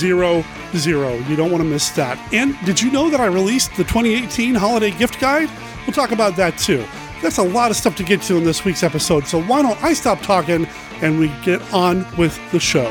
[0.00, 2.18] You don't want to miss that.
[2.32, 5.50] And did you know that I released the 2018 holiday gift guide?
[5.86, 6.84] We'll talk about that too.
[7.22, 9.80] That's a lot of stuff to get to in this week's episode, so why don't
[9.82, 10.66] I stop talking
[11.00, 12.90] and we get on with the show.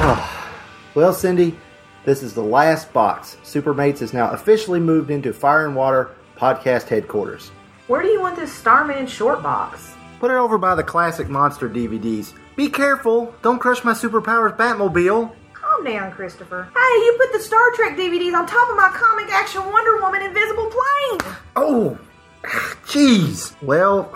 [0.92, 1.56] Well, Cindy,
[2.04, 3.36] this is the last box.
[3.44, 7.50] Supermates is now officially moved into Fire and Water podcast headquarters.
[7.86, 9.89] Where do you want this Starman short box?
[10.20, 12.34] Put it over by the classic monster DVDs.
[12.54, 13.34] Be careful!
[13.40, 15.32] Don't crush my superpowers Batmobile!
[15.54, 16.68] Calm down, Christopher.
[16.74, 20.20] Hey, you put the Star Trek DVDs on top of my comic action Wonder Woman
[20.20, 21.34] Invisible Plane!
[21.56, 21.98] Oh!
[22.84, 23.54] Jeez!
[23.62, 24.12] Well,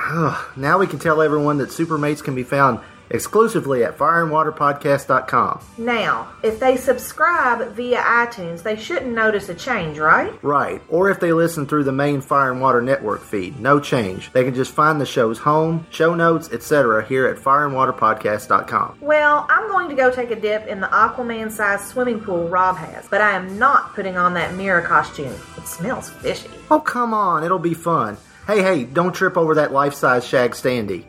[0.56, 2.80] now we can tell everyone that Supermates can be found
[3.14, 5.64] exclusively at fireandwaterpodcast.com.
[5.78, 10.32] Now, if they subscribe via iTunes, they shouldn't notice a change, right?
[10.42, 10.82] Right.
[10.88, 14.32] Or if they listen through the main Fire and Water Network feed, no change.
[14.32, 17.06] They can just find the show's home, show notes, etc.
[17.06, 18.98] here at fireandwaterpodcast.com.
[19.00, 22.76] Well, I'm going to go take a dip in the Aquaman sized swimming pool Rob
[22.76, 25.34] has, but I am not putting on that mirror costume.
[25.56, 26.50] It smells fishy.
[26.70, 27.44] Oh, come on.
[27.44, 28.16] It'll be fun.
[28.46, 31.04] Hey, hey, don't trip over that life size Shag Standy.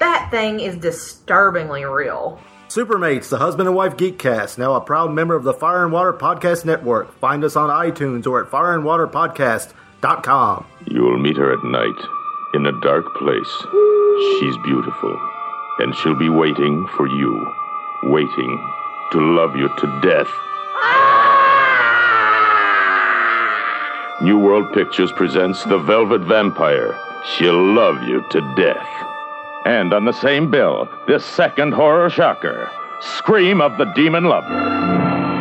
[0.00, 2.40] That thing is disturbingly real.
[2.68, 6.12] Supermates, the husband and wife geekcast, now a proud member of the Fire and Water
[6.12, 7.16] Podcast Network.
[7.20, 10.66] Find us on iTunes or at fireandwaterpodcast.com.
[10.90, 12.04] You'll meet her at night
[12.52, 13.64] in a dark place.
[14.40, 15.16] She's beautiful,
[15.78, 17.54] and she'll be waiting for you,
[18.02, 18.72] waiting
[19.12, 20.26] to love you to death.
[20.82, 21.30] Ah!
[24.20, 26.98] New World Pictures presents The Velvet Vampire.
[27.36, 29.13] She'll love you to death.
[29.64, 32.70] And on the same bill, this second horror shocker
[33.00, 34.54] Scream of the Demon Lover.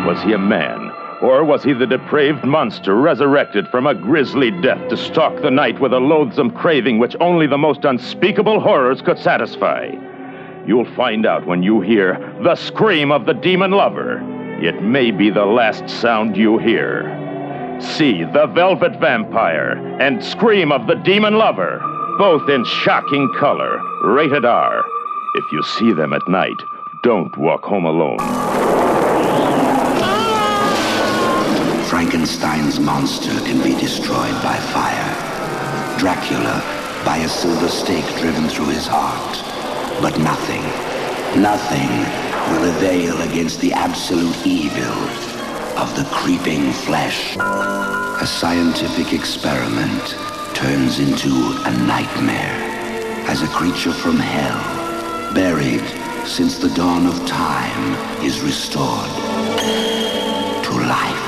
[0.08, 0.92] Was he a man,
[1.22, 5.80] or was he the depraved monster resurrected from a grisly death to stalk the night
[5.80, 9.92] with a loathsome craving which only the most unspeakable horrors could satisfy?
[10.66, 14.22] You'll find out when you hear the scream of the demon lover.
[14.62, 17.20] It may be the last sound you hear.
[17.82, 21.82] See The Velvet Vampire and Scream of the Demon Lover,
[22.18, 24.86] both in shocking color, rated R.
[25.36, 26.64] If you see them at night,
[27.02, 28.20] don't walk home alone.
[31.90, 35.98] Frankenstein's monster can be destroyed by fire.
[35.98, 36.62] Dracula
[37.04, 39.38] by a silver stake driven through his heart.
[40.02, 40.62] But nothing,
[41.42, 41.90] nothing
[42.52, 44.94] will avail against the absolute evil
[45.80, 47.36] of the creeping flesh.
[47.38, 51.30] A scientific experiment turns into
[51.66, 52.56] a nightmare
[53.28, 55.84] as a creature from hell, buried
[56.28, 59.10] since the dawn of time, is restored
[60.64, 61.24] to life.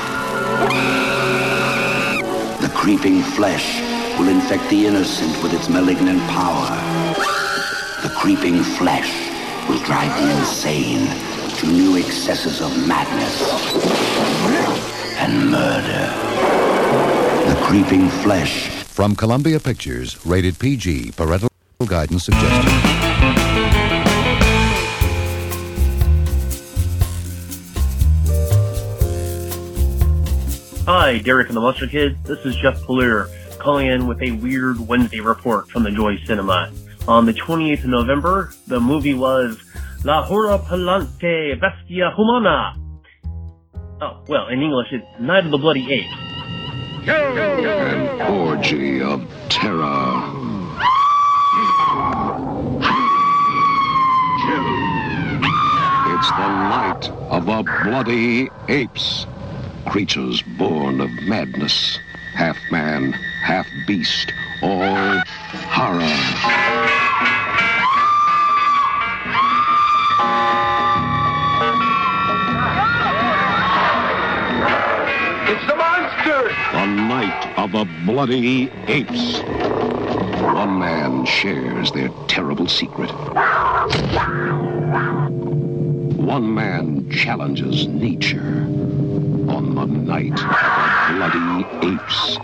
[2.60, 3.80] The creeping flesh
[4.18, 6.70] will infect the innocent with its malignant power.
[8.02, 9.10] The creeping flesh
[9.68, 11.06] will drive the insane
[11.56, 13.42] to new excesses of madness
[15.18, 16.12] and murder.
[17.48, 18.85] The creeping flesh.
[18.96, 21.50] From Columbia Pictures, rated PG, parental
[21.86, 22.70] guidance suggested.
[30.86, 32.16] Hi, Derek and the Monster Kids.
[32.22, 33.28] This is Jeff Palier
[33.58, 36.72] calling in with a weird Wednesday report from the Joy Cinema.
[37.06, 39.62] On the 28th of November, the movie was
[40.04, 42.74] La Horripilante Bestia Humana.
[44.00, 46.35] Oh, well, in English, it's Night of the Bloody Ape.
[47.08, 50.22] An orgy of terror.
[56.08, 59.26] It's the night of the bloody apes.
[59.86, 62.00] Creatures born of madness,
[62.34, 65.22] half man, half beast, all
[65.70, 66.56] horror.
[77.66, 79.40] Of the bloody apes.
[80.40, 83.10] One man shares their terrible secret.
[86.16, 88.68] One man challenges nature
[89.50, 92.38] on the night of the bloody apes.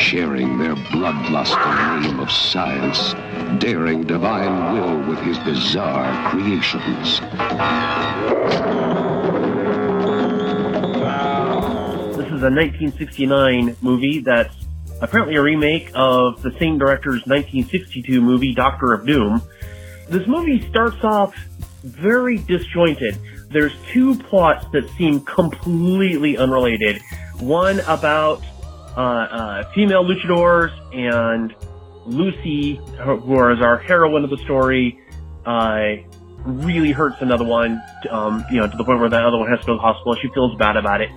[0.00, 3.14] Sharing their bloodlust in the name of science,
[3.60, 7.20] daring divine will with his bizarre creations.
[12.42, 14.54] A 1969 movie that's
[15.00, 19.42] apparently a remake of the same director's 1962 movie, Doctor of Doom.
[20.08, 21.34] This movie starts off
[21.82, 23.18] very disjointed.
[23.50, 27.00] There's two plots that seem completely unrelated.
[27.38, 28.42] One about
[28.96, 31.54] uh, uh, female luchadors and
[32.04, 34.98] Lucy, who is our heroine of the story,
[35.46, 35.96] uh,
[36.44, 37.80] really hurts another one,
[38.10, 39.82] um, you know, to the point where that other one has to go to the
[39.82, 40.14] hospital.
[40.20, 41.10] She feels bad about it.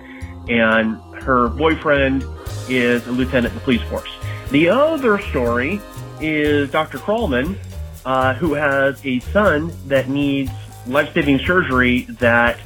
[0.48, 2.24] And her boyfriend
[2.68, 4.10] is a lieutenant in the police force.
[4.50, 5.80] The other story
[6.20, 6.98] is Dr.
[6.98, 7.56] Krallman,
[8.04, 10.50] uh, who has a son that needs
[10.86, 12.58] life-saving surgery that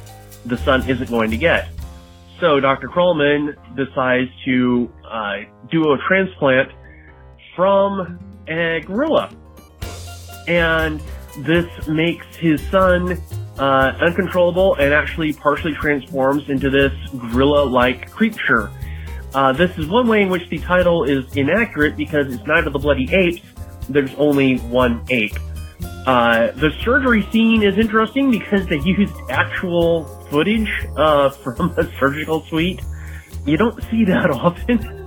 [0.45, 1.69] the son isn't going to get.
[2.39, 2.87] So Dr.
[2.87, 5.37] Krallman decides to uh,
[5.71, 6.71] do a transplant
[7.55, 9.31] from a gorilla.
[10.47, 11.01] And
[11.39, 13.21] this makes his son
[13.57, 16.93] uh, uncontrollable and actually partially transforms into this
[17.31, 18.71] gorilla-like creature.
[19.33, 22.73] Uh, this is one way in which the title is inaccurate because it's Night of
[22.73, 23.41] the Bloody Apes.
[23.89, 25.37] There's only one ape.
[26.07, 32.41] Uh, the surgery scene is interesting because they used actual footage uh, from a surgical
[32.43, 32.81] suite.
[33.45, 35.05] You don't see that often,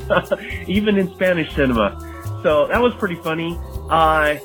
[0.69, 1.99] even in Spanish cinema.
[2.43, 3.59] So that was pretty funny.
[3.89, 4.37] Uh,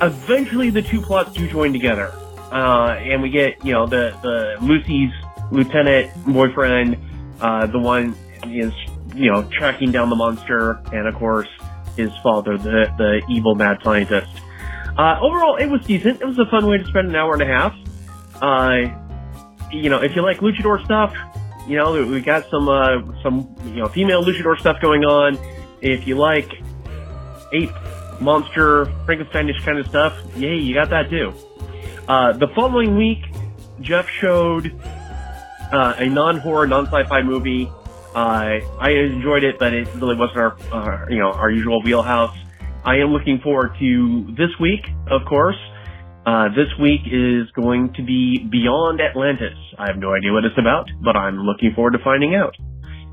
[0.00, 2.14] eventually, the two plots do join together,
[2.52, 5.10] uh, and we get you know the the Lucy's
[5.50, 6.96] lieutenant boyfriend,
[7.40, 8.14] uh, the one
[8.46, 8.72] is
[9.14, 11.48] you know tracking down the monster, and of course
[11.96, 14.30] his father, the the evil mad scientist.
[14.96, 16.20] Uh, overall, it was decent.
[16.20, 17.74] It was a fun way to spend an hour and a half.
[18.42, 18.98] Uh,
[19.72, 21.14] you know, if you like luchador stuff,
[21.66, 25.38] you know, we got some, uh, some, you know, female luchador stuff going on.
[25.80, 26.50] If you like
[27.52, 27.70] ape,
[28.20, 31.32] monster, Frankensteinish kind of stuff, yay, you got that too.
[32.08, 33.18] Uh, the following week,
[33.80, 34.72] Jeff showed,
[35.72, 37.70] uh, a non-horror, non-sci-fi movie.
[38.14, 42.36] Uh, I enjoyed it, but it really wasn't our, uh, you know, our usual wheelhouse.
[42.84, 45.56] I am looking forward to this week, of course.
[46.26, 49.56] Uh, this week is going to be Beyond Atlantis.
[49.78, 52.54] I have no idea what it's about, but I'm looking forward to finding out.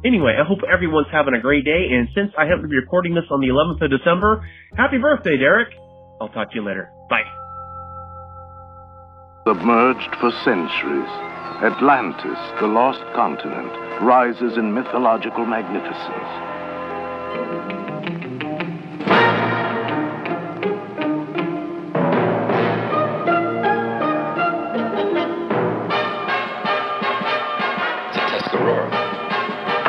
[0.05, 3.15] Anyway, I hope everyone's having a great day, and since I happen to be recording
[3.15, 5.73] this on the 11th of December, happy birthday, Derek!
[6.21, 6.89] I'll talk to you later.
[7.09, 7.23] Bye.
[9.49, 11.09] Submerged for centuries,
[11.63, 15.89] Atlantis, the lost continent, rises in mythological magnificence.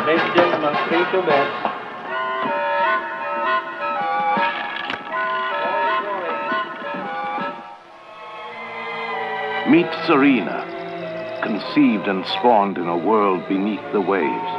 [0.06, 1.69] Ladies and gentlemen,
[9.70, 10.66] Meet Serena,
[11.44, 14.50] conceived and spawned in a world beneath the waves.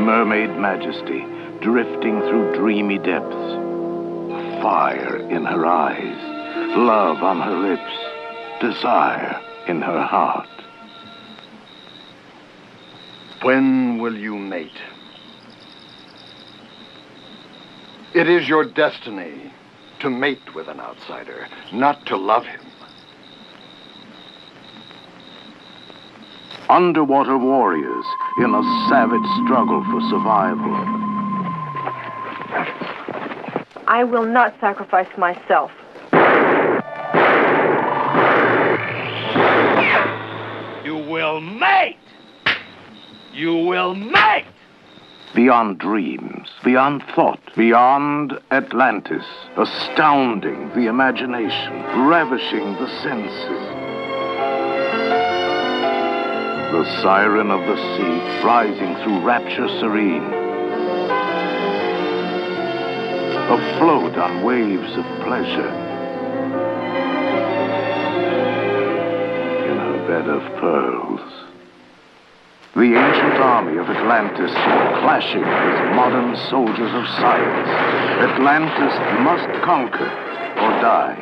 [0.00, 1.24] Mermaid majesty,
[1.60, 3.52] drifting through dreamy depths.
[4.60, 7.92] Fire in her eyes, love on her lips,
[8.60, 10.48] desire in her heart.
[13.42, 14.82] When will you mate?
[18.12, 19.52] It is your destiny
[20.00, 22.60] to mate with an outsider, not to love him.
[26.68, 28.04] Underwater warriors
[28.38, 30.74] in a savage struggle for survival.
[33.86, 35.70] I will not sacrifice myself.
[40.84, 41.98] You will mate!
[43.34, 44.46] you will make!
[45.34, 49.24] Beyond dreams, beyond thought, beyond Atlantis,
[49.56, 53.64] astounding the imagination, ravishing the senses.
[56.70, 60.32] The siren of the sea, rising through rapture serene.
[63.50, 65.74] Afloat on waves of pleasure.
[69.66, 71.33] In her bed of pearls.
[72.74, 77.68] The ancient army of Atlantis clashing with modern soldiers of science.
[78.34, 81.14] Atlantis must conquer or die.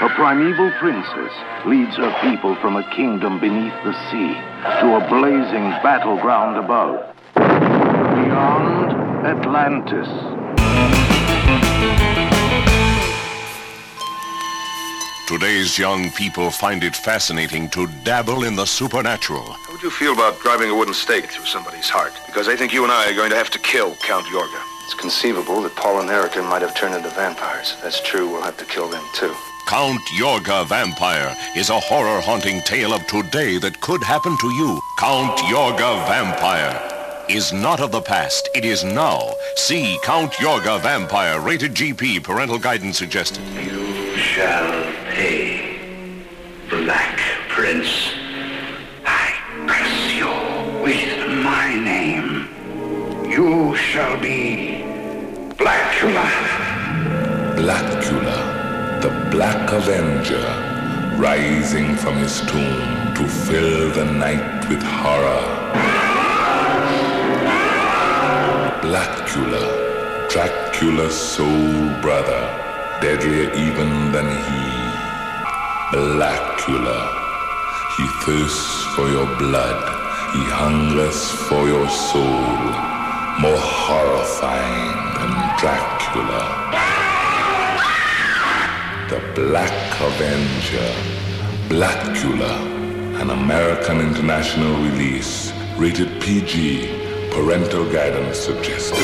[0.00, 1.32] A primeval princess
[1.66, 4.32] leads her people from a kingdom beneath the sea
[4.80, 7.04] to a blazing battleground above.
[7.34, 8.92] Beyond
[9.26, 10.08] Atlantis.
[15.26, 19.40] Today's young people find it fascinating to dabble in the supernatural.
[19.42, 22.12] How would you feel about driving a wooden stake through somebody's heart?
[22.26, 24.60] Because I think you and I are going to have to kill Count Yorga.
[24.84, 27.72] It's conceivable that Paul and Erica might have turned into vampires.
[27.72, 29.34] If that's true, we'll have to kill them too.
[29.66, 34.78] Count Yorga Vampire is a horror haunting tale of today that could happen to you.
[34.98, 36.93] Count Yorga Vampire
[37.28, 38.48] is not of the past.
[38.54, 39.34] It is now.
[39.56, 43.42] See Count Yorga Vampire, rated GP, parental guidance suggested.
[43.54, 45.78] You shall pay,
[46.68, 48.10] Black Prince.
[49.06, 49.32] I
[49.66, 52.48] curse you with my name.
[53.30, 54.84] You shall be
[55.56, 56.28] Blackula.
[57.56, 60.46] Blackula, the Black Avenger,
[61.18, 65.53] rising from his tomb to fill the night with horror.
[68.84, 72.42] Blackula, Dracula's soul brother,
[73.00, 74.64] deadlier even than he.
[75.90, 77.00] Blackula,
[77.96, 79.80] he thirsts for your blood,
[80.34, 82.44] he hungers for your soul,
[83.40, 86.42] more horrifying than Dracula.
[89.08, 90.92] The Black Avenger,
[91.72, 92.52] Blackula,
[93.22, 97.03] an American international release, rated PG,
[97.34, 98.96] parental guidance suggested.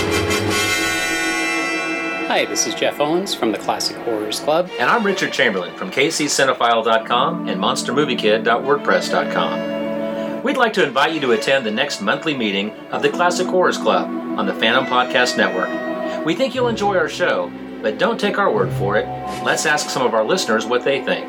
[2.29, 4.71] Hi, this is Jeff Owens from the Classic Horrors Club.
[4.79, 10.45] And I'm Richard Chamberlain from kccinephile.com and monstermoviekid.wordpress.com.
[10.45, 13.79] We'd like to invite you to attend the next monthly meeting of the Classic Horrors
[13.79, 14.09] Club
[14.39, 16.25] on the Phantom Podcast Network.
[16.25, 17.51] We think you'll enjoy our show,
[17.83, 19.07] but don't take our word for it.
[19.43, 21.27] Let's ask some of our listeners what they think.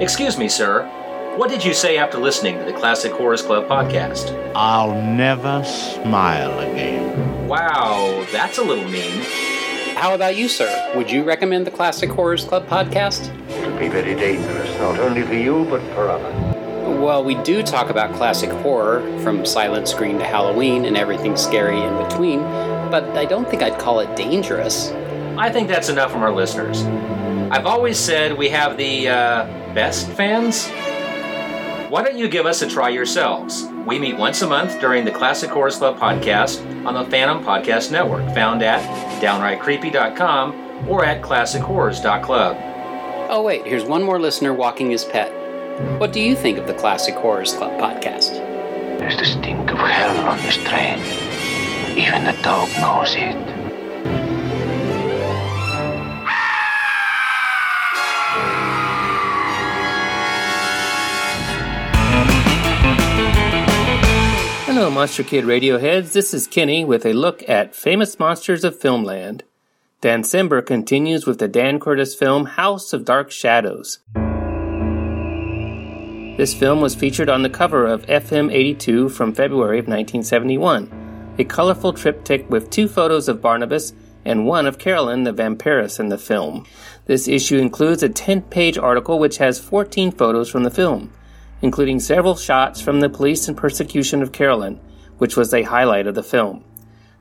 [0.00, 0.90] Excuse me, sir.
[1.38, 4.34] What did you say after listening to the Classic Horrors Club podcast?
[4.56, 7.46] I'll never smile again.
[7.46, 9.22] Wow, that's a little mean.
[9.94, 10.92] How about you, sir?
[10.96, 13.32] Would you recommend the Classic Horrors Club podcast?
[13.50, 16.56] It would be very dangerous, not only for you, but for others.
[16.98, 21.80] Well, we do talk about classic horror, from silent screen to Halloween and everything scary
[21.80, 22.40] in between,
[22.90, 24.90] but I don't think I'd call it dangerous.
[25.38, 26.82] I think that's enough from our listeners.
[27.52, 30.68] I've always said we have the uh, best fans.
[31.88, 33.64] Why don't you give us a try yourselves?
[33.86, 37.90] We meet once a month during the Classic Horrors Club podcast on the Phantom Podcast
[37.90, 38.82] Network, found at
[39.22, 42.56] downrightcreepy.com or at classichorrors.club.
[43.30, 45.32] Oh, wait, here's one more listener walking his pet.
[45.98, 48.32] What do you think of the Classic Horrors Club podcast?
[48.98, 50.98] There's the stink of hell on this train.
[51.96, 53.57] Even the dog knows it.
[64.78, 66.12] Hello, Monster Kid Radioheads.
[66.12, 69.40] This is Kenny with a look at famous monsters of Filmland.
[70.00, 73.98] Dancember continues with the Dan Curtis film House of Dark Shadows.
[76.36, 81.44] This film was featured on the cover of FM 82 from February of 1971, a
[81.44, 83.94] colorful triptych with two photos of Barnabas
[84.24, 86.64] and one of Carolyn the vampiress in the film.
[87.06, 91.12] This issue includes a 10 page article which has 14 photos from the film,
[91.62, 94.80] including several shots from the police and persecution of Carolyn,
[95.18, 96.64] which was a highlight of the film.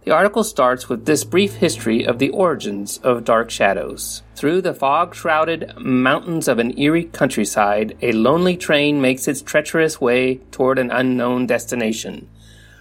[0.03, 4.23] The article starts with this brief history of the origins of Dark Shadows.
[4.35, 9.99] Through the fog shrouded mountains of an eerie countryside, a lonely train makes its treacherous
[9.99, 12.29] way toward an unknown destination.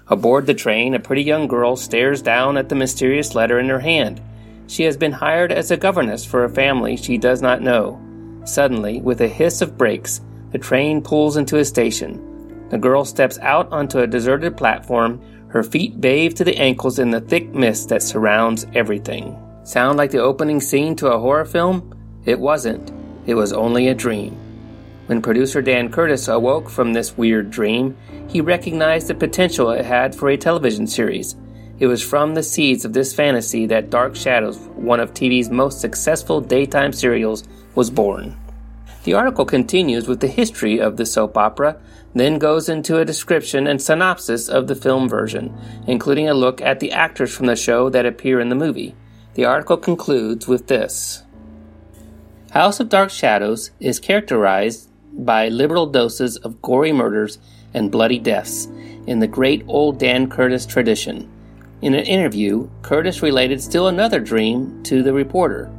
[0.06, 3.80] Aboard the train, a pretty young girl stares down at the mysterious letter in her
[3.80, 4.20] hand.
[4.68, 8.00] She has been hired as a governess for a family she does not know.
[8.44, 10.20] Suddenly, with a hiss of brakes,
[10.56, 12.66] the train pulls into a station.
[12.70, 17.10] The girl steps out onto a deserted platform, her feet bathe to the ankles in
[17.10, 19.38] the thick mist that surrounds everything.
[19.64, 21.94] Sound like the opening scene to a horror film?
[22.24, 22.90] It wasn't.
[23.26, 24.32] It was only a dream.
[25.08, 27.94] When producer Dan Curtis awoke from this weird dream,
[28.26, 31.36] he recognized the potential it had for a television series.
[31.80, 35.82] It was from the seeds of this fantasy that Dark Shadows, one of TV's most
[35.82, 37.44] successful daytime serials,
[37.74, 38.34] was born.
[39.06, 41.76] The article continues with the history of the soap opera,
[42.12, 46.80] then goes into a description and synopsis of the film version, including a look at
[46.80, 48.96] the actors from the show that appear in the movie.
[49.34, 51.22] The article concludes with this
[52.50, 57.38] House of Dark Shadows is characterized by liberal doses of gory murders
[57.74, 58.66] and bloody deaths
[59.06, 61.30] in the great old Dan Curtis tradition.
[61.80, 65.70] In an interview, Curtis related still another dream to the reporter.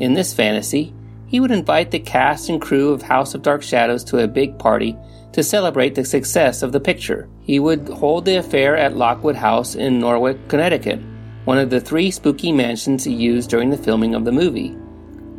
[0.00, 0.92] In this fantasy,
[1.32, 4.58] he would invite the cast and crew of House of Dark Shadows to a big
[4.58, 4.94] party
[5.32, 7.26] to celebrate the success of the picture.
[7.40, 11.00] He would hold the affair at Lockwood House in Norwalk, Connecticut,
[11.46, 14.72] one of the three spooky mansions he used during the filming of the movie.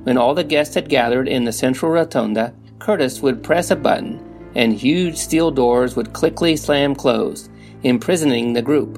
[0.03, 4.19] When all the guests had gathered in the central rotunda, Curtis would press a button,
[4.55, 7.51] and huge steel doors would quickly slam closed,
[7.83, 8.97] imprisoning the group.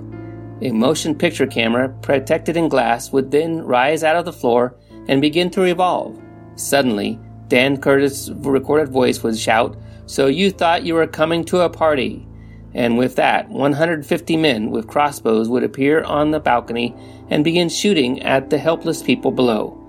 [0.62, 4.78] A motion picture camera, protected in glass, would then rise out of the floor
[5.10, 6.22] and begin to revolve.
[6.56, 11.70] Suddenly, Dan Curtis' recorded voice would shout, So you thought you were coming to a
[11.70, 12.28] party?
[12.74, 16.94] And with that, 150 men with crossbows would appear on the balcony
[17.30, 19.82] and begin shooting at the helpless people below.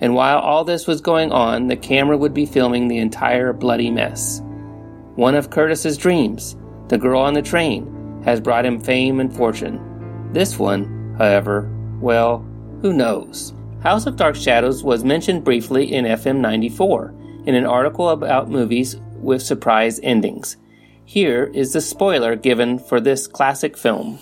[0.00, 3.90] And while all this was going on, the camera would be filming the entire bloody
[3.90, 4.40] mess.
[5.16, 6.56] One of Curtis's dreams,
[6.86, 10.30] the girl on the train, has brought him fame and fortune.
[10.32, 11.68] This one, however,
[12.00, 12.46] well,
[12.80, 13.52] who knows?
[13.82, 17.14] House of Dark Shadows was mentioned briefly in FM 94
[17.46, 20.56] in an article about movies with surprise endings.
[21.04, 24.18] Here is the spoiler given for this classic film.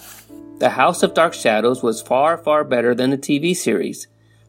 [0.58, 4.08] The House of Dark Shadows was far, far better than the TV series.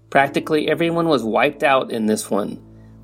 [0.09, 2.61] Practically everyone was wiped out in this one.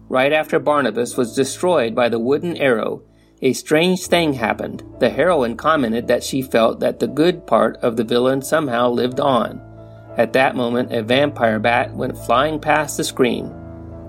[0.09, 3.01] Right after Barnabas was destroyed by the wooden arrow,
[3.41, 4.83] a strange thing happened.
[4.99, 9.21] The heroine commented that she felt that the good part of the villain somehow lived
[9.21, 9.72] on.
[10.15, 13.51] At that moment, a vampire bat went flying past the screen.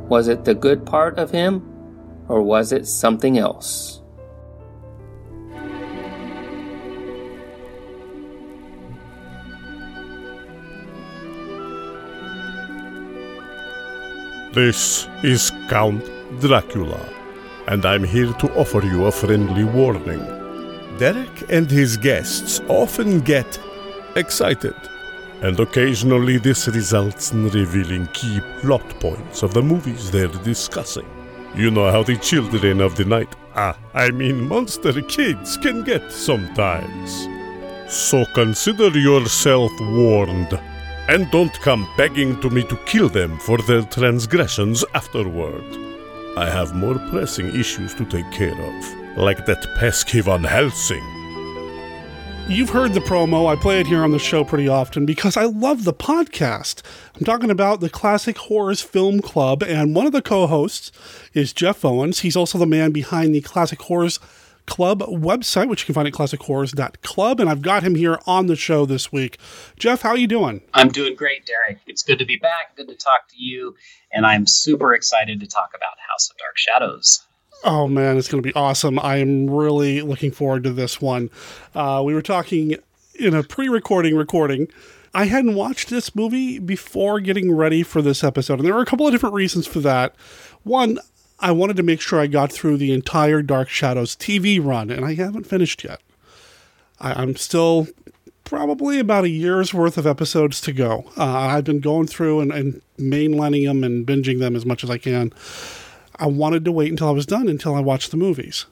[0.09, 1.63] Was it the good part of him,
[2.29, 4.03] or was it something else?
[14.53, 16.05] This is Count
[16.39, 17.01] Dracula,
[17.67, 20.23] and I'm here to offer you a friendly warning.
[20.99, 23.59] Derek and his guests often get
[24.15, 24.77] excited,
[25.45, 31.07] and occasionally this results in revealing key plot points of the movies they're discussing.
[31.55, 36.11] You know how the children of the night, ah, I mean monster kids, can get
[36.11, 37.29] sometimes.
[37.93, 40.59] So consider yourself warned
[41.09, 45.65] and don't come begging to me to kill them for their transgressions afterward.
[46.39, 51.24] I have more pressing issues to take care of, like that pesky Van Helsing.
[52.47, 53.51] You've heard the promo.
[53.51, 56.83] I play it here on the show pretty often because I love the podcast.
[57.17, 60.93] I'm talking about the Classic Horrors Film Club, and one of the co hosts
[61.33, 62.21] is Jeff Owens.
[62.21, 64.21] He's also the man behind the Classic Horrors
[64.67, 67.41] Club website, which you can find at classichorrors.club.
[67.41, 69.39] And I've got him here on the show this week.
[69.79, 70.61] Jeff, how are you doing?
[70.75, 71.81] I'm doing great, Derek.
[71.87, 72.77] It's good to be back.
[72.77, 73.75] Good to talk to you.
[74.13, 77.27] And I'm super excited to talk about House of Dark Shadows.
[77.65, 78.99] Oh man, it's going to be awesome.
[78.99, 81.31] I am really looking forward to this one.
[81.75, 82.77] Uh, we were talking
[83.15, 84.69] in a pre recording recording.
[85.15, 88.87] I hadn't watched this movie before getting ready for this episode, and there were a
[88.87, 90.15] couple of different reasons for that.
[90.65, 90.99] One,
[91.41, 95.05] I wanted to make sure I got through the entire Dark Shadows TV run, and
[95.05, 96.01] I haven't finished yet.
[97.01, 97.87] I, am still
[98.45, 101.05] probably about a year's worth of episodes to go.
[101.17, 104.91] Uh, I've been going through and, and mainlining them and binging them as much as
[104.91, 105.33] I can.
[106.17, 108.67] I wanted to wait until I was done until I watched the movies.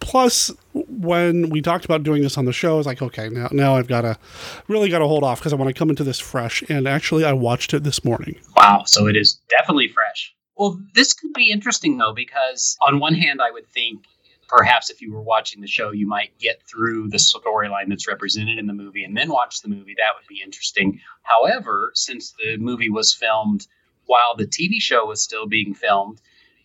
[0.00, 3.48] Plus, when we talked about doing this on the show, I was like, okay, now
[3.52, 4.18] now I've got to
[4.66, 6.62] really got to hold off because I want to come into this fresh.
[6.68, 8.36] And actually, I watched it this morning.
[8.56, 8.82] Wow!
[8.84, 10.34] So it is definitely fresh.
[10.56, 14.04] Well, this could be interesting though, because on one hand, I would think
[14.48, 18.58] perhaps if you were watching the show, you might get through the storyline that's represented
[18.58, 19.94] in the movie and then watch the movie.
[19.96, 21.00] That would be interesting.
[21.22, 23.66] However, since the movie was filmed
[24.06, 26.20] while the TV show was still being filmed,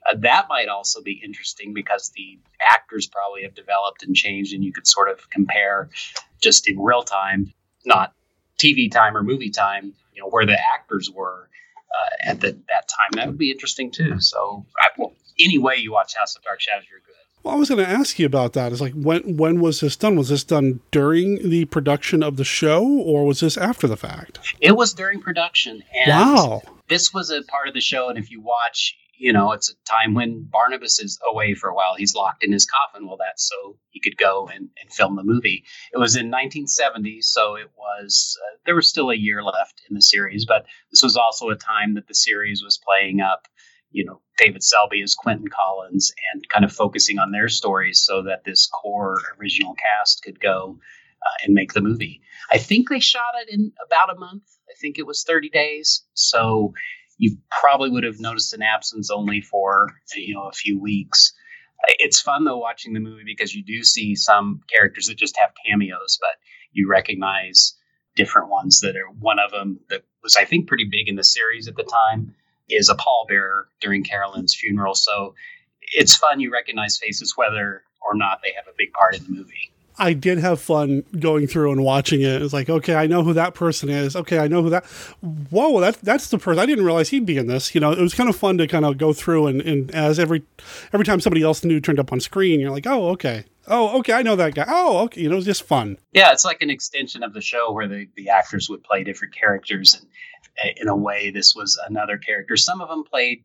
[0.09, 2.39] uh, that might also be interesting because the
[2.71, 5.89] actors probably have developed and changed, and you could sort of compare
[6.41, 7.53] just in real time,
[7.85, 8.13] not
[8.57, 11.49] TV time or movie time, you know, where the actors were
[11.91, 13.09] uh, at the, that time.
[13.13, 14.19] That would be interesting too.
[14.19, 17.13] So, I, well, any way you watch House of Dark Shadows, you're good.
[17.43, 18.71] Well, I was going to ask you about that.
[18.71, 20.15] Is like when when was this done?
[20.15, 24.39] Was this done during the production of the show, or was this after the fact?
[24.59, 25.83] It was during production.
[25.93, 26.61] And wow.
[26.89, 29.75] This was a part of the show, and if you watch, you know, it's a
[29.89, 31.95] time when Barnabas is away for a while.
[31.97, 33.07] He's locked in his coffin.
[33.07, 35.63] Well, that's so he could go and, and film the movie.
[35.93, 39.95] It was in 1970, so it was, uh, there was still a year left in
[39.95, 43.47] the series, but this was also a time that the series was playing up,
[43.91, 48.23] you know, David Selby as Quentin Collins and kind of focusing on their stories so
[48.23, 50.77] that this core original cast could go
[51.21, 52.21] uh, and make the movie.
[52.51, 54.43] I think they shot it in about a month.
[54.69, 56.03] I think it was 30 days.
[56.13, 56.73] So,
[57.17, 61.33] you probably would have noticed an absence only for you know a few weeks.
[61.99, 65.51] It's fun though watching the movie because you do see some characters that just have
[65.65, 66.37] cameos, but
[66.71, 67.75] you recognize
[68.15, 71.23] different ones that are one of them that was I think pretty big in the
[71.23, 72.35] series at the time
[72.69, 74.95] is a pallbearer during Carolyn's funeral.
[74.95, 75.35] So
[75.81, 79.31] it's fun you recognize faces whether or not they have a big part in the
[79.31, 79.71] movie.
[79.99, 82.41] I did have fun going through and watching it.
[82.41, 84.15] It's like, okay, I know who that person is.
[84.15, 84.85] Okay, I know who that.
[85.49, 86.59] Whoa, that's that's the person.
[86.59, 87.73] I didn't realize he'd be in this.
[87.73, 90.19] You know, it was kind of fun to kind of go through and, and as
[90.19, 90.43] every
[90.93, 94.13] every time somebody else new turned up on screen, you're like, oh, okay, oh, okay,
[94.13, 94.65] I know that guy.
[94.67, 95.97] Oh, okay, you know, it was just fun.
[96.13, 99.33] Yeah, it's like an extension of the show where the the actors would play different
[99.33, 100.07] characters, and
[100.63, 102.55] eh, in a way, this was another character.
[102.55, 103.43] Some of them played.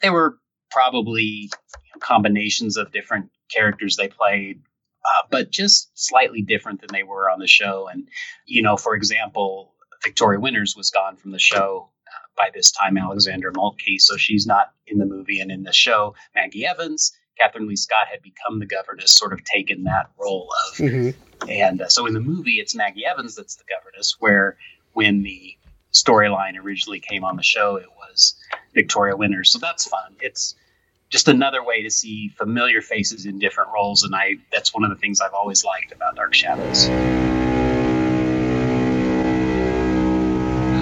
[0.00, 0.38] They were
[0.70, 1.50] probably
[2.00, 4.62] combinations of different characters they played
[5.08, 7.88] uh, but just slightly different than they were on the show.
[7.90, 8.08] And,
[8.46, 12.98] you know, for example, Victoria Winters was gone from the show uh, by this time,
[12.98, 15.40] Alexandra Moltke, so she's not in the movie.
[15.40, 19.42] And in the show, Maggie Evans, Kathryn Leigh Scott had become the governess, sort of
[19.44, 20.76] taken that role of.
[20.78, 21.48] Mm-hmm.
[21.48, 24.56] And uh, so in the movie, it's Maggie Evans that's the governess, where
[24.92, 25.56] when the
[25.92, 28.36] storyline originally came on the show, it was
[28.74, 29.50] Victoria Winters.
[29.50, 30.16] So that's fun.
[30.20, 30.54] It's
[31.10, 34.90] just another way to see familiar faces in different roles and i that's one of
[34.90, 36.88] the things i've always liked about dark shadows.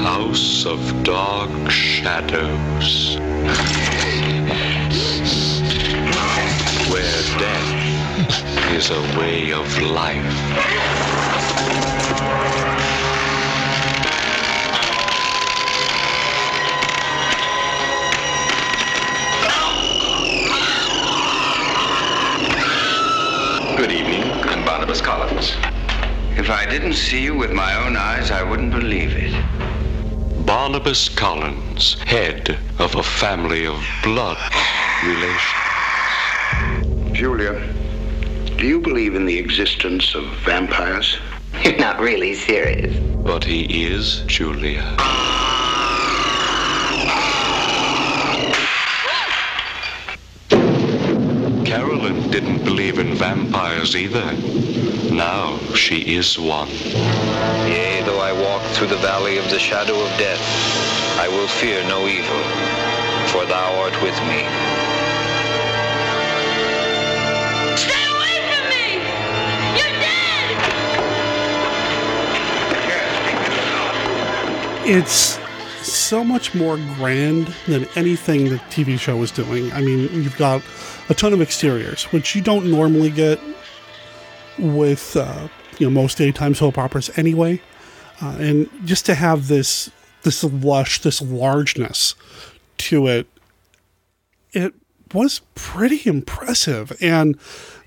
[0.02, 3.16] House of dark shadows.
[6.90, 10.46] Where death is a way of life
[24.96, 25.56] Barnabas Collins.
[26.38, 29.34] If I didn't see you with my own eyes, I wouldn't believe it.
[30.46, 34.38] Barnabas Collins, head of a family of blood
[35.04, 35.52] relations.
[37.12, 37.60] Julia,
[38.56, 41.18] do you believe in the existence of vampires?
[41.62, 42.96] You're not really serious.
[43.16, 44.96] But he is, Julia.
[51.66, 54.32] Carolyn didn't believe in vampires either.
[55.12, 56.68] Now she is one.
[56.68, 60.40] Yea, though I walk through the valley of the shadow of death,
[61.18, 62.42] I will fear no evil,
[63.32, 64.46] for thou art with me.
[67.76, 68.86] Stay away from me!
[69.76, 70.58] You're dead!
[74.98, 75.45] It's
[75.86, 79.72] so much more grand than anything the TV show was doing.
[79.72, 80.62] I mean, you've got
[81.08, 83.40] a ton of exteriors, which you don't normally get
[84.58, 87.60] with uh, you know most daytime soap operas anyway.
[88.20, 89.90] Uh, and just to have this
[90.22, 92.14] this lush, this largeness
[92.78, 93.26] to it,
[94.52, 94.74] it
[95.12, 97.38] was pretty impressive and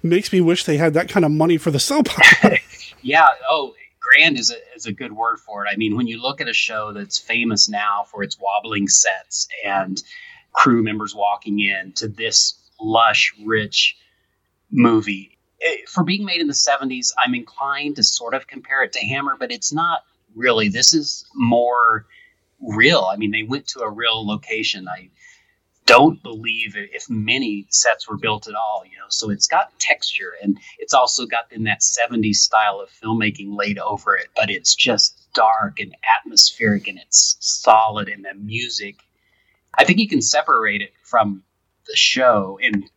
[0.04, 2.58] makes me wish they had that kind of money for the soap opera.
[3.02, 3.28] yeah.
[3.50, 3.74] Oh,
[4.10, 5.70] grand is a, is a good word for it.
[5.72, 9.48] I mean, when you look at a show that's famous now for its wobbling sets
[9.66, 10.02] and
[10.52, 13.98] crew members walking in to this lush, rich
[14.72, 15.38] movie.
[15.60, 19.00] It, for being made in the 70s, I'm inclined to sort of compare it to
[19.00, 20.02] Hammer, but it's not
[20.36, 20.70] really.
[20.70, 22.06] This is more
[22.62, 23.08] real.
[23.12, 24.88] I mean, they went to a real location.
[24.88, 25.10] I
[25.90, 29.08] don't believe if many sets were built at all, you know.
[29.10, 33.80] So it's got texture and it's also got in that 70s style of filmmaking laid
[33.80, 38.98] over it, but it's just dark and atmospheric and it's solid and the music.
[39.80, 41.42] I think you can separate it from
[41.88, 42.88] the show and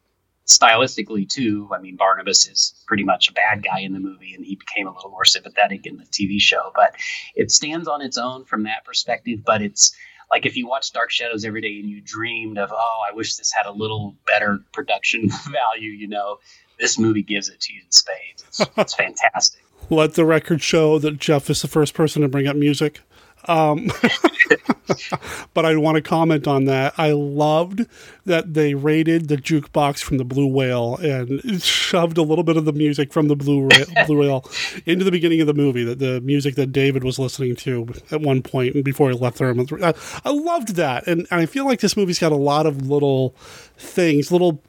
[0.47, 1.71] stylistically too.
[1.73, 4.87] I mean, Barnabas is pretty much a bad guy in the movie, and he became
[4.87, 6.73] a little more sympathetic in the TV show.
[6.75, 6.95] But
[7.35, 9.41] it stands on its own from that perspective.
[9.47, 9.95] But it's
[10.33, 13.37] like if you watch Dark Shadows every day and you dreamed of, oh, I wish
[13.37, 15.91] this had a little better production value.
[15.91, 16.39] You know,
[16.81, 18.45] this movie gives it to you in spades.
[18.49, 19.63] It's, it's fantastic.
[19.91, 23.01] Let the record show that Jeff is the first person to bring up music
[23.49, 23.91] Um,
[25.55, 26.95] but I want to comment on that.
[26.97, 27.87] I loved
[28.25, 32.65] that they raided the jukebox from the Blue Whale and shoved a little bit of
[32.65, 34.45] the music from the Blue, Ra- Blue Whale
[34.87, 35.85] into the beginning of the movie.
[35.85, 39.39] That the music that David was listening to at one point and before he left
[39.39, 39.67] the room.
[39.83, 42.89] I, I loved that, and, and I feel like this movie's got a lot of
[42.89, 43.35] little
[43.77, 44.61] things, little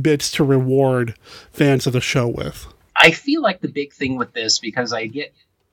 [0.00, 1.14] bits to reward
[1.52, 2.66] fans of the show with.
[2.96, 5.32] I feel like the big thing with this because I get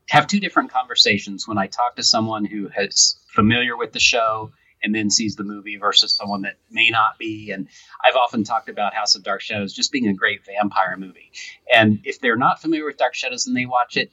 [0.09, 4.51] have two different conversations when I talk to someone who is familiar with the show
[4.83, 7.51] and then sees the movie versus someone that may not be.
[7.51, 7.67] And
[8.05, 11.31] I've often talked about House of Dark Shadows just being a great vampire movie.
[11.73, 14.11] And if they're not familiar with Dark Shadows and they watch it,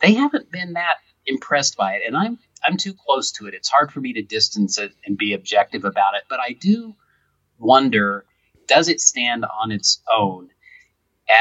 [0.00, 2.02] they haven't been that impressed by it.
[2.06, 3.54] And I'm I'm too close to it.
[3.54, 6.24] It's hard for me to distance it and be objective about it.
[6.28, 6.94] But I do
[7.58, 8.24] wonder,
[8.66, 10.50] does it stand on its own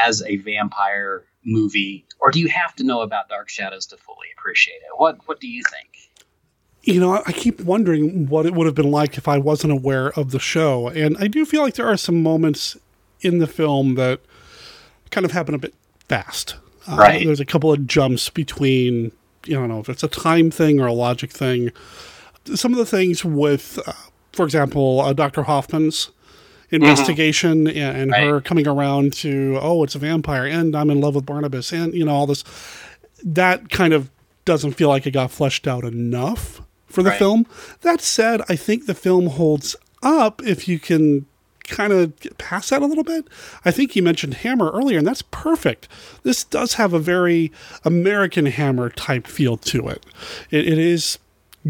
[0.05, 4.27] as a vampire movie, or do you have to know about Dark Shadows to fully
[4.37, 4.89] appreciate it?
[4.97, 5.89] What What do you think?
[6.83, 10.09] You know, I keep wondering what it would have been like if I wasn't aware
[10.19, 12.75] of the show, and I do feel like there are some moments
[13.21, 14.19] in the film that
[15.09, 15.73] kind of happen a bit
[16.09, 16.55] fast.
[16.85, 17.25] Uh, Right.
[17.25, 19.13] there's a couple of jumps between,
[19.45, 21.71] you don't know if it's a time thing or a logic thing.
[22.53, 23.93] Some of the things with, uh,
[24.33, 25.43] for example, uh, Dr.
[25.43, 26.09] Hoffman's
[26.71, 26.75] Mm-hmm.
[26.75, 31.13] investigation and, and her coming around to, oh, it's a vampire and I'm in love
[31.15, 32.43] with Barnabas and, you know, all this.
[33.23, 34.09] That kind of
[34.45, 37.19] doesn't feel like it got fleshed out enough for the Right.
[37.19, 37.45] film.
[37.81, 41.25] That said, I think the film holds up if you can
[41.65, 43.27] kind of pass that a little bit.
[43.63, 45.87] I think you mentioned Hammer earlier, and that's perfect.
[46.23, 47.51] This does have a very
[47.85, 50.05] American Hammer type feel to it.
[50.51, 51.19] It, it is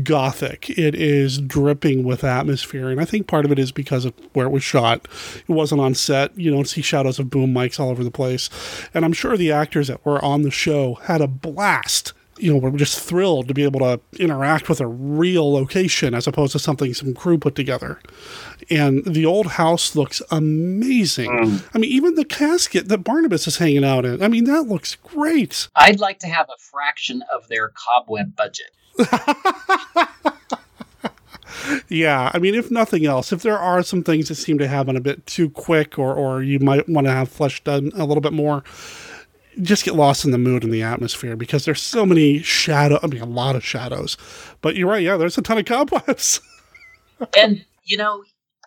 [0.01, 0.69] gothic.
[0.71, 4.47] It is dripping with atmosphere, and I think part of it is because of where
[4.47, 5.08] it was shot.
[5.47, 6.38] It wasn't on set.
[6.38, 8.49] You don't see shadows of boom mics all over the place,
[8.93, 12.13] and I'm sure the actors that were on the show had a blast.
[12.39, 16.25] You know, were just thrilled to be able to interact with a real location as
[16.25, 17.99] opposed to something some crew put together.
[18.71, 21.29] And the old house looks amazing.
[21.29, 21.63] Mm.
[21.75, 24.23] I mean, even the casket that Barnabas is hanging out in.
[24.23, 25.67] I mean, that looks great.
[25.75, 28.71] I'd like to have a fraction of their cobweb budget.
[31.89, 34.97] Yeah, I mean, if nothing else, if there are some things that seem to happen
[34.97, 38.21] a bit too quick, or or you might want to have fleshed done a little
[38.21, 38.63] bit more,
[39.62, 42.99] just get lost in the mood and the atmosphere because there's so many shadow.
[43.01, 44.17] I mean, a lot of shadows.
[44.62, 45.03] But you're right.
[45.03, 46.41] Yeah, there's a ton of cobwebs.
[47.38, 48.23] and you know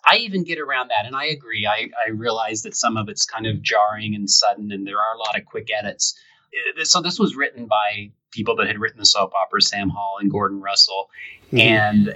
[0.06, 3.26] i even get around that and i agree I, I realize that some of it's
[3.26, 6.14] kind of jarring and sudden and there are a lot of quick edits
[6.78, 10.18] Uh, so this was written by people that had written the soap opera sam hall
[10.20, 11.08] and gordon russell
[11.52, 11.60] Mhm.
[11.60, 12.08] and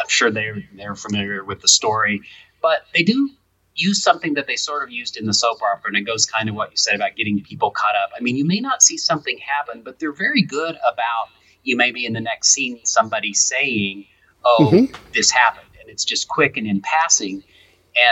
[0.00, 2.22] i'm sure they're they're familiar with the story
[2.62, 3.30] but they do
[3.74, 6.48] use something that they sort of used in the soap opera and it goes kind
[6.48, 8.96] of what you said about getting people caught up i mean you may not see
[8.96, 11.26] something happen but they're very good about
[11.62, 14.06] you may be in the next scene somebody saying
[14.44, 14.94] oh Mhm.
[15.12, 17.42] this happened and it's just quick and in passing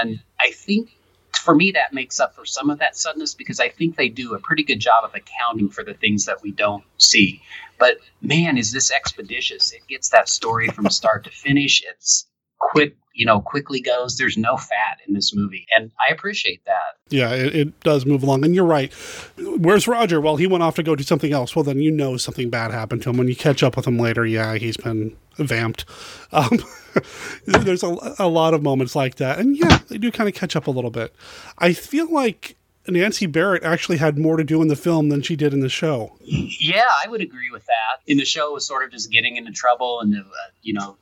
[0.01, 0.91] and i think
[1.37, 4.35] for me that makes up for some of that suddenness because i think they do
[4.35, 7.43] a pretty good job of accounting for the things that we don't see.
[7.79, 9.73] But man is this expeditious.
[9.73, 11.83] It gets that story from start to finish.
[11.89, 12.27] It's
[12.59, 16.99] quick you know quickly goes there's no fat in this movie and i appreciate that
[17.11, 18.45] yeah, it, it does move along.
[18.45, 18.93] And you're right.
[19.39, 20.21] Where's Roger?
[20.21, 21.57] Well, he went off to go do something else.
[21.57, 23.17] Well, then you know something bad happened to him.
[23.17, 25.85] When you catch up with him later, yeah, he's been vamped.
[26.31, 26.59] Um,
[27.47, 29.39] there's a, a lot of moments like that.
[29.39, 31.15] And yeah, they do kind of catch up a little bit.
[31.57, 32.55] I feel like
[32.87, 35.71] Nancy Barrett actually had more to do in the film than she did in the
[35.71, 36.19] show.
[36.21, 38.03] Yeah, I would agree with that.
[38.07, 40.23] In the show, it was sort of just getting into trouble and, uh,
[40.61, 40.99] you know,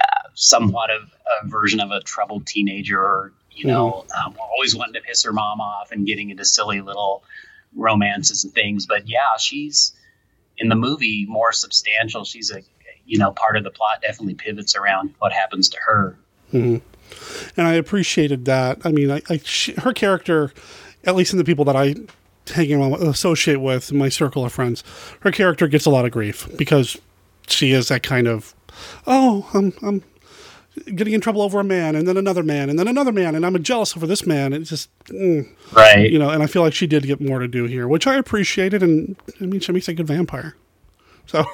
[0.00, 1.02] uh, somewhat of
[1.42, 5.32] a version of a troubled teenager, or, you know, um, always wanting to piss her
[5.32, 7.22] mom off and getting into silly little
[7.74, 8.86] romances and things.
[8.86, 9.92] But yeah, she's
[10.58, 12.24] in the movie more substantial.
[12.24, 12.62] She's a,
[13.06, 16.18] you know, part of the plot definitely pivots around what happens to her.
[16.50, 16.78] hmm
[17.56, 18.78] And I appreciated that.
[18.84, 20.52] I mean, I, I she, her character,
[21.04, 21.94] at least in the people that I
[22.52, 24.82] hang around, associate with my circle of friends,
[25.20, 26.98] her character gets a lot of grief because
[27.46, 28.55] she is that kind of,
[29.06, 30.02] oh, I'm, I'm
[30.94, 33.46] getting in trouble over a man and then another man and then another man and
[33.46, 34.52] I'm jealous over this man.
[34.52, 36.10] It's just, mm, Right.
[36.10, 38.16] You know, and I feel like she did get more to do here, which I
[38.16, 38.82] appreciated.
[38.82, 40.56] And I mean, she makes a good vampire.
[41.26, 41.44] So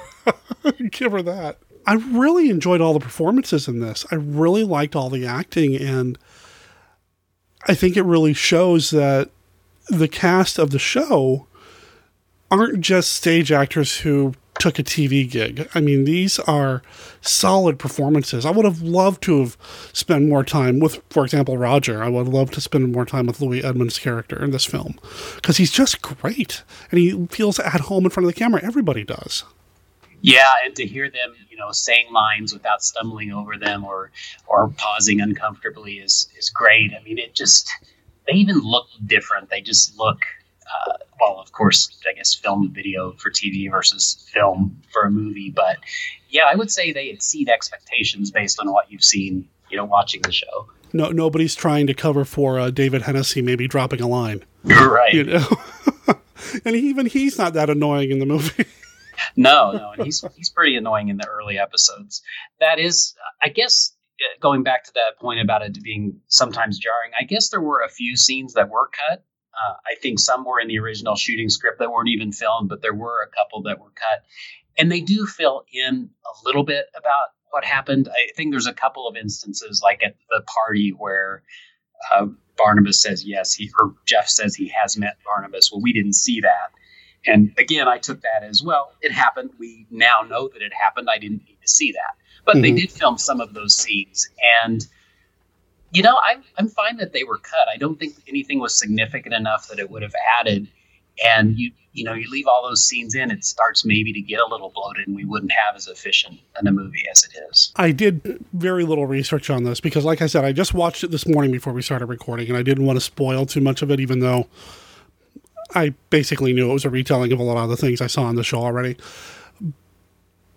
[0.91, 1.59] give her that.
[1.85, 4.05] I really enjoyed all the performances in this.
[4.11, 6.17] I really liked all the acting, and
[7.67, 9.29] I think it really shows that
[9.89, 11.45] the cast of the show
[12.49, 15.67] aren't just stage actors who took a TV gig.
[15.75, 16.81] I mean, these are
[17.19, 18.45] solid performances.
[18.45, 19.57] I would have loved to have
[19.91, 22.01] spent more time with, for example, Roger.
[22.01, 24.97] I would love to spend more time with Louis Edmonds' character in this film
[25.35, 28.63] because he's just great and he feels at home in front of the camera.
[28.63, 29.43] Everybody does.
[30.21, 34.11] Yeah, and to hear them, you know, saying lines without stumbling over them or
[34.47, 36.93] or pausing uncomfortably is is great.
[36.97, 37.69] I mean, it just
[38.25, 39.49] they even look different.
[39.49, 40.19] They just look
[40.87, 45.51] uh, well, of course, I guess film video for TV versus film for a movie,
[45.51, 45.77] but
[46.29, 50.21] yeah, I would say they exceed expectations based on what you've seen, you know, watching
[50.21, 50.67] the show.
[50.91, 54.43] No, nobody's trying to cover for uh, David Henesy maybe dropping a line.
[54.63, 55.13] You're right.
[55.13, 55.47] You know?
[56.65, 58.65] and even he's not that annoying in the movie.
[59.35, 62.21] no, no, and he's he's pretty annoying in the early episodes.
[62.59, 67.11] That is, I guess, uh, going back to that point about it being sometimes jarring.
[67.19, 69.23] I guess there were a few scenes that were cut.
[69.53, 72.81] Uh, I think some were in the original shooting script that weren't even filmed, but
[72.81, 74.23] there were a couple that were cut,
[74.77, 78.09] and they do fill in a little bit about what happened.
[78.11, 81.43] I think there's a couple of instances, like at the party where.
[82.13, 85.71] Uh, Barnabas says yes, he or Jeff says he has met Barnabas.
[85.71, 86.71] Well, we didn't see that.
[87.25, 88.93] And again, I took that as well.
[89.01, 89.51] It happened.
[89.57, 91.07] We now know that it happened.
[91.09, 92.15] I didn't need to see that.
[92.45, 92.61] But mm-hmm.
[92.61, 94.29] they did film some of those scenes.
[94.63, 94.85] And,
[95.93, 97.67] you know, I'm, I'm fine that they were cut.
[97.73, 100.67] I don't think anything was significant enough that it would have added.
[101.23, 104.39] And you, you know, you leave all those scenes in, it starts maybe to get
[104.39, 107.71] a little bloated, and we wouldn't have as efficient in a movie as it is.
[107.75, 111.11] I did very little research on this because, like I said, I just watched it
[111.11, 113.91] this morning before we started recording, and I didn't want to spoil too much of
[113.91, 114.47] it, even though
[115.75, 118.23] I basically knew it was a retelling of a lot of the things I saw
[118.23, 118.97] on the show already.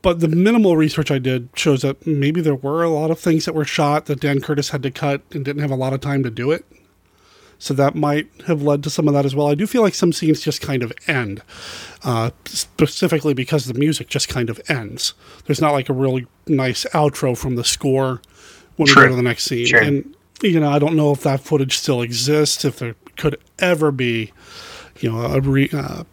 [0.07, 3.45] But the minimal research I did shows that maybe there were a lot of things
[3.45, 6.01] that were shot that Dan Curtis had to cut and didn't have a lot of
[6.01, 6.65] time to do it.
[7.59, 9.49] So that might have led to some of that as well.
[9.49, 11.43] I do feel like some scenes just kind of end,
[12.05, 15.13] uh, specifically because the music just kind of ends.
[15.47, 18.23] There's not like a really nice outro from the score
[18.77, 19.67] when we go to the next scene.
[19.83, 23.91] And, you know, I don't know if that footage still exists, if there could ever
[23.91, 24.31] be,
[25.01, 26.05] you know, a re, uh,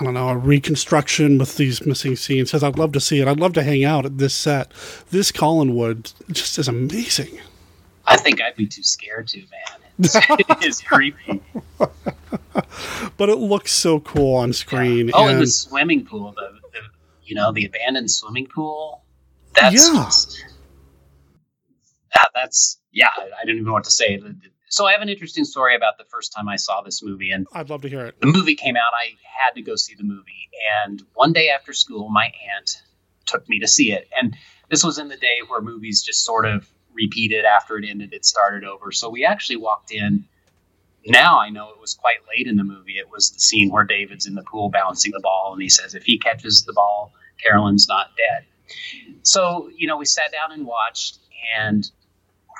[0.00, 2.50] I don't know, a reconstruction with these missing scenes.
[2.50, 3.28] Because I'd love to see it.
[3.28, 4.70] I'd love to hang out at this set.
[5.10, 7.38] This Collinwood just is amazing.
[8.06, 9.80] I think I'd be too scared to, man.
[9.98, 11.42] it is creepy.
[11.78, 15.08] but it looks so cool on screen.
[15.08, 15.14] Yeah.
[15.14, 16.80] Oh, and, and, the swimming pool, the, the,
[17.24, 19.02] you know the abandoned swimming pool.
[19.54, 20.04] That's yeah.
[20.04, 20.44] Just,
[22.14, 23.08] yeah, that's yeah.
[23.16, 24.20] I, I don't even know what to say.
[24.68, 27.46] So I have an interesting story about the first time I saw this movie, and
[27.52, 28.20] I'd love to hear it.
[28.20, 28.92] The movie came out.
[28.94, 30.50] I had to go see the movie,
[30.84, 32.82] and one day after school, my aunt
[33.26, 34.36] took me to see it, and
[34.70, 38.24] this was in the day where movies just sort of repeated after it ended, it
[38.24, 38.90] started over.
[38.90, 40.24] So we actually walked in.
[41.04, 42.98] Now I know it was quite late in the movie.
[42.98, 45.94] It was the scene where David's in the pool bouncing the ball, and he says,
[45.94, 48.46] if he catches the ball, Carolyn's not dead.
[49.22, 51.18] So, you know, we sat down and watched,
[51.56, 51.88] and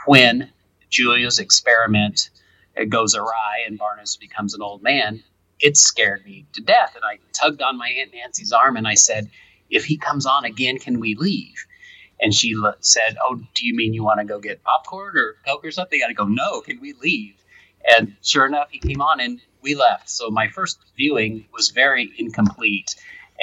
[0.07, 0.53] when
[0.91, 2.31] Julia's experiment
[2.77, 5.23] it goes awry and Barnes becomes an old man,
[5.61, 6.95] it scared me to death.
[6.95, 9.31] And I tugged on my Aunt Nancy's arm and I said,
[9.71, 11.67] if he comes on again, can we leave?
[12.21, 15.65] And she said, "Oh, do you mean you want to go get popcorn or coke
[15.65, 17.35] or something?" I go, "No, can we leave?"
[17.95, 20.09] And sure enough, he came on and we left.
[20.09, 22.95] So my first viewing was very incomplete,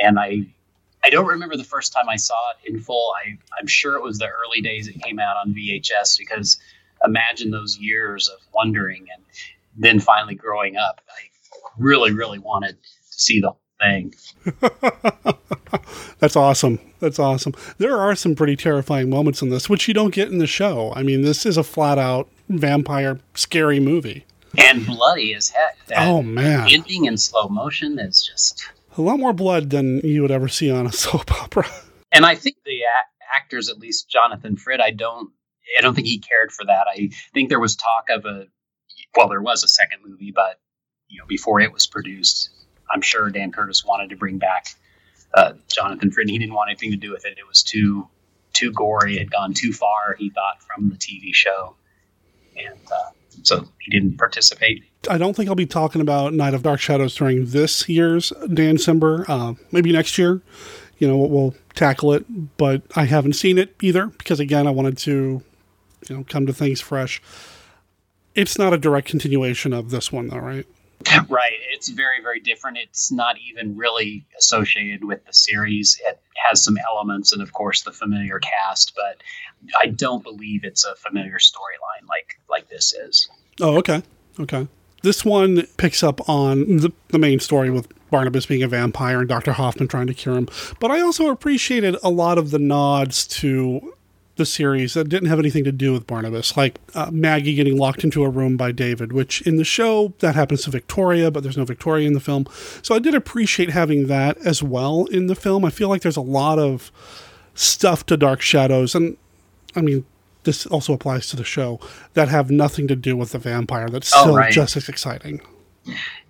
[0.02, 0.48] and I
[1.04, 3.14] I don't remember the first time I saw it in full.
[3.24, 6.58] I I'm sure it was the early days it came out on VHS because
[7.04, 9.24] imagine those years of wondering and
[9.76, 11.02] then finally growing up.
[11.10, 11.22] I
[11.78, 14.14] really really wanted to see the whole thing.
[16.20, 16.80] That's awesome.
[17.00, 17.54] That's awesome.
[17.78, 20.94] There are some pretty terrifying moments in this, which you don't get in the show.
[20.96, 24.26] I mean, this is a flat out vampire scary movie.
[24.58, 25.78] And bloody as heck.
[25.88, 26.68] That oh, man.
[26.70, 28.64] Ending in slow motion is just.
[28.98, 31.68] A lot more blood than you would ever see on a soap opera.
[32.12, 35.32] And I think the a- actors, at least Jonathan Frid, I don't.
[35.78, 36.86] I don't think he cared for that.
[36.90, 38.48] I think there was talk of a,
[39.16, 40.60] well, there was a second movie, but
[41.08, 42.50] you know, before it was produced,
[42.92, 44.68] I'm sure Dan Curtis wanted to bring back
[45.34, 46.30] uh, Jonathan Frid.
[46.30, 47.38] He didn't want anything to do with it.
[47.38, 48.08] It was too
[48.54, 49.16] too gory.
[49.16, 50.16] It had gone too far.
[50.18, 51.76] He thought from the TV show,
[52.56, 54.84] and uh, so he didn't participate.
[55.10, 59.26] I don't think I'll be talking about Night of Dark Shadows during this year's Dancember.
[59.28, 60.42] Uh, maybe next year.
[61.00, 64.98] You know, we'll tackle it, but I haven't seen it either because again, I wanted
[65.00, 65.44] to,
[66.10, 67.22] you know, come to things fresh.
[68.36, 70.66] It's not a direct continuation of this one, though, right?
[71.30, 71.60] Right.
[71.70, 72.78] It's very, very different.
[72.78, 76.00] It's not even really associated with the series.
[76.06, 79.22] It has some elements and, of course, the familiar cast, but
[79.82, 83.30] I don't believe it's a familiar storyline like like this is.
[83.60, 84.02] Oh, okay.
[84.40, 84.68] Okay.
[85.02, 89.28] This one picks up on the, the main story with Barnabas being a vampire and
[89.28, 89.52] Dr.
[89.52, 90.48] Hoffman trying to cure him.
[90.80, 93.94] But I also appreciated a lot of the nods to
[94.36, 98.04] the series that didn't have anything to do with Barnabas, like uh, Maggie getting locked
[98.04, 101.58] into a room by David, which in the show that happens to Victoria, but there's
[101.58, 102.46] no Victoria in the film.
[102.82, 105.64] So I did appreciate having that as well in the film.
[105.66, 106.92] I feel like there's a lot of
[107.54, 109.18] stuff to Dark Shadows, and
[109.76, 110.06] I mean,
[110.44, 111.80] this also applies to the show
[112.16, 113.88] that have nothing to do with the vampire.
[113.88, 114.52] That's Oh, still right.
[114.52, 115.42] just as exciting.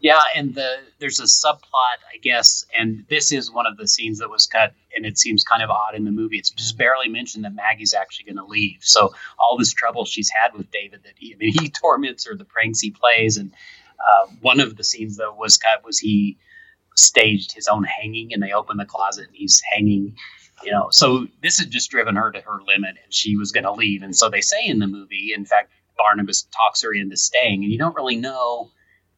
[0.02, 4.20] Yeah, and the there's a subplot, I guess, and this is one of the scenes
[4.20, 6.38] that was cut, and it seems kind of odd in the movie.
[6.38, 8.80] It's just barely mentioned that Maggie's actually going to leave.
[8.82, 12.36] So all this trouble she's had with David, that he, I mean, he torments her,
[12.36, 13.54] the pranks he plays, and
[14.00, 16.38] uh, one of the scenes though was was he
[16.96, 20.16] staged his own hanging, and they open the closet, and he's hanging.
[20.64, 23.66] You know, so this had just driven her to her limit, and she was going
[23.66, 24.04] to leave.
[24.04, 27.72] And so they say in the movie, in fact, Barnabas talks her into staying, and
[27.72, 28.72] you don't really know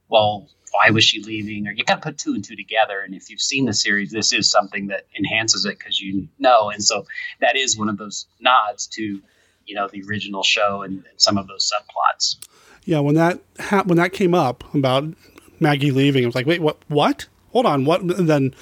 [0.10, 1.68] well, why was she leaving?
[1.68, 3.00] Or you got to put two and two together.
[3.00, 6.70] And if you've seen the series, this is something that enhances it because you know.
[6.70, 7.06] And so
[7.40, 9.22] that is one of those nods to,
[9.66, 12.38] you know, the original show and, and some of those subplots.
[12.84, 15.14] Yeah, when that ha- when that came up about
[15.60, 16.78] Maggie leaving, I was like, wait, what?
[16.88, 17.28] What?
[17.52, 18.02] Hold on, what?
[18.02, 18.54] And then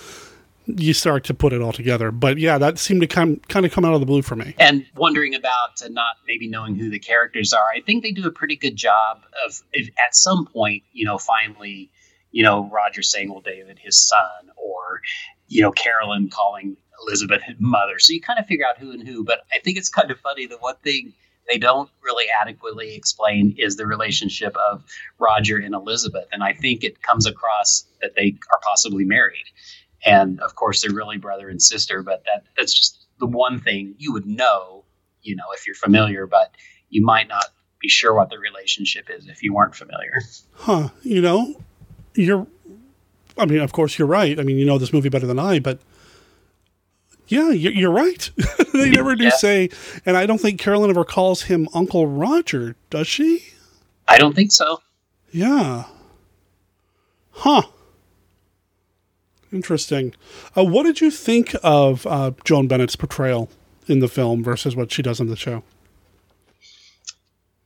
[0.65, 2.11] you start to put it all together.
[2.11, 4.55] But yeah, that seemed to come kind of come out of the blue for me.
[4.59, 8.25] And wondering about uh, not maybe knowing who the characters are, I think they do
[8.27, 11.91] a pretty good job of, if at some point, you know, finally,
[12.31, 15.01] you know, Roger saying, well, David, his son, or,
[15.47, 17.99] you know, Carolyn calling Elizabeth mother.
[17.99, 19.23] So you kind of figure out who and who.
[19.23, 21.13] But I think it's kind of funny that one thing
[21.51, 24.83] they don't really adequately explain is the relationship of
[25.19, 26.25] Roger and Elizabeth.
[26.31, 29.45] And I think it comes across that they are possibly married.
[30.05, 33.95] And of course, they're really brother and sister, but that that's just the one thing
[33.97, 34.83] you would know,
[35.21, 36.53] you know, if you're familiar, but
[36.89, 37.45] you might not
[37.79, 40.13] be sure what the relationship is if you weren't familiar.
[40.53, 40.89] Huh?
[41.03, 41.55] You know,
[42.15, 42.47] you're.
[43.37, 44.39] I mean, of course, you're right.
[44.39, 45.79] I mean, you know this movie better than I, but
[47.27, 48.29] yeah, you're, you're right.
[48.73, 49.29] they never do Yeah.
[49.31, 49.69] say,
[50.05, 53.43] and I don't think Carolyn ever calls him Uncle Roger, does she?
[54.07, 54.81] I don't think so.
[55.31, 55.85] Yeah.
[57.31, 57.63] Huh.
[59.53, 60.13] Interesting.
[60.57, 63.49] Uh, what did you think of uh, Joan Bennett's portrayal
[63.87, 65.63] in the film versus what she does in the show?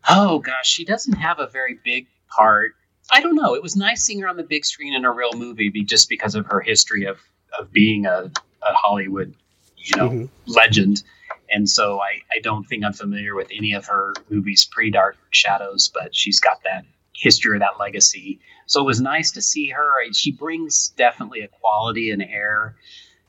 [0.09, 2.73] Oh gosh, she doesn't have a very big part.
[3.11, 3.55] I don't know.
[3.55, 6.09] It was nice seeing her on the big screen in a real movie, be, just
[6.09, 7.19] because of her history of
[7.57, 8.29] of being a,
[8.61, 9.33] a Hollywood,
[9.77, 10.29] you know, Mhm.
[10.45, 11.03] legend.
[11.49, 15.17] And so I, I don't think I'm familiar with any of her movies pre Dark
[15.31, 16.85] Shadows, but she's got that
[17.17, 18.39] history or that legacy.
[18.67, 19.89] So it was nice to see her.
[20.13, 22.75] She brings definitely a quality and air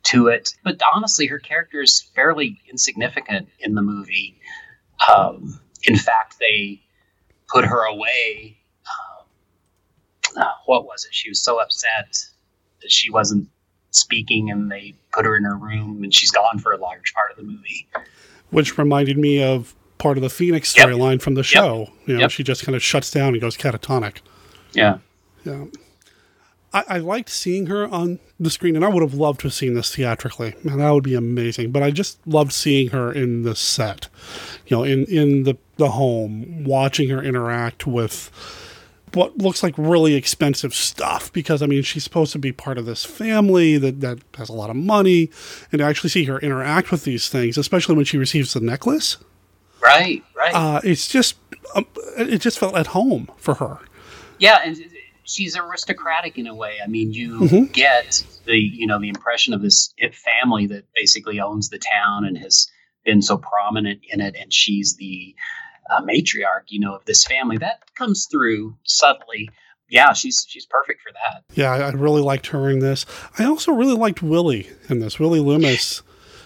[0.04, 0.54] to it.
[0.62, 4.40] But honestly, her character is fairly insignificant in the movie.
[5.12, 6.82] Um, in fact, they
[7.48, 8.58] put her away.
[8.86, 11.14] Um, uh, what was it?
[11.14, 12.24] She was so upset
[12.82, 13.48] that she wasn't
[13.90, 17.30] speaking, and they put her in her room, and she's gone for a large part
[17.30, 17.88] of the movie.
[18.50, 21.90] Which reminded me of part of the Phoenix storyline from the show.
[22.06, 22.30] You know, Yep.
[22.30, 24.18] she just kind of shuts down and goes catatonic.
[24.72, 24.98] Yeah.
[25.44, 25.64] Yeah.
[26.72, 29.54] I, I liked seeing her on the screen, and I would have loved to have
[29.54, 30.54] seen this theatrically.
[30.62, 31.72] Man, that would be amazing.
[31.72, 34.08] But I just loved seeing her in the set,
[34.66, 38.30] you know, in, in the, the home, watching her interact with
[39.14, 42.84] what looks like really expensive stuff because I mean she's supposed to be part of
[42.84, 45.30] this family that, that has a lot of money
[45.72, 49.16] and to actually see her interact with these things, especially when she receives the necklace,
[49.82, 50.54] Right, right.
[50.54, 51.36] uh, it's just
[51.74, 53.78] um, it just felt at home for her.
[54.38, 54.76] Yeah, and
[55.24, 56.76] she's aristocratic in a way.
[56.82, 57.72] I mean, you Mhm.
[57.72, 62.24] get the you know the impression of this it family that basically owns the town
[62.24, 62.66] and has
[63.04, 65.34] been so prominent in it, and she's the
[65.90, 67.56] uh, matriarch, you know, of this family.
[67.56, 69.48] That comes through subtly.
[69.88, 71.44] Yeah, she's she's perfect for that.
[71.54, 73.06] Yeah, I, I really liked her in this.
[73.38, 75.18] I also really liked Willie in this.
[75.18, 76.02] Willie Loomis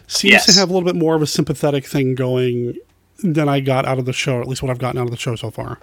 [0.06, 0.46] seems Yes.
[0.46, 2.76] to have a little bit more of a sympathetic thing going
[3.22, 5.10] than I got out of the show, or at least what I've gotten out of
[5.10, 5.78] the show so far.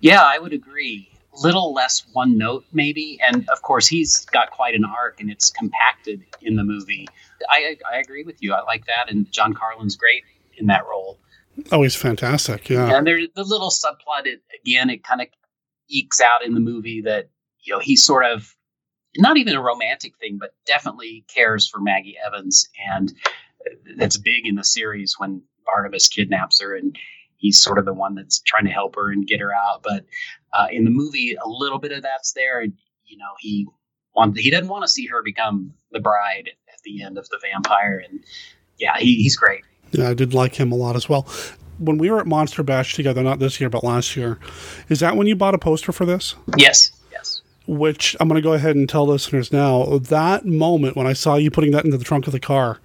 [0.00, 1.10] Yeah, I would agree.
[1.42, 5.50] Little less one note, maybe, and of course he's got quite an arc, and it's
[5.50, 7.06] compacted in the movie.
[7.50, 8.54] I I agree with you.
[8.54, 10.24] I like that, and John Karlen's great
[10.56, 11.18] in that role.
[11.72, 12.68] Oh, he's fantastic.
[12.68, 12.96] Yeah.
[12.96, 14.24] And there's the little subplot.
[14.26, 15.28] It again, it kind of
[15.88, 17.28] ekes out in the movie that
[17.62, 18.54] you know he's sort of
[19.18, 23.12] not even a romantic thing, but definitely cares for Maggie Evans, and
[23.60, 26.96] uh, that's big in the series when Barnabas kidnaps her, and
[27.36, 29.82] he's sort of the one that's trying to help her and get her out.
[29.82, 30.04] But
[30.52, 32.72] uh, in the movie, a little bit of that's there, and
[33.04, 33.66] you know he
[34.14, 37.38] want he doesn't want to see her become the bride at the end of the
[37.42, 38.20] vampire, and
[38.78, 39.62] yeah, he, he's great.
[39.92, 41.22] Yeah, I did like him a lot as well.
[41.78, 44.38] When we were at Monster Bash together, not this year, but last year,
[44.88, 46.34] is that when you bought a poster for this?
[46.56, 47.42] Yes, yes.
[47.66, 49.98] Which I'm going to go ahead and tell listeners now.
[49.98, 52.80] That moment when I saw you putting that into the trunk of the car,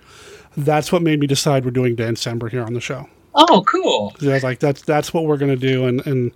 [0.57, 3.07] that's what made me decide we're doing Dancember here on the show.
[3.33, 4.13] Oh, cool.
[4.21, 6.31] I was like, that's that's what we're gonna do, and and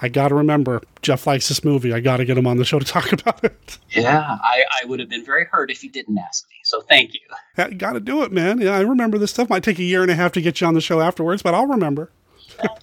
[0.00, 1.92] I got to remember Jeff likes this movie.
[1.92, 3.78] I got to get him on the show to talk about it.
[3.90, 6.56] Yeah, I, I would have been very hurt if you didn't ask me.
[6.64, 7.20] So thank you.
[7.58, 8.60] Yeah, got to do it, man.
[8.60, 9.50] Yeah, I remember this stuff.
[9.50, 11.54] Might take a year and a half to get you on the show afterwards, but
[11.54, 12.10] I'll remember.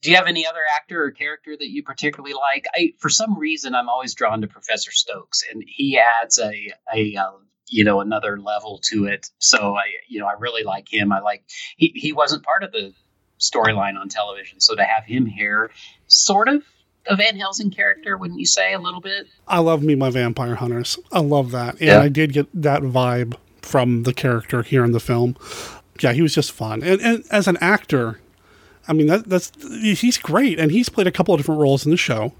[0.00, 2.66] Do you have any other actor or character that you particularly like?
[2.74, 7.16] I, for some reason, I'm always drawn to Professor Stokes, and he adds a a
[7.16, 7.30] uh,
[7.68, 9.30] you know another level to it.
[9.38, 11.12] So I you know I really like him.
[11.12, 11.44] I like
[11.76, 12.92] he he wasn't part of the
[13.40, 15.70] storyline on television, so to have him here,
[16.06, 16.62] sort of
[17.06, 19.26] a Van Helsing character, wouldn't you say a little bit?
[19.46, 20.98] I love me my vampire hunters.
[21.12, 22.00] I love that, and Yeah.
[22.00, 25.36] I did get that vibe from the character here in the film.
[26.00, 28.20] Yeah, he was just fun, and and as an actor,
[28.88, 29.52] I mean that that's
[29.82, 32.32] he's great, and he's played a couple of different roles in the show.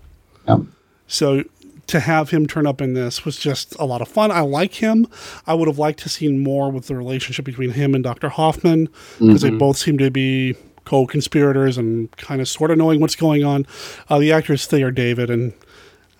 [1.07, 1.45] So
[1.89, 4.31] to have him turn up in this was just a lot of fun.
[4.31, 5.07] I like him.
[5.47, 8.29] I would have liked to seen more with the relationship between him and Dr.
[8.31, 9.59] Hoffman because they Mhm.
[9.59, 10.55] both seem to be
[10.85, 13.67] co-conspirators and kind of sort of knowing what's going on.
[14.09, 15.53] Uh, the actor is Thayer David, and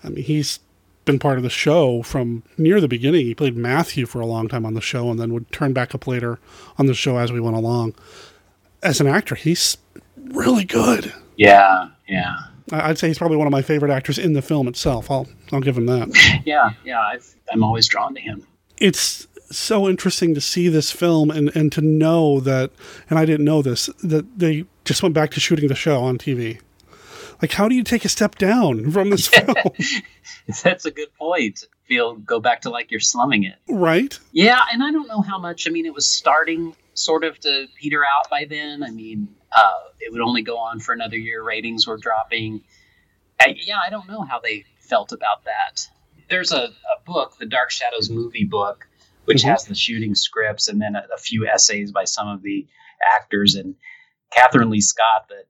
[0.03, 0.59] I mean he's
[1.05, 3.25] been part of the show from near the beginning.
[3.27, 5.93] He played Matthew for a long time on the show, and then would turn back
[5.93, 6.39] up later
[6.79, 7.93] on the show as we went along.
[8.81, 9.77] As an actor, he's
[10.17, 11.13] really good.
[11.37, 12.35] Yeah, yeah,
[12.71, 15.09] I'd say he's probably one of my favorite actors in the film itself.
[15.11, 16.41] I'll I'll give him that.
[16.45, 16.99] yeah, yeah.
[17.01, 18.45] I've, I'm always drawn to him.
[18.77, 22.71] It's so interesting to see this film and and to know that,
[23.09, 26.17] and I didn't know this that they just went back to shooting the show on
[26.17, 26.59] TV.
[27.41, 29.55] Like, how do you take a step down from this film?
[30.63, 31.65] That's a good point.
[31.87, 33.55] Feel go back to like you're slumming it.
[33.69, 34.17] right?
[34.31, 35.67] Yeah, and I don't know how much.
[35.67, 38.81] I mean, it was starting sort of to peter out by then.
[38.81, 41.43] I mean, uh, it would only go on for another year.
[41.43, 42.63] Ratings were dropping.
[43.39, 45.87] I, yeah, I don't know how they felt about that.
[46.29, 46.71] There's a, a
[47.05, 48.87] book, the Dark Shadows movie book,
[49.25, 49.49] which Mhm.
[49.51, 52.67] has the shooting scripts and then a, a few essays by some of the
[53.15, 53.55] actors.
[53.55, 53.75] And
[54.35, 55.45] Kathryn Leigh Scott, that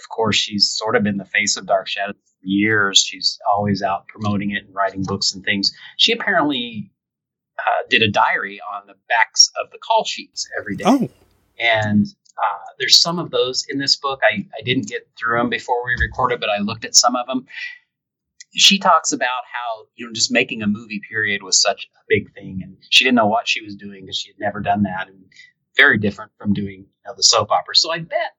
[0.00, 3.02] of course she's sort of been the face of Dark Shadows for years.
[3.06, 5.72] She's always out promoting it and writing books and things.
[5.96, 6.90] She apparently
[7.58, 10.84] uh, did a diary on the backs of the call sheets every day.
[10.86, 11.08] Oh.
[11.58, 12.06] And
[12.40, 14.20] uh, there's some of those in this book.
[14.22, 17.26] I, I didn't get through them before we recorded, but I looked at some of
[17.26, 17.46] them.
[18.52, 22.32] She talks about how, you know, just making a movie period was such a big
[22.34, 22.60] thing.
[22.64, 25.08] And she didn't know what she was doing because she had never done that.
[25.08, 25.24] And
[25.76, 27.76] very different from doing you know, the soap opera.
[27.76, 28.32] So I bet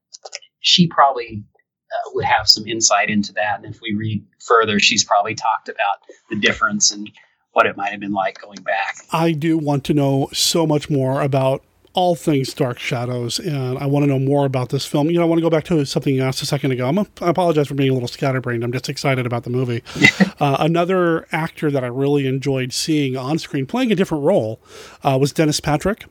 [0.59, 1.43] she probably
[1.91, 3.63] uh, would have some insight into that.
[3.63, 5.99] And if we read further, she's probably talked about
[6.29, 7.09] the difference and
[7.53, 8.95] what it might have been like going back.
[9.11, 11.63] I do want to know so much more about
[11.93, 15.09] all things Dark Shadows, and I want to know more about this film.
[15.09, 16.87] You know, I want to go back to something you asked a second ago.
[16.87, 18.63] I'm a, I apologize for being a little scatterbrained.
[18.63, 19.83] I'm just excited about the movie.
[20.39, 24.61] uh, another actor that I really enjoyed seeing on screen playing a different role
[25.03, 26.05] uh, was Dennis Patrick.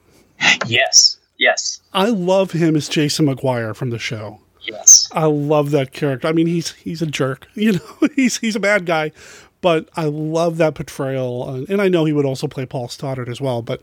[0.66, 4.41] Yes, yes, I love him as Jason McGuire from the show.
[4.62, 5.09] yes.
[5.12, 6.28] I love that character.
[6.28, 7.47] I mean, he's he's a jerk.
[7.55, 9.12] You know, he's he's a bad guy,
[9.61, 11.66] but I love that portrayal.
[11.68, 13.61] And I know he would also play Paul Stoddard as well.
[13.62, 13.83] But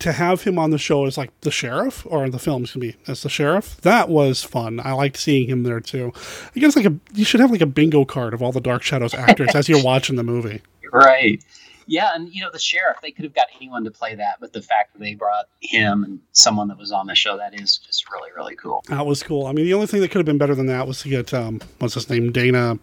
[0.00, 2.80] to have him on the show as like the sheriff, or in the film, excuse
[2.80, 4.80] me, as the sheriff, that was fun.
[4.80, 6.12] I liked seeing him there too.
[6.54, 8.82] I guess like a you should have like a bingo card of all the Dark
[8.82, 10.62] Shadows actors as you're watching the movie.
[10.90, 11.44] Right.
[11.86, 14.54] Yeah, and you know the sheriff, they could have got anyone to play that, but
[14.54, 17.76] the fact that they brought him and someone that was on the show, that is
[17.76, 18.82] just really, really cool.
[18.88, 19.46] That was cool.
[19.46, 21.34] I mean, the only thing that could have been better than that was to get
[21.34, 22.78] um, what's his name, Dana.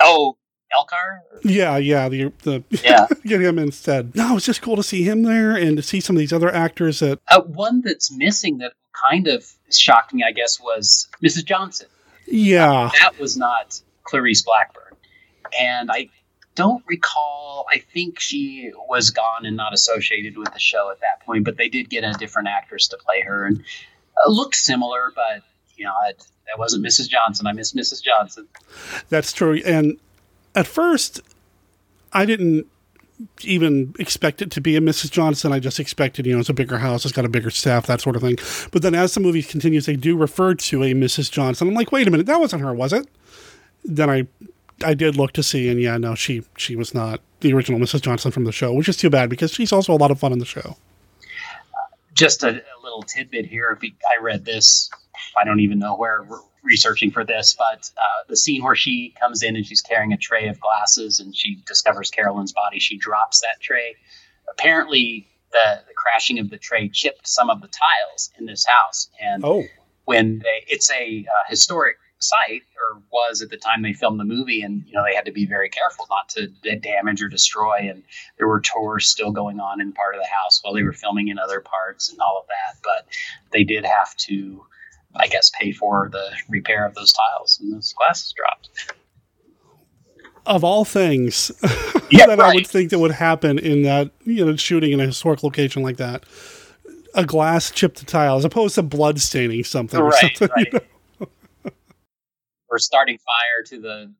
[0.00, 0.36] Oh,
[0.78, 1.20] Elcar?
[1.44, 3.06] Yeah, yeah, the the Yeah.
[3.26, 4.14] get him instead.
[4.14, 6.52] No, it's just cool to see him there and to see some of these other
[6.54, 8.72] actors that Uh, one that's missing that
[9.08, 11.44] kind of shocked me, I guess, was Mrs.
[11.44, 11.86] Johnson.
[12.26, 12.90] yeah.
[13.00, 14.94] That was not Clarice Blackburn.
[15.58, 16.08] And I
[16.54, 21.24] don't recall, I think she was gone and not associated with the show at that
[21.24, 25.12] point, but they did get a different actress to play her and uh, looked similar,
[25.14, 25.42] but,
[25.76, 27.08] you know, it, that wasn't Mrs.
[27.08, 27.46] Johnson.
[27.46, 28.02] I miss Mrs.
[28.02, 28.46] Johnson.
[29.08, 29.62] That's true.
[29.64, 29.96] And
[30.54, 31.20] at first,
[32.12, 32.66] I didn't
[33.42, 35.10] even expect it to be a Mrs.
[35.10, 35.52] Johnson.
[35.52, 38.00] I just expected, you know, it's a bigger house, it's got a bigger staff, that
[38.00, 38.36] sort of thing.
[38.70, 41.30] But then as the movie continues, they do refer to a Mrs.
[41.30, 41.68] Johnson.
[41.68, 43.06] I'm like, wait a minute, that wasn't her, was it?
[43.84, 44.26] Then I
[44.84, 48.02] I did look to see, and yeah, no, she she was not the original Mrs.
[48.02, 50.32] Johnson from the show, which is too bad because she's also a lot of fun
[50.32, 50.76] in the show.
[52.14, 53.78] Just a, a little tidbit here.
[53.82, 54.90] I read this,
[55.40, 56.26] I don't even know where
[56.62, 60.16] researching for this, but uh, the scene where she comes in and she's carrying a
[60.16, 63.96] tray of glasses and she discovers Carolyn's body, she drops that tray.
[64.50, 69.08] Apparently, the, the crashing of the tray chipped some of the tiles in this house,
[69.20, 69.64] and Oh.
[70.04, 74.24] when they, it's a uh, historic site or was at the time they filmed the
[74.24, 77.26] movie and you know they had to be very careful not to d- damage or
[77.28, 78.04] destroy and
[78.38, 81.26] there were tours still going on in part of the house while they were filming
[81.26, 83.08] in other parts and all of that but
[83.50, 84.64] they did have to
[85.16, 88.70] I guess, pay for the repair of those tiles and those glasses dropped.
[90.44, 91.52] Of all things
[92.10, 95.06] Yeah, that I would think that would happen in that you know shooting in a
[95.06, 96.24] historic location like that,
[97.14, 100.48] a glass chipped a tile as opposed to blood staining something or Right, something.
[100.58, 100.80] you know?
[102.70, 104.12] Or starting fire to the,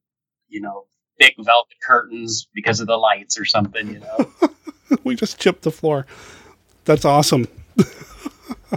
[0.48, 0.84] you know,
[1.18, 4.30] thick velvet curtains because of the lights or something, you know.
[5.04, 6.06] we just chipped the floor.
[6.84, 7.48] That's awesome.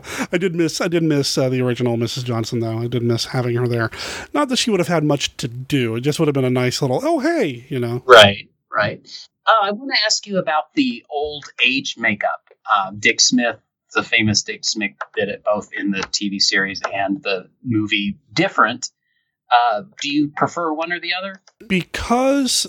[0.31, 2.23] I did miss I did miss uh, the original Mrs.
[2.23, 2.79] Johnson though.
[2.79, 3.89] I did miss having her there.
[4.33, 5.95] Not that she would have had much to do.
[5.95, 8.03] It just would have been a nice little oh hey, you know.
[8.05, 9.07] Right, right.
[9.45, 12.49] Uh, I want to ask you about the old age makeup.
[12.75, 13.59] Um, Dick Smith,
[13.93, 18.17] the famous Dick Smith, did it both in the TV series and the movie.
[18.33, 18.89] Different.
[19.51, 21.41] Uh, do you prefer one or the other?
[21.67, 22.65] Because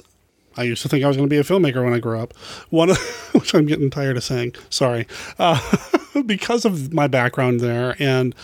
[0.57, 2.35] I used to think I was going to be a filmmaker when I grew up.
[2.71, 2.99] One, of,
[3.33, 4.55] which I'm getting tired of saying.
[4.71, 5.07] Sorry.
[5.39, 5.61] Uh,
[6.27, 8.35] because of my background there and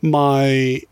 [0.00, 0.82] my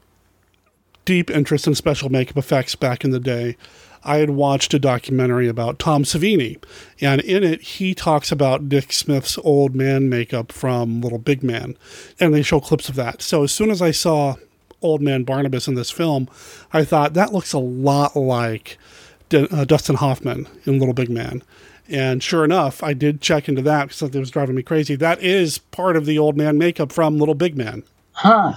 [1.05, 3.57] deep interest in special makeup effects back in the day,
[4.03, 6.63] I had watched a documentary about Tom Savini,
[7.01, 11.77] and in it he talks about Dick Smith's old man makeup from Little Big Man,
[12.19, 13.21] and they show clips of that.
[13.21, 14.37] So as soon as I saw
[14.81, 16.29] old man Barnabas in this film,
[16.73, 18.79] I thought that looks a lot like
[19.35, 21.43] uh, Dustin Hoffman in Little Big Man.
[21.89, 24.95] And sure enough, I did check into that because it was driving me crazy.
[24.95, 27.83] That is part of the old man makeup from Little Big Man.
[28.13, 28.55] Huh.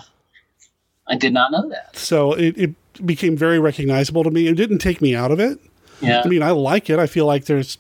[1.07, 1.95] I did not know that.
[1.97, 4.47] So it, it became very recognizable to me.
[4.47, 5.59] It didn't take me out of it.
[5.99, 6.21] Yeah.
[6.23, 6.99] I mean, I like it.
[6.99, 7.77] I feel like there's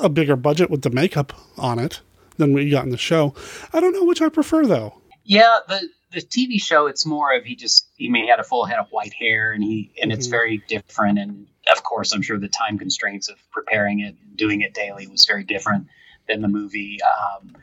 [0.00, 2.00] a bigger budget with the makeup on it
[2.36, 3.34] than what you got in the show.
[3.72, 4.94] I don't know which I prefer though.
[5.24, 8.64] Yeah, the the TV show, it's more of he just he may had a full
[8.64, 10.30] head of white hair, and he and it's Mhm.
[10.30, 11.18] very different.
[11.18, 15.06] And of course, I'm sure the time constraints of preparing it, and doing it daily,
[15.06, 15.86] was very different
[16.28, 16.98] than the movie.
[17.02, 17.56] Um,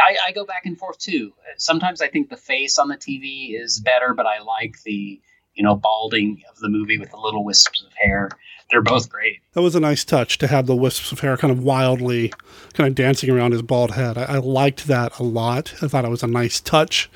[0.00, 1.32] I, I go back and forth too.
[1.56, 5.20] Sometimes I think the face on the TV is better, but I like the
[5.54, 8.30] you know balding of the movie with the little wisps of hair.
[8.70, 9.40] They're both great.
[9.52, 12.32] That was a nice touch to have the wisps of hair kind of wildly
[12.72, 14.16] kind of dancing around his bald head.
[14.16, 15.74] I, I liked that a lot.
[15.82, 17.10] I thought it was a nice touch.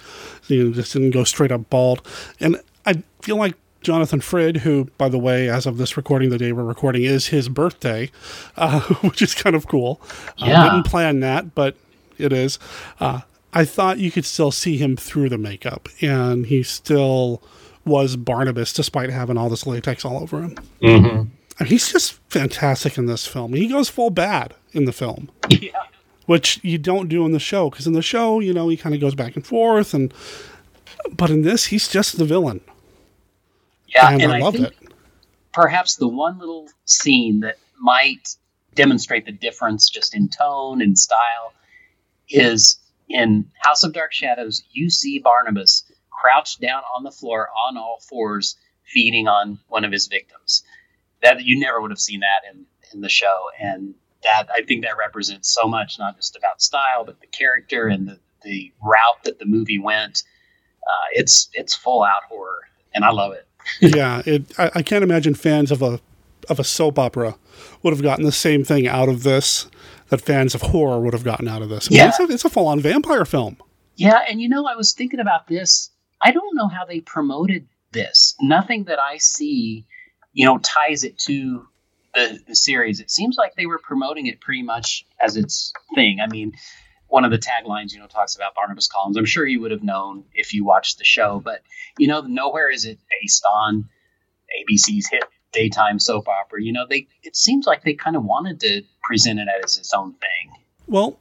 [0.49, 2.07] You know, just didn't go straight up bald.
[2.41, 3.55] And I feel like
[3.87, 7.29] Jonathan Frid, who, by the way, as of this recording, the day we're recording, is
[7.29, 8.11] his birthday,
[8.57, 10.01] uh, which is kind of cool.
[10.39, 10.61] Yeah.
[10.61, 11.77] I didn't plan that, but
[12.19, 12.59] it is.
[12.99, 13.21] Uh,
[13.53, 17.41] I thought you could still see him through the makeup, and he still
[17.85, 20.57] was Barnabas despite having all this latex all over him.
[20.83, 21.29] Mm-hmm.
[21.61, 23.53] And he's just fantastic in this film.
[23.53, 25.31] He goes full bad in the film.
[25.49, 25.71] Yeah.
[26.27, 28.97] Which you don't do in the show because in the show, you know, he kind
[28.97, 30.13] of goes back and forth and
[31.09, 32.61] but in this he's just the villain.
[33.89, 34.93] Yeah, and, and I I loved think- it.
[35.53, 38.37] perhaps the one little scene that might
[38.75, 41.53] demonstrate the difference just in tone and style
[42.29, 42.79] is
[43.09, 48.01] in House of Dark Shadows, you see Barnabas crouched down on the floor on all
[48.09, 50.63] fours, feeding on one of his victims.
[51.23, 53.45] That you never would have seen that in, in the show.
[53.61, 57.87] And that I think that represents so much, not just about style, but the character
[57.87, 60.25] and the, the route that the movie went.
[60.83, 62.61] Uh, it's it's full out horror,
[62.95, 63.46] and I love it.
[63.81, 66.01] Yeah, it I, I can't imagine fans of a
[66.49, 67.37] of a soap opera
[67.83, 69.67] would have gotten the same thing out of this
[70.09, 71.89] that fans of horror would have gotten out of this.
[71.89, 72.09] I mean, Yeah.
[72.09, 73.57] it's a, it's a full on vampire film.
[73.97, 75.91] Yeah, and you know, I was thinking about this.
[76.23, 78.37] I don't know how they promoted this.
[78.41, 79.85] Nothing that I see,
[80.33, 81.67] you know, ties it to
[82.15, 83.01] the, the series.
[83.01, 86.19] It seems like they were promoting it pretty much as its thing.
[86.23, 86.53] I mean,
[87.09, 89.17] one of the taglines, you know, talks about Barnabas Collins.
[89.17, 91.63] I'm sure you would have known if you watched the show, but
[91.99, 93.89] you know, nowhere is it based on
[94.71, 96.63] ABC's hit daytime soap opera.
[96.63, 99.93] You know, they it seems like they kind of wanted to present it as its
[99.95, 100.63] own thing.
[100.87, 101.19] Well,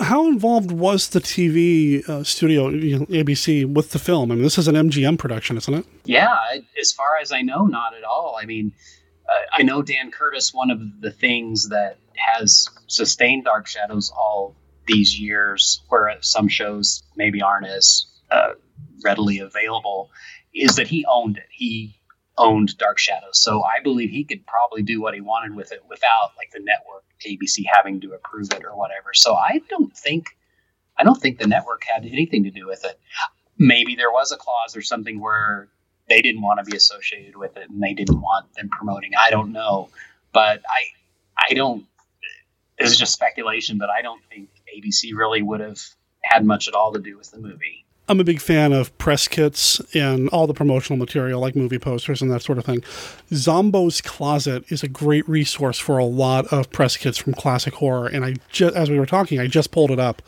[0.00, 4.32] how involved was the TV uh, studio, you know, ABC, with the film?
[4.32, 5.86] I mean, this is an MGM production, isn't it?
[6.04, 6.34] Yeah,
[6.80, 8.38] as far as I know, not at all.
[8.40, 8.72] I mean,
[9.28, 10.54] uh, I know Dan Curtis.
[10.54, 14.56] One of the things that has sustained Dark Shadows all
[14.86, 18.52] these years, where some shows maybe aren't as uh,
[19.04, 20.10] readily available,
[20.54, 21.48] is that he owned it.
[21.50, 21.94] He
[22.38, 25.80] owned Dark Shadows, so I believe he could probably do what he wanted with it
[25.88, 29.12] without like the network ABC having to approve it or whatever.
[29.14, 30.36] So I don't think
[30.96, 32.98] I don't think the network had anything to do with it.
[33.58, 35.68] Maybe there was a clause or something where
[36.08, 39.12] they didn't want to be associated with it and they didn't want them promoting.
[39.18, 39.88] I don't know,
[40.32, 40.82] but I
[41.50, 41.86] I don't.
[42.78, 45.80] This is just speculation, but I don't think ABC really would have
[46.22, 47.84] had much at all to do with the movie.
[48.08, 52.20] I'm a big fan of press kits and all the promotional material, like movie posters
[52.20, 52.82] and that sort of thing.
[53.30, 58.08] Zombo's Closet is a great resource for a lot of press kits from classic horror.
[58.08, 60.20] And I just, as we were talking, I just pulled it up,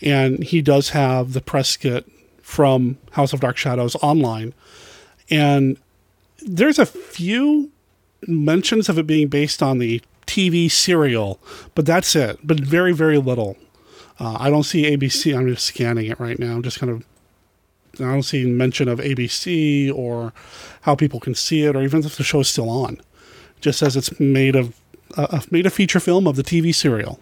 [0.00, 2.10] and he does have the press kit
[2.40, 4.54] from House of Dark Shadows online.
[5.28, 5.76] And
[6.40, 7.70] there's a few
[8.26, 11.38] mentions of it being based on the TV serial,
[11.74, 12.38] but that's it.
[12.42, 13.56] But very, very little.
[14.20, 15.36] Uh, I don't see ABC.
[15.36, 16.52] I'm just scanning it right now.
[16.52, 17.04] I'm Just kind of,
[17.94, 20.34] I don't see mention of ABC or
[20.82, 22.94] how people can see it, or even if the show's still on.
[22.94, 24.78] It just says it's made of
[25.16, 27.18] uh, made a feature film of the TV serial.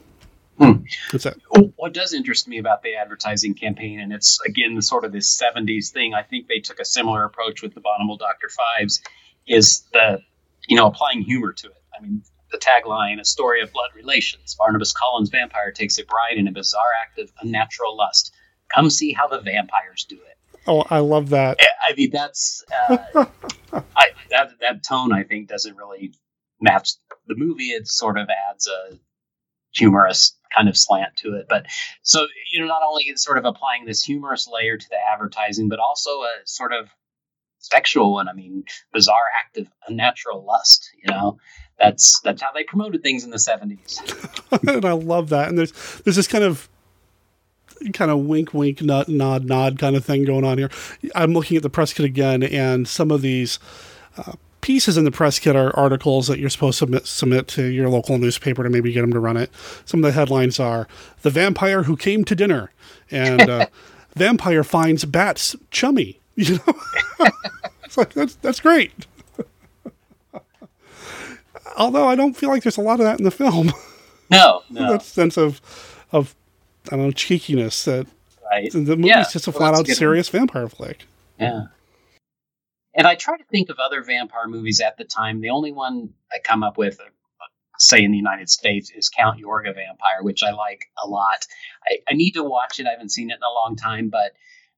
[0.59, 0.82] Hmm.
[1.12, 1.40] That's it.
[1.76, 5.40] What does interest me about the advertising campaign, and it's again the sort of this
[5.40, 6.14] '70s thing.
[6.14, 9.01] I think they took a similar approach with the Abominable Doctor Phibes,
[9.46, 10.20] is the
[10.66, 11.82] you know applying humor to it.
[11.96, 12.22] I mean,
[12.59, 16.52] the tagline, "A story of blood relations." Barnabas Collins, vampire, takes a bride in a
[16.52, 18.34] bizarre act of unnatural lust.
[18.74, 20.38] Come see how the vampires do it.
[20.66, 21.59] Oh, I love that.
[21.86, 22.98] I mean, that's uh,
[23.96, 25.12] I, that that tone.
[25.12, 26.12] I think doesn't really
[26.61, 26.90] match
[27.26, 27.70] the movie.
[27.70, 28.98] It sort of adds a
[29.72, 31.46] humorous kind of slant to it.
[31.48, 31.66] But
[32.02, 35.68] so you know, not only is sort of applying this humorous layer to the advertising,
[35.68, 36.88] but also a sort of
[37.59, 38.28] sexual one.
[38.28, 40.90] I mean, bizarre act of unnatural lust.
[41.02, 41.38] You know,
[41.79, 44.01] that's that's how they promoted things in the seventies.
[44.66, 45.49] and I love that.
[45.49, 45.72] And there's
[46.05, 46.68] there's this kind of
[47.93, 50.70] kind of wink, wink, nod, nod, nod kind of thing going on here.
[51.14, 53.59] I'm looking at the press kit again, and some of these.
[54.16, 57.62] Uh, pieces in the press kit are articles that you're supposed to submit, submit to
[57.62, 59.51] your local newspaper to maybe get them to run it.
[59.85, 60.89] Some of the headlines are
[61.22, 62.72] "The Vampire Who Came to Dinner"
[63.11, 63.66] and uh,
[64.16, 67.31] "Vampire Finds Bats Chummy." You know,
[67.83, 68.93] it's like that's that's great.
[71.79, 73.72] Although I don't feel like there's a lot of that in the film.
[74.31, 74.93] No, no.
[74.93, 75.61] that sense of
[76.12, 76.35] of
[76.89, 78.07] I don't know cheekiness that
[78.51, 78.70] right.
[78.72, 79.24] the movie's Yeah.
[79.31, 81.07] just a Well, flat out serious vampire flick.
[81.39, 81.62] Yeah.
[82.95, 85.41] And I try to think of other vampire movies at the time.
[85.41, 86.99] The only one I come up with,
[87.79, 91.47] say in the United States, is Count Yorga Vampire, which I like a lot.
[91.89, 92.87] I, I need to watch it.
[92.87, 94.33] I haven't seen it in a long time, but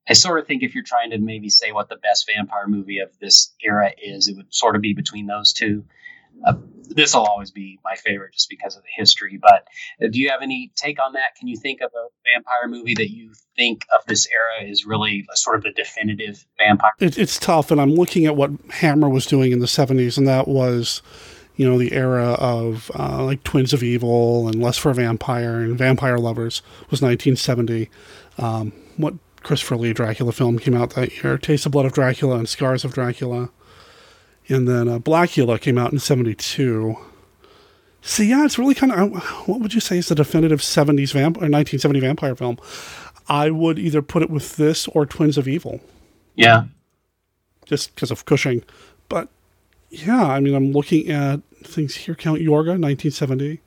[0.09, 2.99] I sort of think if you're trying to maybe say what the best vampire movie
[2.99, 5.85] of this era is, it would sort of be between those two.
[6.45, 6.55] Uh,
[6.91, 9.39] this will always be my favorite just because of the history.
[9.41, 9.67] But
[10.05, 11.37] uh, do you have any take on that?
[11.39, 15.27] Can you think of a vampire movie that you think of this era is really
[15.35, 16.91] sort of the definitive vampire?
[16.99, 20.27] It, it's tough, and I'm looking at what Hammer was doing in the '70s, and
[20.27, 21.03] that was,
[21.57, 25.61] you know, the era of uh, like Twins of Evil and Lust for a Vampire
[25.61, 27.89] and Vampire Lovers was 1970.
[28.39, 31.39] Um, what Christopher Lee Dracula film came out that year?
[31.39, 33.51] Taste of Blood of Dracula and Scars of Dracula,
[34.51, 36.97] and then uh, Blacula came out in '72.
[38.03, 39.13] So yeah, it's really kind of
[39.49, 42.59] what would you say is the definitive '70s vamp or 1970 vampire film?
[43.29, 45.81] I would either put it with this or Twins of Evil
[46.35, 46.65] Yeah.
[47.65, 48.65] just because of Cushing.
[49.09, 49.29] But
[49.91, 52.15] yeah, I mean, I'm looking at things here.
[52.17, 53.61] Count Yorga, 1970.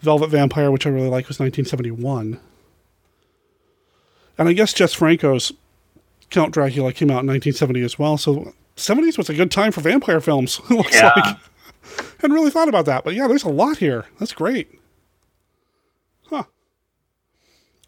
[0.00, 2.40] Velvet Vampire, which I really like, was 1971.
[4.38, 5.52] And I guess Jess Franco's
[6.30, 8.16] Count Dracula came out in 1970 as well.
[8.16, 10.60] So 70s was a good time for vampire films.
[10.70, 11.12] It looks Yeah.
[11.16, 11.36] like.
[12.20, 14.06] Hadn't really thought about that, but yeah, there's a lot here.
[14.18, 14.78] That's great.
[16.28, 16.44] Huh.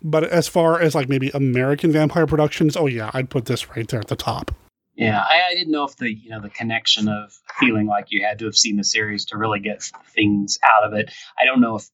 [0.03, 3.87] But as far as like maybe American vampire productions, oh yeah, I'd put this right
[3.89, 4.51] there at the top.
[4.97, 8.25] Yeah, I, I didn't know if the you know the connection of feeling like you
[8.25, 9.83] had to have seen the series to really get
[10.15, 11.11] things out of it.
[11.41, 11.89] I don't know if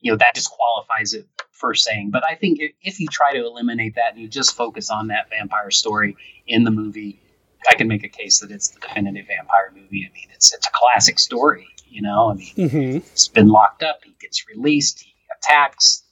[0.00, 3.44] you know that disqualifies it for saying, but I think if, if you try to
[3.44, 7.21] eliminate that and you just focus on that vampire story in the movie,
[7.70, 10.06] I can make a case that it's the definitive vampire movie.
[10.08, 11.66] I mean, it's it's a classic story.
[11.88, 12.98] You know, I mean, Mm-hmm.
[13.10, 16.02] he's been locked up, he gets released, he attacks,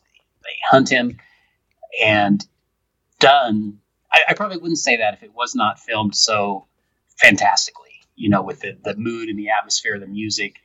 [0.42, 1.18] they hunt him,
[2.04, 2.46] and
[3.18, 3.78] done.
[4.12, 6.66] I, I probably wouldn't say that if it was not filmed so
[7.18, 10.56] fantastically, you know, with the, the mood and the atmosphere, the music.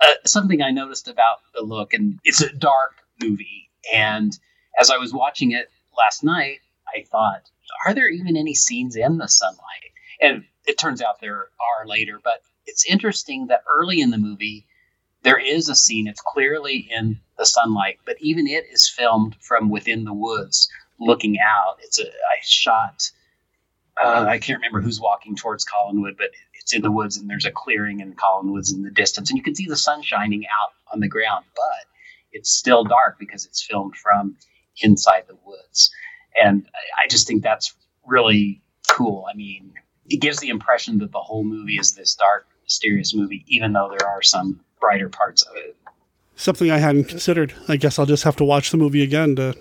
[0.00, 3.70] Uh, something I noticed about the look, and it's a dark movie.
[3.94, 4.38] And
[4.78, 6.58] as I was watching it last night,
[6.94, 7.42] I thought,
[7.86, 9.60] are there even any scenes in the sunlight?
[10.20, 11.48] And it turns out there
[11.80, 14.66] are later, but it's interesting that early in the movie,
[15.22, 16.06] there is a scene.
[16.06, 21.38] It's clearly in the sunlight, but even it is filmed from within the woods, looking
[21.40, 21.78] out.
[21.82, 23.10] It's a I shot.
[24.02, 27.46] Uh, I can't remember who's walking towards Collinwood, but it's in the woods, and there's
[27.46, 30.72] a clearing in Collinwoods in the distance, and you can see the sun shining out
[30.92, 31.86] on the ground, but
[32.32, 34.36] it's still dark because it's filmed from
[34.82, 35.90] inside the woods,
[36.42, 36.66] and
[37.02, 39.26] I, just think that's really cool.
[39.30, 39.72] I mean,
[40.08, 43.94] it gives the impression that the whole movie is this dark, mysterious movie, even though
[43.96, 45.76] there are some brighter parts of it.
[46.36, 47.54] Something I hadn't considered.
[47.66, 49.54] I guess I'll just have to watch the movie again to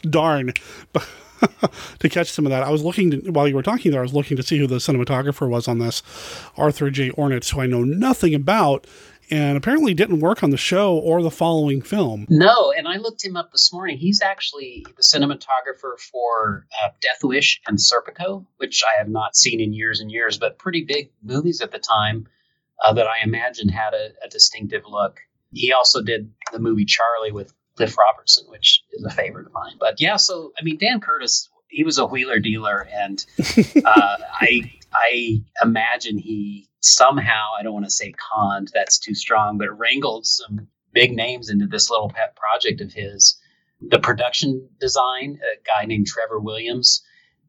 [0.10, 0.52] darn
[1.98, 2.62] to catch some of that.
[2.62, 4.00] I was looking to, while you were talking there.
[4.00, 6.02] I was looking to see who the cinematographer was on this,
[6.56, 7.10] Arthur J.
[7.10, 8.86] Ornitz, who I know nothing about,
[9.30, 12.26] and apparently didn't work on the show or the following film.
[12.28, 13.96] No, and I looked him up this morning.
[13.98, 19.60] He's actually the cinematographer for uh, Death Wish and Serpico, which I have not seen
[19.60, 22.26] in years and years, but pretty big movies at the time
[22.84, 25.20] uh, that I imagine had a, a distinctive look.
[25.52, 29.74] He also did the movie Charlie with Cliff Robertson, which is a favorite of mine.
[29.78, 33.24] But yeah, so I mean, Dan Curtis, he was a wheeler dealer, and
[33.84, 39.58] uh, I I imagine he somehow I don't want to say conned, that's too strong,
[39.58, 43.38] but wrangled some big names into this little pet project of his.
[43.80, 47.02] The production design, a guy named Trevor Williams,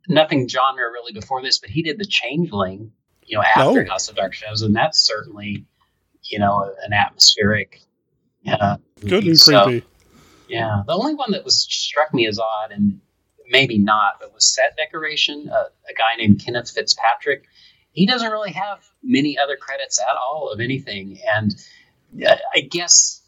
[0.07, 2.91] nothing genre really before this, but he did the Changeling,
[3.25, 3.89] you know, after Oh.
[3.89, 5.65] House of Dark Shadows, and that's certainly,
[6.23, 7.81] you know, an atmospheric.
[8.47, 8.77] Uh,
[9.07, 9.87] Good and So, creepy.
[10.47, 12.99] yeah, the only one that was struck me as odd, and
[13.49, 15.49] maybe not, but was set decoration.
[15.49, 17.45] Uh, a guy named Kenneth Fitzpatrick.
[17.91, 21.55] He doesn't really have many other credits at all of anything, and
[22.25, 23.21] uh, I guess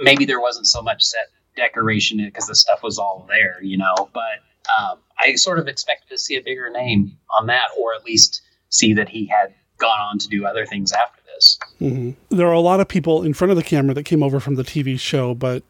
[0.00, 4.10] maybe there wasn't so much set decoration because the stuff was all there, you know.
[4.12, 4.40] But
[4.78, 8.42] um, I sort of expected to see a bigger name on that, or at least
[8.70, 11.58] see that he had gone on to do other things after this.
[11.78, 14.40] hmm There are a lot of people in front of the camera that came over
[14.40, 15.62] from the TV show, but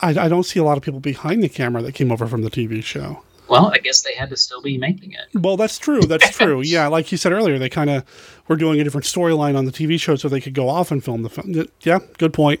[0.00, 2.42] I, I don't see a lot of people behind the camera that came over from
[2.42, 3.22] the TV show.
[3.48, 5.40] Well, I guess they had to still be making it.
[5.40, 6.00] Well, that's true.
[6.02, 6.60] That's true.
[6.60, 8.04] Yeah, like you said earlier, they kind of
[8.48, 11.02] were doing a different storyline on the TV show so they could go off and
[11.02, 11.66] film the film.
[11.82, 12.60] Yeah, good point.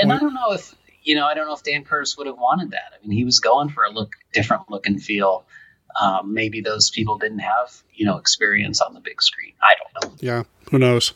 [0.00, 2.36] And I don't know if you know, I don't know if Dan Curtis would have
[2.38, 2.92] wanted that.
[2.94, 5.44] I mean, he was going for a look, different look and feel.
[6.00, 9.52] Um, maybe those people didn't have you know experience on the big screen.
[9.62, 10.16] I don't know.
[10.20, 11.12] Yeah, who knows?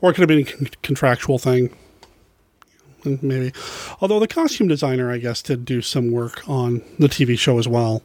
[0.00, 1.74] Or it could have been a con- contractual thing.
[3.04, 3.52] Maybe.
[4.00, 7.68] Although the costume designer, I guess, did do some work on the TV show as
[7.68, 8.02] well.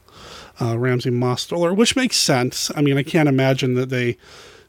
[0.62, 2.70] Uh, Ramsey Mostoller, which makes sense.
[2.76, 4.18] I mean, I can't imagine that they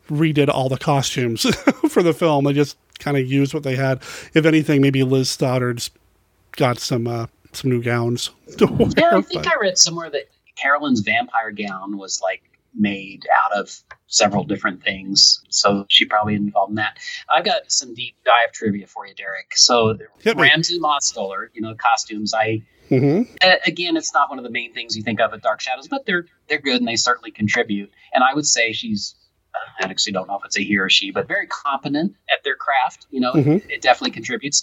[0.09, 1.43] redid all the costumes
[1.89, 2.45] for the film.
[2.45, 4.01] They just kind of used what they had.
[4.35, 5.91] If anything, maybe Liz Stoddard's
[6.57, 8.71] got some uh, some new gowns wear.
[8.97, 12.43] Yeah, I think but- I read somewhere that Carolyn's vampire gown was like
[12.75, 13.71] made out of
[14.07, 16.99] several different things, so she probably involved in that.
[17.33, 19.53] I've got some deep dive trivia for you, Derek.
[19.57, 20.37] So Hit.
[20.37, 22.35] Ramsey Mostoller, you know, costumes.
[22.35, 23.29] I Mhm.
[23.43, 25.89] uh, again, it's not one of the main things you think of at Dark Shadows,
[25.89, 27.91] but they're they're good and they certainly contribute.
[28.13, 29.15] And I would say she's.
[29.55, 32.43] uh, I actually don't know if it's a he or she, but very competent at
[32.45, 33.07] their craft.
[33.11, 33.57] You know, Mhm.
[33.57, 34.63] it, it definitely contributes.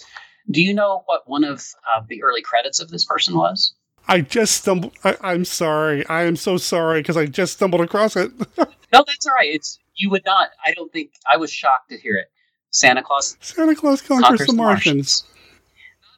[0.50, 1.62] Do you know what one of
[1.94, 3.74] uh, the early credits of this person was?
[4.08, 4.94] I just stumbled.
[5.04, 6.06] I, I'm sorry.
[6.06, 8.32] I am so sorry because I just stumbled across it.
[8.90, 9.50] No, that's all right.
[9.52, 10.48] It's you would not.
[10.64, 12.30] I don't think I was shocked to hear it.
[12.70, 15.24] Santa Claus, Santa Claus conquers, the Martians.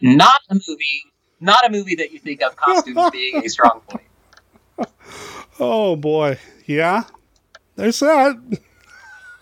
[0.01, 1.03] not a movie,
[1.41, 4.07] not a movie that you think of costumes being a strong point.
[5.59, 7.03] Oh boy, yeah.
[7.75, 8.61] There's that.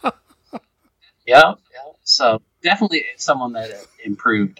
[1.26, 1.92] Yeah, yeah.
[2.04, 4.58] So definitely someone that uh, improved.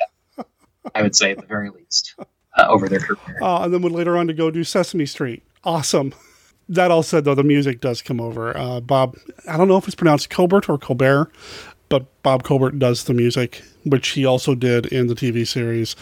[0.94, 2.14] I would say at the very least
[2.58, 3.38] uh, over their career.
[3.40, 5.42] Uh, and then went later on to go do Sesame Street.
[5.64, 6.14] Awesome.
[6.68, 8.56] That all said, though, the music does come over.
[8.56, 9.16] Uh, Bob,
[9.48, 11.32] I don't know if it's pronounced Colbert or Colbert,
[11.88, 15.96] but Bob Colbert does the music, which he also did in the TV series.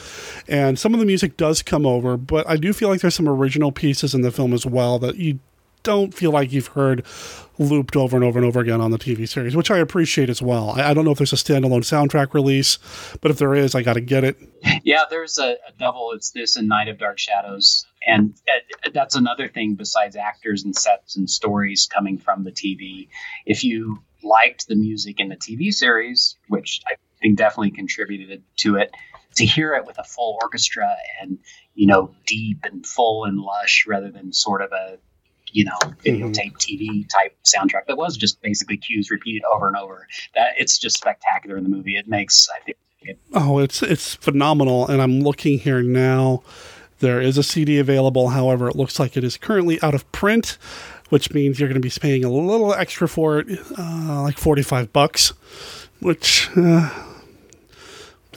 [0.49, 3.29] And some of the music does come over, but I do feel like there's some
[3.29, 5.39] original pieces in the film as well that you
[5.85, 7.07] don't feel like you've heard
[7.59, 10.43] looped over and over and over again on the TV series, which I appreciate as
[10.43, 10.71] well.
[10.71, 12.79] I, I don't know if there's a standalone soundtrack release,
[13.21, 14.37] but if there is, I got to get it.
[14.83, 16.13] Yeah, there's a, a double.
[16.13, 20.75] It's this and Night of Dark Shadows, and uh, that's another thing besides actors and
[20.75, 23.09] sets and stories coming from the TV.
[23.47, 28.77] If you liked the music in the TV series, which I think definitely contributed to
[28.77, 28.91] it,
[29.37, 30.89] to hear it with a full orchestra
[31.21, 31.39] and
[31.75, 34.99] you know deep and full and lush rather than sort of a
[35.53, 40.07] you know videotape TV type soundtrack that was just basically cues repeated over and over.
[40.35, 41.97] That it's just spectacular in the movie.
[41.97, 46.43] It makes I think it Oh, it's it's phenomenal, and I'm looking here now.
[46.99, 48.31] There is a CD available.
[48.31, 50.57] However, it looks like it is currently out of print,
[51.11, 53.47] which means you're going to be paying a little extra for it,
[53.79, 55.35] uh, like 45 bucks.
[56.01, 56.91] Which uh,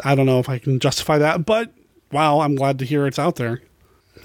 [0.03, 1.72] I don't know if I can justify that, but
[2.12, 3.62] wow, I'm glad to hear it's out there.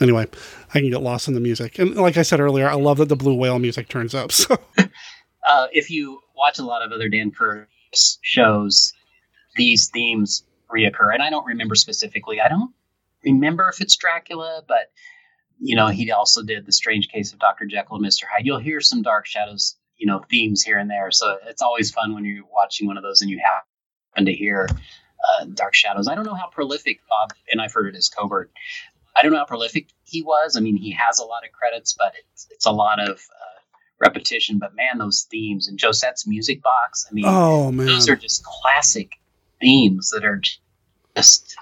[0.00, 0.26] Anyway,
[0.74, 3.08] I can get lost in the music, and like I said earlier, I love that
[3.08, 4.32] the Blue Whale music turns up.
[4.32, 4.56] So
[5.48, 8.92] uh, if you watch a lot of other Dan Curtis shows,
[9.56, 11.12] these themes reoccur.
[11.12, 12.40] And I don't remember specifically.
[12.40, 12.72] I don't
[13.24, 14.90] remember if it's Dracula, but
[15.60, 17.66] you know, he also did the Strange Case of Dr.
[17.66, 18.24] Jekyll and Mr.
[18.30, 18.44] Hyde.
[18.44, 21.10] You'll hear some Dark Shadows, you know, themes here and there.
[21.10, 24.68] So it's always fun when you're watching one of those and you happen to hear
[24.68, 26.08] uh, Dark Shadows.
[26.08, 28.50] I don't know how prolific Bob, and I've heard it as Covert.
[29.16, 30.56] I don't know how prolific he was.
[30.56, 33.60] I mean, he has a lot of credits, but it's, it's a lot of uh,
[34.00, 34.58] repetition.
[34.58, 37.06] But man, those themes and Josette's music box.
[37.10, 37.86] I mean, Oh, man.
[37.86, 39.12] those are just classic
[39.60, 40.40] themes that are
[41.16, 41.56] just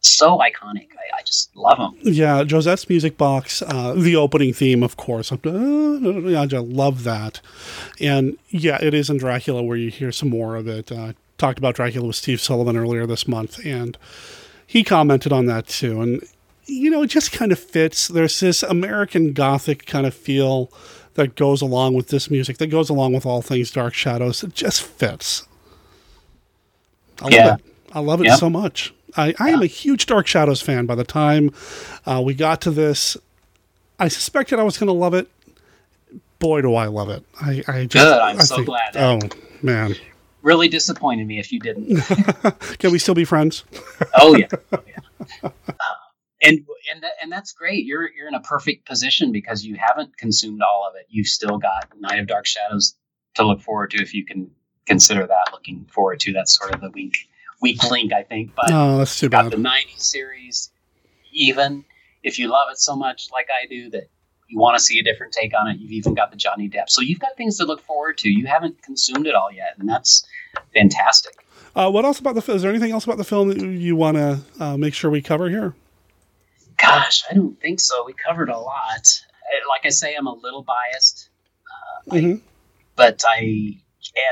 [0.00, 0.88] so iconic.
[0.92, 1.94] I, I just love them.
[2.02, 5.32] Yeah, Josette's Music Box, uh, the opening theme, of course.
[5.32, 7.40] Uh, I just love that.
[8.00, 10.92] And yeah, it is in Dracula where you hear some more of it.
[10.92, 13.96] Uh, talked about Dracula with Steve Sullivan earlier this month, and
[14.66, 16.00] he commented on that too.
[16.00, 16.22] And,
[16.68, 18.08] you know, it just kind of fits.
[18.08, 20.70] There's this American Gothic kind of feel
[21.14, 24.44] that goes along with this music, that goes along with all things Dark Shadows.
[24.44, 25.46] It just fits.
[27.20, 27.64] I love it.
[27.92, 28.36] I love it Yeah.
[28.36, 28.94] so much.
[29.16, 30.86] I, I am a huge Dark Shadows fan.
[30.86, 31.50] By the time
[32.06, 33.16] uh, we got to this,
[33.98, 35.28] I suspected I was going to love it.
[36.38, 37.24] Boy, do I love it!
[37.40, 38.96] I, I just, Good, I'm I so glad.
[38.96, 39.18] Oh
[39.60, 39.96] man,
[40.42, 41.96] Really disappointed me if you didn't.
[42.78, 43.64] can we still be friends?
[44.14, 44.78] oh yeah, oh,
[45.42, 45.50] yeah.
[46.42, 46.60] And
[46.92, 47.84] and that, and that's great.
[47.84, 51.06] You're you're in a perfect position because you haven't consumed all of it.
[51.08, 52.94] You've still got Night of Dark Shadows
[53.34, 54.50] to look forward to if you can
[54.86, 56.32] consider that looking forward to.
[56.32, 57.14] That's sort of the weak
[57.60, 58.54] weak link, I think.
[58.54, 59.52] But Oh, that's too you've got bad.
[59.52, 60.70] the '90s series.
[61.32, 61.84] Even
[62.22, 64.08] if you love it so much, like I do, that
[64.48, 66.88] you want to see a different take on it, you've even got the Johnny Depp.
[66.88, 68.30] So you've got things to look forward to.
[68.30, 70.26] You haven't consumed it all yet, and that's
[70.72, 71.34] fantastic.
[71.76, 72.52] Uh, what else about the?
[72.52, 75.20] Is there anything else about the film that you want to uh, make sure we
[75.20, 75.74] cover here?
[76.78, 78.04] Gosh, I don't think so.
[78.06, 79.20] We covered a lot.
[79.42, 81.28] Uh, Like I say, I'm a little biased,
[82.06, 82.40] Mhm.
[82.96, 83.80] but I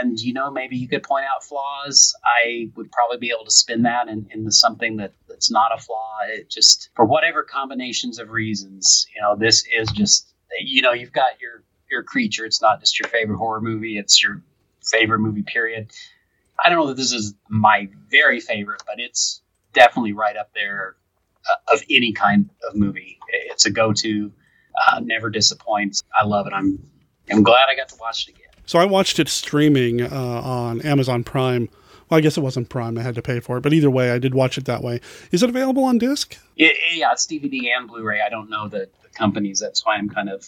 [0.00, 2.14] and you know maybe you could point out flaws.
[2.24, 5.78] I would probably be able to spin that in, into something that that's not a
[5.78, 6.18] flaw.
[6.28, 11.12] It just for whatever combinations of reasons, you know, this is just you know you've
[11.12, 12.44] got your your creature.
[12.46, 13.98] It's not just your favorite horror movie.
[13.98, 14.42] It's your
[14.82, 15.42] favorite movie.
[15.42, 15.90] Period.
[16.64, 19.42] I don't know that this is my very favorite, but it's
[19.74, 21.05] definitely right up there uh,
[21.68, 23.18] of any kind of movie.
[23.50, 24.32] It's a go-to.
[24.86, 26.02] Uh, never disappoints.
[26.18, 26.52] I love it.
[26.52, 26.78] I'm
[27.30, 28.46] I'm glad I got to watch it again.
[28.66, 31.68] So I watched it streaming uh, on Amazon Prime.
[32.08, 33.62] Well, I guess it wasn't Prime; I had to pay for it.
[33.62, 35.00] But either way, I did watch it that way.
[35.32, 36.36] Is it available on disc?
[36.56, 38.20] Yeah, yeah, it's DVD and Blu-ray.
[38.20, 39.58] I don't know the, the companies.
[39.60, 40.46] That's why I'm kind of.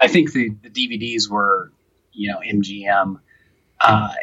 [0.00, 1.70] I think the, the DVDs were,
[2.12, 3.20] you know, MGM.
[3.80, 4.14] Uh,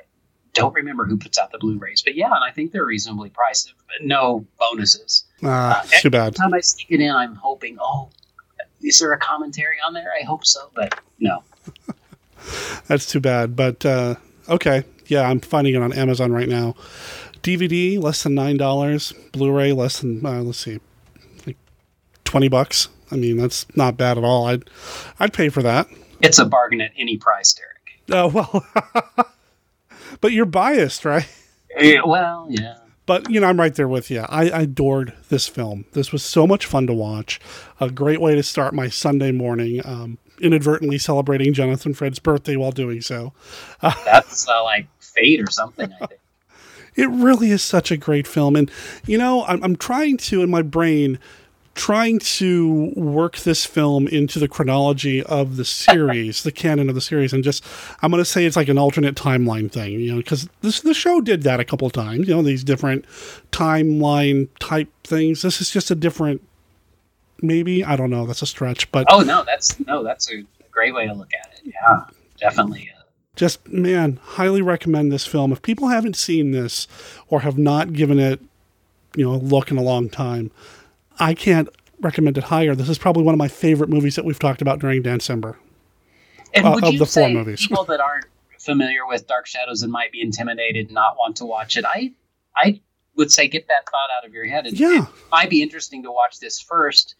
[0.57, 3.73] don't remember who puts out the Blu-rays, but yeah, and I think they're reasonably priced.
[3.87, 5.25] But no bonuses.
[5.43, 6.27] Ah, it's too bad.
[6.27, 8.09] Every time I sneak it in, I'm hoping, oh,
[8.81, 10.11] is there a commentary on there?
[10.19, 11.43] I hope so, but no.
[12.87, 13.55] That's too bad.
[13.55, 14.15] But uh,
[14.49, 16.75] okay, yeah, I'm finding it on Amazon right now.
[17.41, 19.13] DVD less than nine dollars.
[19.31, 20.79] Blu-ray less than uh, let's see,
[21.45, 21.57] like
[22.23, 22.89] twenty bucks.
[23.09, 24.47] I mean, that's not bad at all.
[24.47, 24.69] I'd
[25.19, 25.87] I'd pay for that.
[26.21, 27.73] It's a bargain at any price, Derek.
[28.09, 28.65] Oh well,
[30.21, 31.27] but you're biased, right?
[31.77, 32.77] Yeah, well, yeah.
[33.05, 34.21] But you know, I'm right there with you.
[34.21, 35.85] I, I adored this film.
[35.93, 37.39] This was so much fun to watch.
[37.79, 39.81] A great way to start my Sunday morning.
[39.85, 43.33] Um, inadvertently celebrating Jonathan Frid's birthday while doing so.
[43.81, 45.91] Uh, That's uh, like fate or something.
[46.01, 46.19] I think.
[46.95, 48.71] it really is such a great film, and
[49.05, 51.19] you know, I'm, I'm trying to in my brain
[51.77, 57.01] trying to work this film into the chronology of the series, the canon of the
[57.01, 57.63] series, and just
[58.01, 60.93] I'm going to say it's like an alternate timeline thing, you know, because this the
[60.93, 63.05] show did that a couple of times, you know, these different
[63.51, 65.41] timeline type things.
[65.41, 66.41] This is just a different,
[67.41, 70.93] maybe I don't know, that's a stretch, but Oh no, that's no, that's a great
[70.93, 71.73] way to look at it.
[71.73, 72.05] Yeah,
[72.39, 72.91] definitely.
[72.97, 73.03] uh,
[73.35, 75.51] just man, highly recommend this film.
[75.51, 76.87] If people haven't seen this
[77.29, 78.41] or have not given it,
[79.15, 80.51] you know, a look in a long time,
[81.19, 81.69] I can't
[82.01, 82.75] recommend it higher.
[82.75, 85.57] This is probably one of my favorite movies that we've talked about during December.
[86.53, 87.65] And Uh, would of you the four say movies.
[87.67, 88.25] people that aren't
[88.59, 92.13] familiar with Dark Shadows and might be intimidated, and not want to watch it, I
[92.55, 92.81] I
[93.15, 94.67] would say get that thought out of your head.
[94.67, 95.03] It, Yeah.
[95.03, 97.15] it might be interesting to watch this first.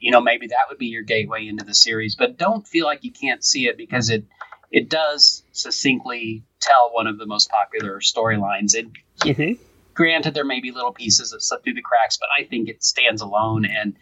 [0.00, 3.02] You know, maybe that would be your gateway into the series, but don't feel like
[3.04, 4.24] you can't see it because it
[4.70, 8.78] it does succinctly tell one of the most popular storylines.
[8.78, 9.60] And Mm-hmm.
[9.98, 12.82] Granted, there may be little pieces that slip through the cracks, but I think it
[12.84, 13.64] stands alone.
[13.66, 13.96] And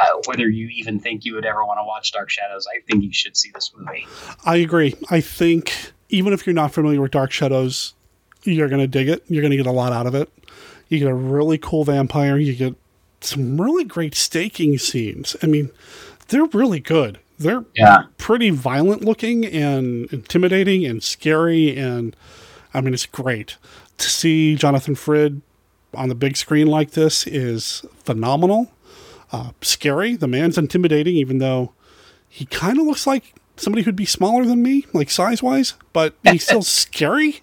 [0.00, 3.02] uh, whether you even think you would ever want to watch Dark Shadows, I think
[3.04, 4.06] you should see this movie.
[4.44, 4.94] I agree.
[5.10, 7.94] I think even if you're not familiar with Dark Shadows,
[8.44, 9.24] you're going to dig it.
[9.28, 10.30] You're going to get a lot out of it.
[10.88, 12.36] You get a really cool vampire.
[12.38, 12.74] You get
[13.20, 15.34] some really great staking scenes.
[15.42, 15.70] I mean,
[16.28, 17.18] they're really good.
[17.38, 18.04] They're Yeah.
[18.18, 21.76] pretty violent looking and intimidating and scary.
[21.76, 22.14] And
[22.72, 23.56] I mean, it's great
[23.98, 25.42] to see Jonathan Frid
[25.94, 28.70] on the big screen like this is phenomenal.
[29.32, 30.16] Uh, scary.
[30.16, 31.72] The man's intimidating, even though
[32.28, 36.14] he kind of looks like somebody who'd be smaller than me, like size wise, but
[36.24, 37.42] he's still scary.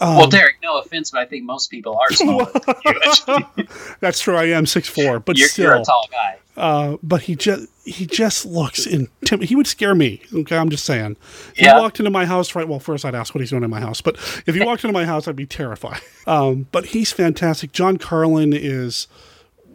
[0.00, 3.00] Well, Um, Derek, no offense, but I think most people are smaller than you.
[3.06, 3.68] Actually.
[4.00, 4.36] That's true.
[4.36, 6.38] I am six four, but you're, still, you're a tall guy.
[6.56, 10.20] Uh, but he just he just looks intim- He would scare me.
[10.34, 11.16] Okay, I'm just saying.
[11.54, 11.74] If Yeah.
[11.76, 12.66] he walked into my house, right?
[12.66, 14.00] Well, first I'd ask what he's doing in my house.
[14.00, 16.00] But if he walked into my house, I'd be terrified.
[16.28, 17.72] Um, but he's fantastic.
[17.72, 19.06] John Karlen is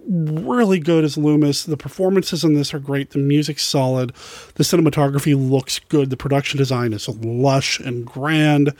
[0.08, 1.64] really good as Loomis.
[1.64, 3.10] The performances in this are great.
[3.10, 4.12] The music's solid.
[4.54, 6.12] The cinematography looks good.
[6.12, 8.74] The production design is lush and grand.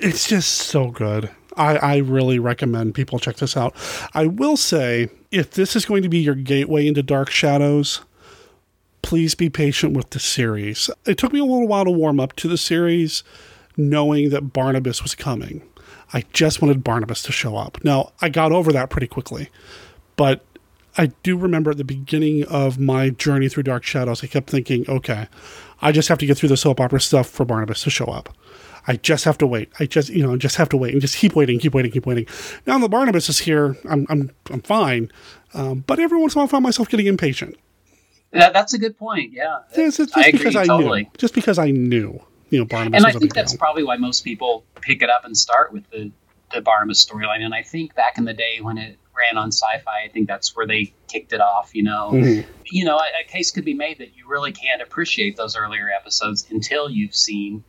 [0.00, 1.30] It's just so good.
[1.56, 3.74] I, I really recommend people check this out.
[4.14, 8.00] I will say, if this is going to be your gateway into Dark Shadows,
[9.02, 10.88] please be patient with the series.
[11.04, 13.22] It took me a little while to warm up to the series,
[13.76, 15.62] knowing that Barnabas was coming.
[16.12, 17.82] I just wanted Barnabas to show up.
[17.84, 19.50] Now, I got over that pretty quickly,
[20.16, 20.44] but
[20.96, 24.88] I do remember at the beginning of my journey through Dark Shadows, I kept thinking,
[24.88, 25.28] okay,
[25.82, 28.34] I just have to get through the soap opera stuff for Barnabas to show up.
[28.86, 29.70] I just have to wait.
[29.78, 32.06] I just, you know, just have to wait and just keep waiting, keep waiting, keep
[32.06, 32.26] waiting.
[32.66, 33.76] Now the Barnabas is here.
[33.88, 35.10] I'm, I'm, I'm fine.
[35.54, 37.56] Um, but every once in a while, I find myself getting impatient.
[38.32, 39.32] That, that's a good point.
[39.32, 41.02] Yeah, It's, it's just I agree because I totally.
[41.02, 42.20] knew, just because I knew,
[42.50, 45.36] you know, Barnabas and I think that's probably why most people pick it up and
[45.36, 46.10] start with the
[46.52, 47.42] the Barnabas storyline.
[47.44, 50.56] And I think back in the day when it ran on Sci-Fi, I think that's
[50.56, 51.70] where they kicked it off.
[51.74, 52.44] You know, Mhm.
[52.66, 55.88] you know, a, a case could be made that you really can't appreciate those earlier
[55.90, 57.62] episodes until you've seen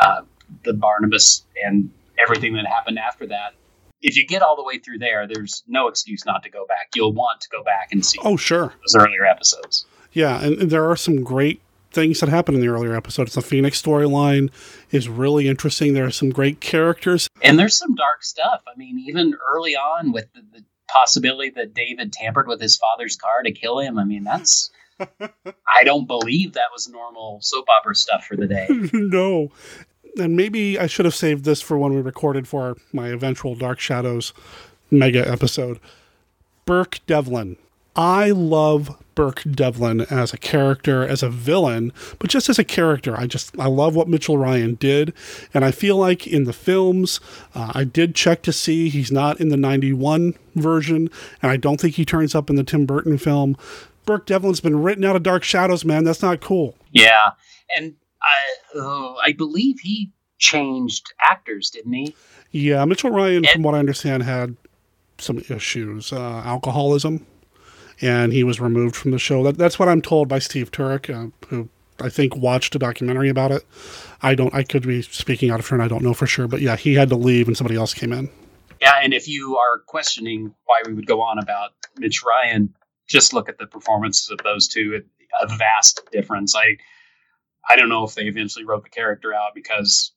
[0.00, 0.22] uh,
[0.64, 3.54] the Barnabas and everything that happened after that.
[4.02, 6.90] If you get all the way through there, there's no excuse not to go back.
[6.94, 8.72] You'll want to go back and see Oh, sure.
[8.86, 9.86] those earlier episodes.
[10.12, 11.60] Yeah, and, and there are some great
[11.92, 13.34] things that happen in the earlier episodes.
[13.34, 14.50] The Phoenix storyline
[14.90, 15.94] is really interesting.
[15.94, 17.26] There are some great characters.
[17.42, 18.62] And there's some dark stuff.
[18.72, 23.16] I mean, even early on with the, the possibility that David tampered with his father's
[23.16, 23.98] car to kill him.
[23.98, 24.70] I mean, that's.
[25.68, 28.66] I don't believe that was normal soap opera stuff for the day.
[28.92, 29.50] no.
[30.18, 33.80] And maybe I should have saved this for when we recorded for my eventual Dark
[33.80, 34.32] Shadows
[34.90, 35.78] mega episode.
[36.64, 37.56] Burke Devlin.
[37.94, 43.18] I love Burke Devlin as a character, as a villain, but just as a character.
[43.18, 45.14] I just, I love what Mitchell Ryan did.
[45.54, 47.20] And I feel like in the films,
[47.54, 51.08] uh, I did check to see he's not in the 91 version,
[51.40, 53.56] and I don't think he turns up in the Tim Burton film.
[54.04, 56.04] Burke Devlin's been written out of Dark Shadows, man.
[56.04, 56.76] That's not cool.
[56.92, 57.30] Yeah,
[57.76, 57.94] and
[58.26, 62.14] I, oh, I believe he changed actors, didn't he?
[62.50, 64.56] Yeah, Mitchell Ryan, from what I understand, had
[65.18, 67.26] some issues, uh, alcoholism,
[68.00, 69.42] and he was removed from the show.
[69.42, 71.68] That, that's what I'm told by Steve Turek, uh, who
[72.00, 73.64] I think watched a documentary about it.
[74.22, 74.54] I don't.
[74.54, 75.80] I could be speaking out of turn.
[75.80, 78.12] I don't know for sure, but yeah, he had to leave, and somebody else came
[78.12, 78.30] in.
[78.80, 82.74] Yeah, and if you are questioning why we would go on about Mitch Ryan,
[83.08, 85.02] just look at the performances of those two.
[85.40, 86.54] A vast difference.
[86.54, 86.76] I
[87.68, 90.12] I don't know if they eventually wrote the character out because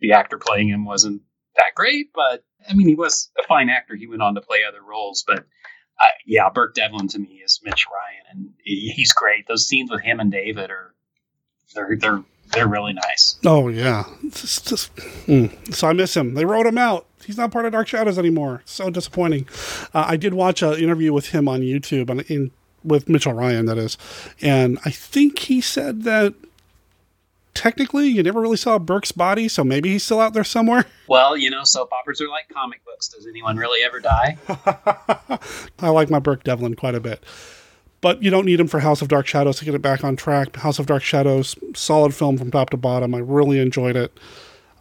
[0.00, 1.22] the actor playing him wasn't
[1.56, 3.94] that great, but I mean he was a fine actor.
[3.94, 5.40] He went on to play other roles, but
[6.00, 9.46] uh, yeah, Burke Devlin to me is Mitch Ryan, and he's great.
[9.46, 10.94] Those scenes with him and David are
[11.74, 12.22] they're they're
[12.52, 13.38] they're really nice.
[13.44, 15.74] Oh yeah, just, just- mm.
[15.74, 16.34] so I miss him.
[16.34, 17.06] They wrote him out.
[17.24, 18.62] He's not part of Dark Shadows anymore.
[18.66, 19.48] So disappointing.
[19.94, 22.50] Uh, I did watch an interview with him on YouTube, and in
[22.82, 23.96] with Mitchell Ryan, that is,
[24.42, 26.34] and I think he said that
[27.54, 30.86] technically you never really saw Burke's body, so maybe he's still out there somewhere.
[31.06, 33.08] Well, you know, soap operas are like comic books.
[33.08, 34.38] Does anyone really ever die?
[35.78, 37.22] I like my Burke Devlin quite a bit.
[38.00, 40.16] But you don't need him for House of Dark Shadows to get it back on
[40.16, 40.56] track.
[40.56, 43.14] House of Dark Shadows, solid film from top to bottom.
[43.14, 44.18] I really enjoyed it.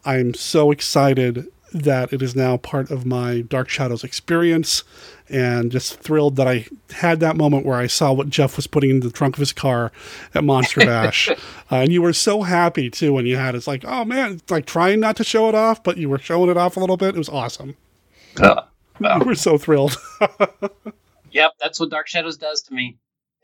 [0.06, 4.84] I'm so excited that it is now part of my Dark Shadows experience
[5.30, 8.90] and just thrilled that I had that moment where I saw what Jeff was putting
[8.90, 9.92] in the trunk of his car
[10.36, 11.30] at Monster Bash.
[11.30, 11.36] uh,
[11.72, 13.58] and you were so happy too when you had it.
[13.60, 16.20] It's like, oh man, it's like trying not to show it off, but you were
[16.20, 17.16] showing it off a little bit.
[17.16, 17.76] It was awesome.
[18.40, 18.64] Uh,
[19.00, 19.98] we were so thrilled.
[21.34, 22.98] Yep, that's what Dark Shadows does to me.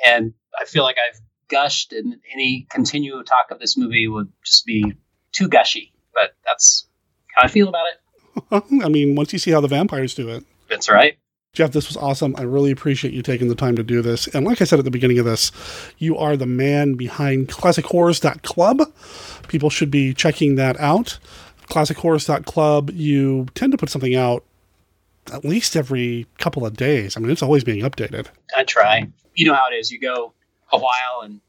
[0.06, 4.66] And I feel like I've gushed, and any continual talk of this movie would just
[4.66, 4.94] be
[5.32, 5.92] too gushy.
[6.14, 6.88] But that's
[7.36, 8.00] how I feel about it.
[8.52, 10.44] I mean, once you see how the vampires do it.
[10.70, 11.18] That's right.
[11.54, 12.36] Jeff, this was awesome.
[12.38, 14.28] I really appreciate you taking the time to do this.
[14.28, 15.52] And like I said at the beginning of this,
[15.98, 18.94] you are the man behind classichorrors.club.
[19.48, 21.18] People should be checking that out.
[21.68, 24.44] Classichorrors.club, you tend to put something out
[25.34, 27.18] at least every couple of days.
[27.18, 28.28] I mean, it's always being updated.
[28.56, 29.08] I try.
[29.36, 29.92] You know how it is.
[29.92, 30.34] You go
[30.72, 31.42] a while and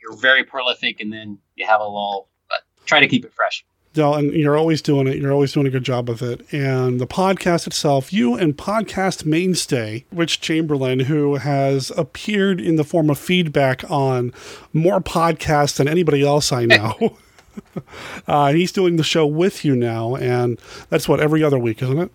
[0.00, 2.28] you're very prolific, and then you have a lull.
[2.48, 3.64] But try to keep it fresh.
[3.96, 5.16] No, and you're always doing it.
[5.16, 6.52] You're always doing a good job of it.
[6.52, 12.84] And the podcast itself, you and podcast mainstay, Rich Chamberlain, who has appeared in the
[12.84, 14.32] form of feedback on
[14.72, 17.16] more podcasts than anybody else I know.
[18.26, 21.98] Uh, he's doing the show with you now, and that's what every other week, isn't
[21.98, 22.10] it?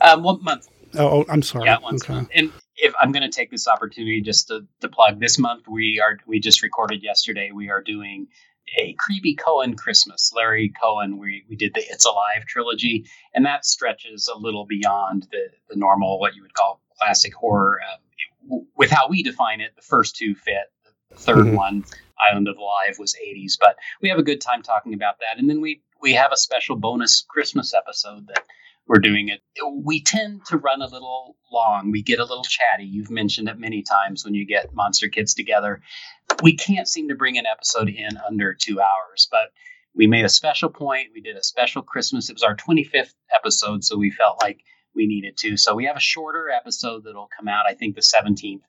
[0.00, 0.68] Um, one month.
[0.94, 1.66] Oh, oh I'm sorry.
[1.66, 2.14] Yeah, once okay.
[2.14, 2.30] month.
[2.34, 6.00] And if I'm going to take this opportunity just to, to plug this month, we
[6.00, 7.50] are we just recorded yesterday.
[7.52, 8.28] We are doing
[8.78, 10.32] a creepy Cohen Christmas.
[10.34, 11.18] Larry Cohen.
[11.18, 15.76] We we did the It's Alive trilogy, and that stretches a little beyond the the
[15.76, 17.80] normal what you would call classic horror.
[17.92, 20.70] Um, with how we define it, the first two fit.
[21.10, 21.56] The 3rd Mhm.
[21.56, 21.84] one,
[22.18, 25.38] Island of the Alive, was 80s, but we have a good time talking about that.
[25.38, 28.44] And then we we have a special bonus Christmas episode that
[28.86, 29.42] we're doing it.
[29.84, 31.90] We tend to run a little long.
[31.90, 32.84] We get a little chatty.
[32.84, 35.82] You've mentioned it many times when you get Monster Kids together.
[36.42, 39.52] We can't seem to bring an episode in under two hours, but
[39.94, 41.08] we made a special point.
[41.14, 42.30] We did a special Christmas.
[42.30, 44.60] It was our 25th episode, so we felt like
[44.94, 45.56] we needed to.
[45.56, 48.62] So we have a shorter episode that'll come out, I think, the 17th,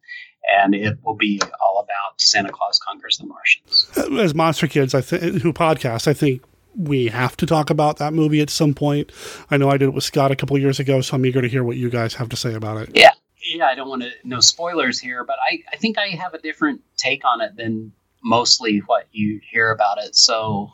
[0.55, 3.87] and it will be all about Santa Claus Conquers the Martians.
[3.97, 6.43] Uh, as Monster Kids, I think who podcast, I think
[6.75, 9.11] we have to talk about that movie at some point.
[9.49, 11.47] I know I did it with Scott a couple years ago, so I'm eager to
[11.47, 12.91] hear what you guys have to say about it.
[12.93, 13.11] Yeah.
[13.57, 16.39] Yeah, I don't want to, no spoilers here, but I, I think I have a
[16.39, 17.91] different take on it than
[18.23, 20.15] mostly what you hear about it.
[20.15, 20.71] So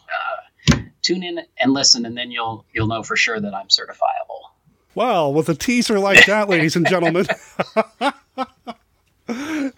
[0.71, 4.51] uh, tune in and listen, and then you'll you'll know for sure that I'm certifiable.
[4.95, 7.27] Well, with a teaser like that, ladies and gentlemen.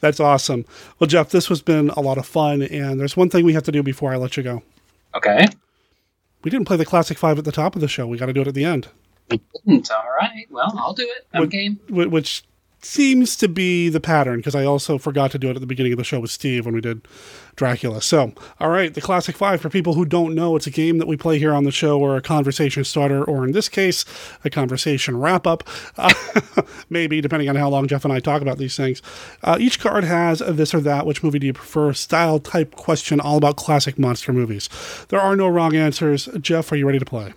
[0.02, 0.66] That's awesome.
[1.00, 3.64] Well, Jeff, this has been a lot of fun, and there's one thing we have
[3.64, 4.62] to do before I let you go.
[5.16, 5.46] Okay.
[6.44, 8.06] We didn't play the classic five at the top of the show.
[8.08, 8.88] We got to do it at the end,
[9.30, 9.92] Didn't.
[9.92, 10.46] All right.
[10.52, 11.28] Well, I'll do it.
[11.34, 11.80] I'm What- game.
[11.90, 12.44] which
[12.82, 15.92] seems to be the pattern because I also forgot to do it at the beginning
[15.94, 17.08] of the show with Steve when we did
[17.56, 18.02] Dracula.
[18.02, 21.08] So, all right, the classic five for people who don't know, it's a game that
[21.08, 24.06] we play here on the show or a conversation starter, or in this case,
[24.46, 25.68] a conversation wrap up.
[25.98, 26.14] Uh,
[26.90, 29.02] maybe depending on how long Jeff and I talk about these things.
[29.44, 31.06] Uh, each card has a this or that.
[31.06, 31.94] Which movie do you prefer?
[31.94, 34.70] Style type question, all about classic monster movies.
[35.10, 36.30] There are no wrong answers.
[36.40, 37.34] Jeff, are you ready to play?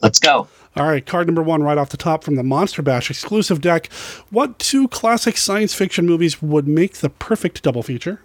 [0.00, 0.48] Let's go.
[0.76, 3.92] All right, card number one, right off the top from the Monster Bash exclusive deck.
[4.30, 8.20] What two classic science fiction movies would make the perfect double feature?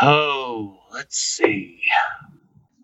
[0.00, 1.80] Oh, let's see.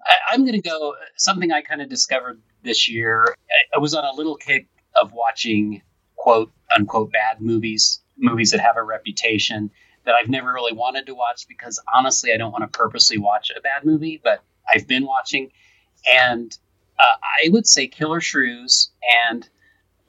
[0.06, 3.34] I, I'm going to go something I kind of discovered this year.
[3.50, 4.68] I, I was on a little kick
[5.00, 5.80] of watching
[6.16, 9.70] quote unquote bad movies, movies that have a reputation
[10.04, 13.50] that I've never really wanted to watch because honestly, I don't want to purposely watch
[13.56, 14.42] a bad movie, but
[14.72, 15.50] I've been watching.
[16.12, 16.56] And
[16.98, 18.90] uh, I would say Killer Shrews
[19.28, 19.48] and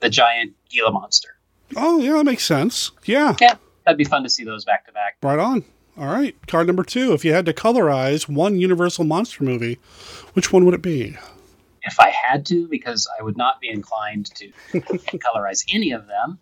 [0.00, 1.36] the giant Gila monster.
[1.76, 2.92] Oh, yeah, that makes sense.
[3.04, 5.16] Yeah, Yeah, that'd be fun to see those back to back.
[5.22, 5.64] right on.
[5.98, 7.12] All right, card number two.
[7.14, 9.78] If you had to colorize one Universal monster movie,
[10.34, 11.16] which one would it be?
[11.88, 16.40] if I had to, because I would not be inclined to colorize any of them.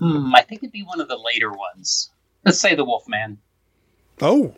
[0.00, 2.10] Hmm, I think it'd be one of the later ones.
[2.44, 3.38] Let's say the Wolfman.
[4.20, 4.52] Oh,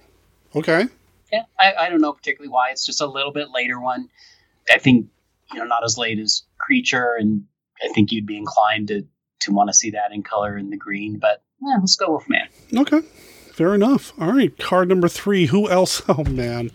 [0.56, 0.86] okay.
[1.30, 2.70] Yeah, I, I don't know particularly why.
[2.70, 4.08] It's just a little bit later one.
[4.70, 5.06] I think
[5.52, 7.44] you know not as late as Creature, and
[7.82, 9.04] I think you'd be inclined to
[9.40, 11.18] to want to see that in color in the green.
[11.18, 12.48] But yeah, let's go Wolfman.
[12.76, 13.00] Okay,
[13.52, 14.12] fair enough.
[14.20, 15.46] All right, card number three.
[15.46, 16.02] Who else?
[16.08, 16.70] Oh, man.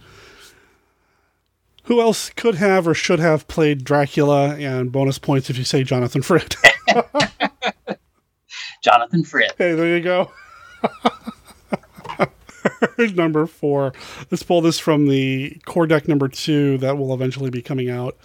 [1.84, 4.55] Who else could have or should have played Dracula?
[4.55, 6.55] And bonus points if you say Jonathan Frid.
[8.84, 9.51] Jonathan Frid.
[9.57, 10.31] Hey, there you go.
[13.16, 13.94] number four.
[14.32, 18.18] Let's pull this from the core deck number two that will eventually be coming out.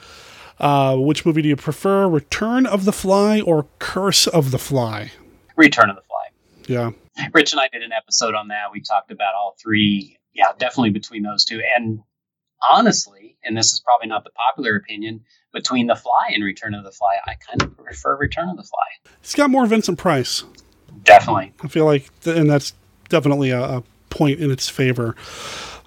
[0.58, 2.08] Uh, which movie do you prefer?
[2.08, 5.10] Return of the Fly or Curse of the Fly?
[5.56, 6.28] Return of the Fly.
[6.66, 6.90] Yeah.
[7.32, 8.72] Rich and I did an episode on that.
[8.72, 10.18] We talked about all three.
[10.32, 11.60] Yeah, definitely between those two.
[11.76, 12.00] And
[12.70, 16.84] honestly, and this is probably not the popular opinion, between The Fly and Return of
[16.84, 19.12] the Fly, I kind of prefer Return of the Fly.
[19.20, 20.44] It's got more Vincent Price.
[21.02, 21.52] Definitely.
[21.62, 22.72] I feel like, and that's
[23.08, 25.16] definitely a, a point in its favor.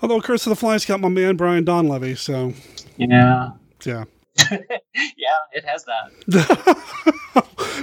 [0.01, 2.53] Although Curse of the Fly's got my man Brian Donlevy, so
[2.97, 3.51] Yeah.
[3.85, 4.03] yeah.
[4.51, 6.75] yeah, it has that.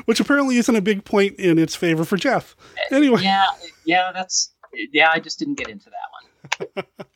[0.04, 2.54] Which apparently isn't a big point in its favor for Jeff.
[2.90, 3.22] Eh, anyway.
[3.22, 3.46] Yeah,
[3.86, 4.52] yeah, that's
[4.92, 6.84] yeah, I just didn't get into that one.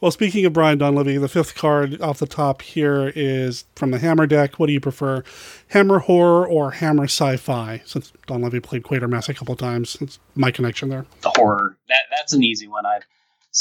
[0.00, 3.98] Well, speaking of Brian Donlevy, the fifth card off the top here is from the
[3.98, 4.58] Hammer deck.
[4.58, 5.22] What do you prefer,
[5.68, 7.82] Hammer horror or Hammer sci-fi?
[7.84, 11.04] Since Donlevy played Quatermass a couple times, it's my connection there.
[11.20, 11.76] The horror.
[11.88, 12.86] That that's an easy one.
[12.86, 13.02] I've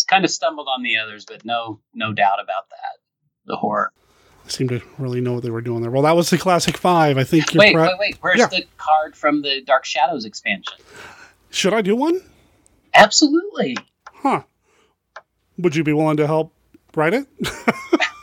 [0.08, 3.00] kind of stumbled on the others, but no no doubt about that.
[3.46, 3.92] The horror.
[4.46, 5.92] I seem to really know what they were doing there.
[5.92, 7.18] Well, that was the classic five.
[7.18, 8.18] I think you're Wait, pre- wait, wait.
[8.22, 8.48] Where's Yeah.
[8.48, 10.78] the card from the Dark Shadows expansion?
[11.50, 12.22] Should I do one?
[12.94, 13.76] Absolutely.
[14.14, 14.44] Huh.
[15.60, 16.54] Would you be willing to help
[16.96, 17.28] write it?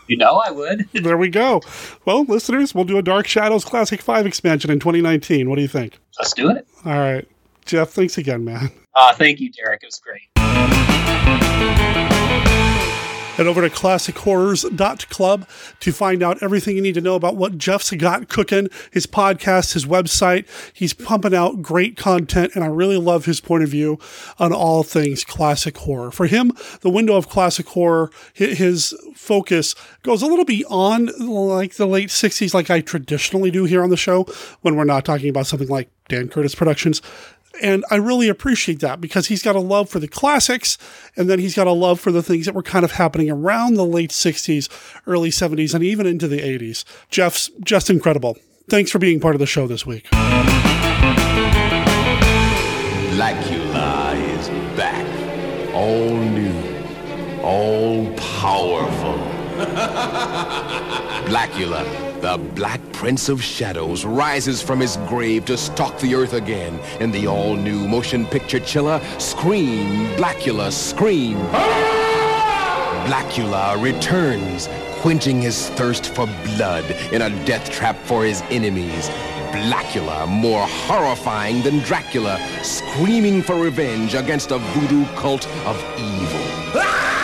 [0.08, 0.88] You know I would.
[0.94, 1.60] there we go.
[2.04, 5.48] Well, listeners, we'll do a Dark Shadows Classic 5 expansion in 2019.
[5.48, 5.98] What do you think?
[6.18, 6.66] Let's do it.
[6.84, 7.26] All right.
[7.64, 8.70] Jeff, thanks again, man.
[8.94, 9.82] Uh, thank you, Derek.
[9.82, 10.22] It was great.
[13.36, 15.46] Head over to classichorrors.club
[15.80, 19.74] to find out everything you need to know about what Jeff's got cooking, his podcast,
[19.74, 20.48] his website.
[20.72, 23.98] He's pumping out great content, and I really love his point of view
[24.38, 26.10] on all things classic horror.
[26.10, 31.84] For him, the window of classic horror, his focus goes a little beyond like the
[31.84, 34.24] late 60s, like I traditionally do here on the show
[34.62, 37.02] when we're not talking about something like Dan Curtis Productions.
[37.62, 40.76] And I really appreciate that because he's got a love for the classics
[41.16, 43.74] and then he's got a love for the things that were kind of happening around
[43.74, 44.68] the late 60s,
[45.06, 46.84] early 70s, and even into the 80s.
[47.10, 48.36] Jeff's just incredible.
[48.68, 50.08] Thanks for being part of the show this week.
[53.16, 55.06] Blacula is back.
[55.74, 56.52] All new,
[57.42, 59.16] all powerful.
[61.30, 66.78] Blacula the Black Prince of Shadows rises from his grave to stalk the earth again
[67.00, 71.36] in the all-new motion picture chiller Scream, Blacula, Scream.
[73.06, 74.68] Blacula returns,
[75.00, 79.08] quenching his thirst for blood in a death trap for his enemies.
[79.52, 87.15] Blacula, more horrifying than Dracula, screaming for revenge against a voodoo cult of evil.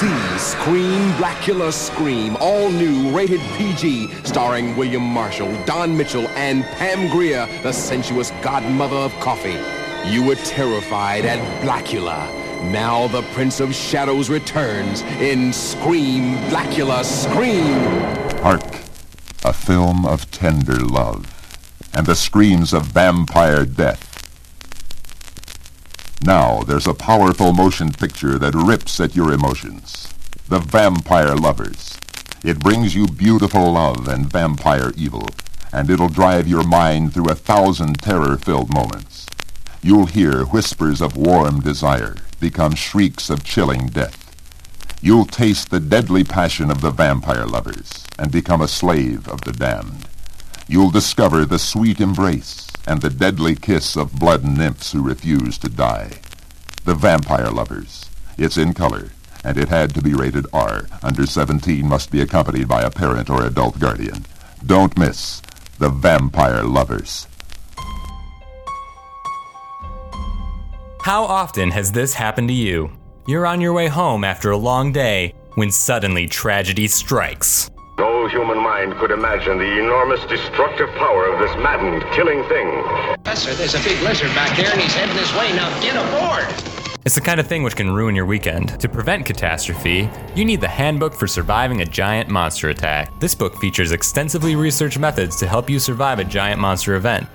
[0.00, 7.10] See Scream, Blacula Scream, all new, rated PG, starring William Marshall, Don Mitchell, and Pam
[7.10, 9.58] Grier, the sensuous godmother of Coffy.
[10.10, 12.26] You were terrified at Blacula.
[12.72, 17.78] Now the Prince of Shadows returns in Scream, Blacula Scream.
[18.40, 18.64] Hark,
[19.44, 21.26] a film of tender love,
[21.92, 24.09] and the screams of vampire death
[26.22, 30.12] now there's a powerful motion picture that rips at your emotions.
[30.48, 31.98] The Vampire Lovers.
[32.44, 35.28] It brings you beautiful love and vampire evil,
[35.72, 39.26] and it'll drive your mind through a thousand terror-filled moments.
[39.82, 44.34] You'll hear whispers of warm desire become shrieks of chilling death.
[45.02, 49.52] You'll taste the deadly passion of the vampire lovers and become a slave of the
[49.52, 50.06] damned.
[50.68, 55.68] You'll discover the sweet embrace and the deadly kiss of blood nymphs who refuse to
[55.68, 56.10] die.
[56.84, 58.08] The Vampire Lovers.
[58.38, 59.10] It's in color,
[59.44, 60.86] and it had to be rated R.
[61.02, 64.24] Under 17 must be accompanied by a parent or adult guardian.
[64.64, 65.42] Don't miss
[65.78, 67.26] The Vampire Lovers.
[71.02, 72.92] How often has this happened to you?
[73.26, 77.70] You're on your way home after a long day when suddenly tragedy strikes.
[78.00, 82.82] No human mind could imagine the enormous destructive power of this maddened, killing thing.
[83.22, 85.52] Professor, there's a big lizard back there and he's heading this way.
[85.52, 86.46] Now get aboard!
[87.04, 88.80] It's the kind of thing which can ruin your weekend.
[88.80, 93.20] To prevent catastrophe, you need the Handbook for Surviving a Giant Monster Attack.
[93.20, 97.26] This book features extensively researched methods to help you survive a giant monster event.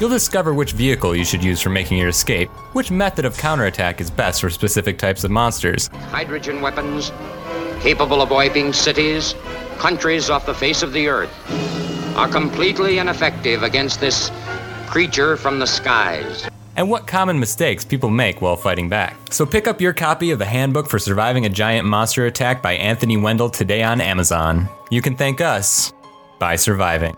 [0.00, 4.00] You'll discover which vehicle you should use for making your escape, which method of counterattack
[4.00, 5.86] is best for specific types of monsters.
[5.86, 7.12] Hydrogen weapons,
[7.80, 9.36] capable of wiping cities,
[9.80, 11.30] countries off the face of the earth
[12.14, 14.30] are completely ineffective against this
[14.86, 16.46] creature from the skies.
[16.76, 19.16] And what common mistakes people make while fighting back.
[19.30, 22.74] So pick up your copy of the Handbook for Surviving a Giant Monster Attack by
[22.74, 24.68] Anthony Wendell today on Amazon.
[24.90, 25.94] You can thank us
[26.38, 27.16] by surviving.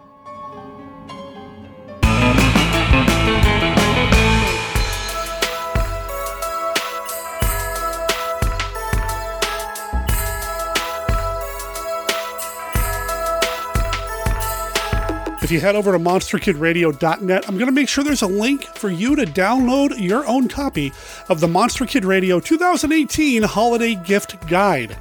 [15.52, 19.14] You head over to monsterkidradio.net, I'm going to make sure there's a link for you
[19.16, 20.92] to download your own copy
[21.28, 24.96] of the Monster Kid Radio 2018 Holiday Gift Guide.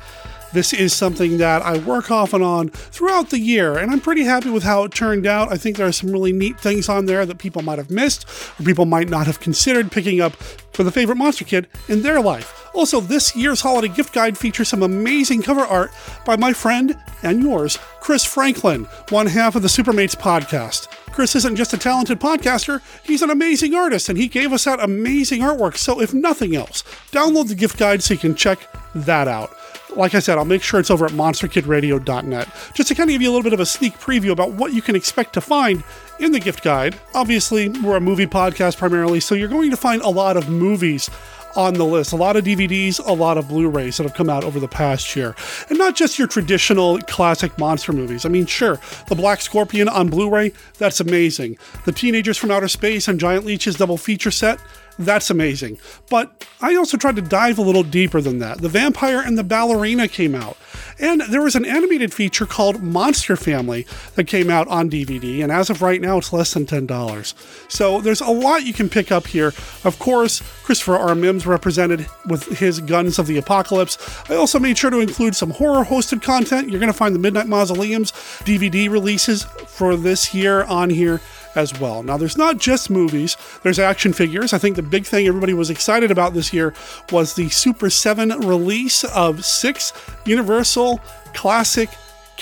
[0.53, 4.23] This is something that I work off and on throughout the year, and I'm pretty
[4.23, 5.51] happy with how it turned out.
[5.51, 8.25] I think there are some really neat things on there that people might have missed,
[8.59, 10.33] or people might not have considered picking up
[10.73, 12.69] for the favorite Monster Kid in their life.
[12.73, 15.91] Also, this year's holiday gift guide features some amazing cover art
[16.25, 20.87] by my friend and yours, Chris Franklin, one half of the Supermates podcast.
[21.11, 24.81] Chris isn't just a talented podcaster, he's an amazing artist, and he gave us that
[24.81, 25.77] amazing artwork.
[25.77, 28.59] So, if nothing else, download the gift guide so you can check
[28.95, 29.55] that out.
[29.95, 33.21] Like I said, I'll make sure it's over at monsterkidradio.net, just to kind of give
[33.21, 35.83] you a little bit of a sneak preview about what you can expect to find
[36.19, 36.99] in the gift guide.
[37.13, 41.09] Obviously, we're a movie podcast primarily, so you're going to find a lot of movies
[41.55, 42.13] on the list.
[42.13, 44.67] A lot of DVDs, a lot of Blu rays that have come out over the
[44.67, 45.35] past year.
[45.69, 48.25] And not just your traditional classic monster movies.
[48.25, 51.57] I mean, sure, The Black Scorpion on Blu ray, that's amazing.
[51.85, 54.59] The Teenagers from Outer Space and Giant Leeches double feature set,
[55.05, 55.77] That's amazing.
[56.09, 58.59] But I also tried to dive a little deeper than that.
[58.59, 60.57] The Vampire and the Ballerina came out.
[60.99, 65.51] And there was an animated feature called Monster Family that came out on DVD, and
[65.51, 67.33] as of right now, it's less than $10.
[67.71, 69.47] So there's a lot you can pick up here.
[69.83, 71.15] Of course, Christopher R.
[71.15, 73.97] Mims represented with his Guns of the Apocalypse.
[74.29, 76.69] I also made sure to include some horror hosted content.
[76.69, 78.11] You're going to find the Midnight Mausoleums
[78.43, 81.19] DVD releases for this year on here
[81.55, 82.03] as well.
[82.03, 84.53] Now, there's not just movies, there's action figures.
[84.53, 86.73] I think the big thing everybody was excited about this year
[87.11, 89.93] was the Super 7 release of six
[90.25, 90.99] Universal
[91.33, 91.89] classic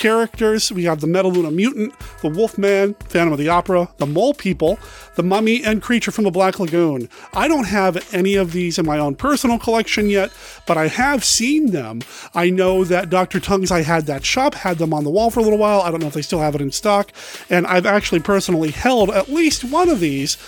[0.00, 0.72] characters.
[0.72, 4.78] We have the Metaluna Mutant, the Wolfman, Phantom of the Opera, the Mole People,
[5.14, 7.08] the Mummy, and Creature from the Black Lagoon.
[7.34, 10.32] I don't have any of these in my own personal collection yet,
[10.66, 12.00] but I have seen them.
[12.34, 13.38] I know that Dr.
[13.38, 15.82] Tongue's I Had That Shop had them on the wall for a little while.
[15.82, 17.12] I don't know if they still have it in stock.
[17.50, 20.38] And I've actually personally held at least one of these.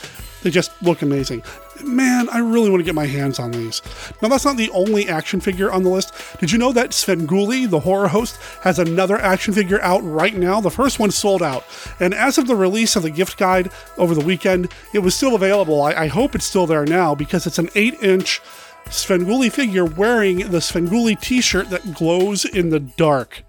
[0.43, 1.43] They just look amazing
[1.85, 3.83] man, I really want to get my hands on these.
[4.21, 6.13] Now, that's not the only action figure on the list.
[6.39, 10.35] Did you know that Sven Svengoolie, the horror host, has another action figure out right
[10.35, 10.61] now?
[10.61, 11.65] The first one sold out.
[12.01, 15.35] And as of the release of the gift guide over the weekend, it was still
[15.35, 15.83] available.
[15.83, 18.41] I, I hope it's still there now because it's an 8 inch
[18.87, 23.43] Svengoolie figure wearing the Svengoolie t shirt that glows in the dark.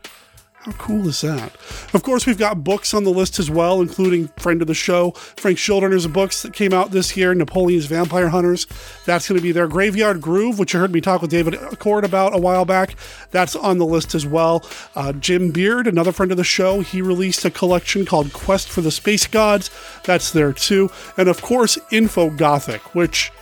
[0.63, 1.51] How cool is that?
[1.93, 5.11] Of course, we've got books on the list as well, including friend of the show,
[5.11, 8.65] Frank Schildiner's books that came out this year, Napoleon's Vampire Hunters.
[9.05, 9.67] That's going to be there.
[9.67, 12.95] Graveyard Groove, which you heard me talk with David Accord about a while back.
[13.31, 14.65] That's on the list as well.
[14.95, 18.79] Uh, Jim Beard, another friend of the show, he released a collection called Quest for
[18.79, 19.69] the Space Gods.
[20.05, 20.89] That's there too.
[21.17, 23.33] And of course, Info Gothic, which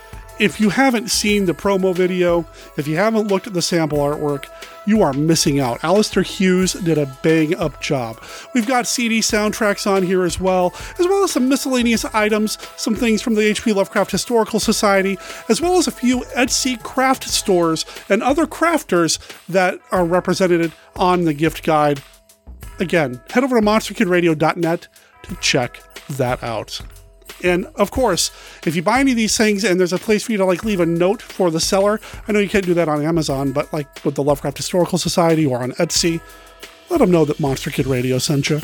[0.42, 4.48] if you haven't seen the promo video, if you haven't looked at the sample artwork,
[4.88, 5.84] you are missing out.
[5.84, 8.20] Alastair Hughes did a bang up job.
[8.56, 12.96] We've got CD soundtracks on here as well, as well as some miscellaneous items, some
[12.96, 13.72] things from the H.P.
[13.72, 15.16] Lovecraft Historical Society,
[15.48, 21.26] as well as a few Etsy craft stores and other crafters that are represented on
[21.26, 22.02] the gift guide.
[22.80, 24.88] Again, head over to monsterkidradio.net
[25.22, 26.82] to check that out.
[27.44, 28.32] And of course,
[28.66, 30.64] if you buy any of these things and there's a place for you to like
[30.64, 33.72] leave a note for the seller, I know you can't do that on Amazon, but
[33.74, 36.22] like with the Lovecraft Historical Society or on Etsy,
[36.90, 38.60] let them know that Monster Kid Radio sent you.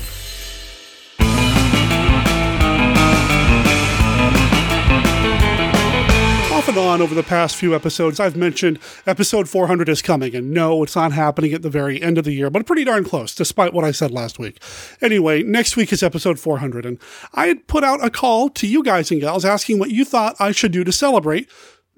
[6.78, 10.96] On over the past few episodes, I've mentioned episode 400 is coming, and no, it's
[10.96, 13.84] not happening at the very end of the year, but pretty darn close, despite what
[13.84, 14.62] I said last week.
[15.02, 17.00] Anyway, next week is episode 400, and
[17.34, 20.36] I had put out a call to you guys and gals asking what you thought
[20.40, 21.50] I should do to celebrate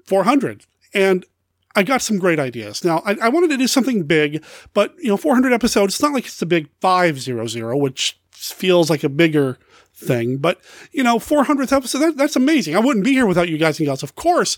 [0.06, 0.64] 400.
[0.94, 1.24] And
[1.76, 2.84] I got some great ideas.
[2.84, 4.44] Now, I, I wanted to do something big,
[4.74, 9.04] but, you know, 400 episodes, it's not like it's the big 500, which feels like
[9.04, 9.58] a bigger
[10.00, 10.38] thing.
[10.38, 10.60] But,
[10.92, 12.76] you know, 400th episode, that, that's amazing.
[12.76, 14.56] I wouldn't be here without you guys and gals, of course,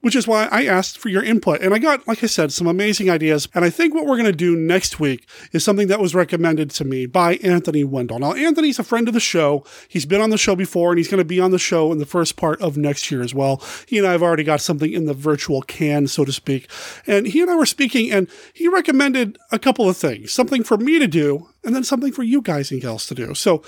[0.00, 1.60] which is why I asked for your input.
[1.60, 3.48] And I got, like I said, some amazing ideas.
[3.54, 6.70] And I think what we're going to do next week is something that was recommended
[6.70, 8.18] to me by Anthony Wendell.
[8.18, 9.64] Now, Anthony's a friend of the show.
[9.88, 11.98] He's been on the show before and he's going to be on the show in
[11.98, 13.62] the first part of next year as well.
[13.86, 16.70] He and I have already got something in the virtual can, so to speak.
[17.06, 20.78] And he and I were speaking and he recommended a couple of things, something for
[20.78, 23.34] me to do and then something for you guys and gals to do.
[23.34, 23.62] So,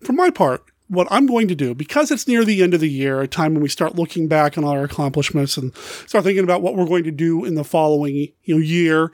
[0.00, 2.88] for my part, what I'm going to do, because it's near the end of the
[2.88, 5.76] year, a time when we start looking back on all our accomplishments and
[6.06, 8.14] start thinking about what we're going to do in the following
[8.44, 9.12] you know, year,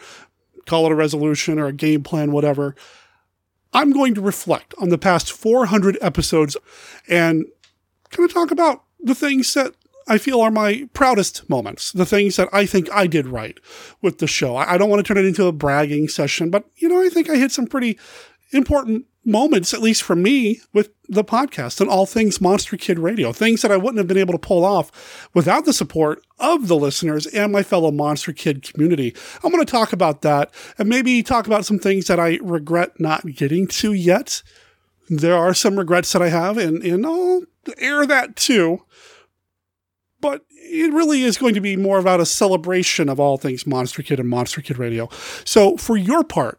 [0.66, 2.76] call it a resolution or a game plan, whatever,
[3.72, 6.56] I'm going to reflect on the past 400 episodes
[7.08, 7.44] and
[8.10, 9.74] kind of talk about the things that
[10.06, 13.58] I feel are my proudest moments, the things that I think I did right
[14.00, 14.56] with the show.
[14.56, 17.28] I don't want to turn it into a bragging session, but you know, I think
[17.28, 17.98] I hit some pretty
[18.52, 23.32] important moments, at least for me, with the podcast and all things Monster Kid Radio,
[23.32, 26.76] things that I wouldn't have been able to pull off without the support of the
[26.76, 29.14] listeners and my fellow Monster Kid community.
[29.42, 32.98] I'm going to talk about that and maybe talk about some things that I regret
[33.00, 34.42] not getting to yet.
[35.08, 37.42] There are some regrets that I have, and, and I'll
[37.78, 38.84] air that too.
[40.20, 44.02] But it really is going to be more about a celebration of all things Monster
[44.02, 45.10] Kid and Monster Kid Radio.
[45.44, 46.58] So, for your part,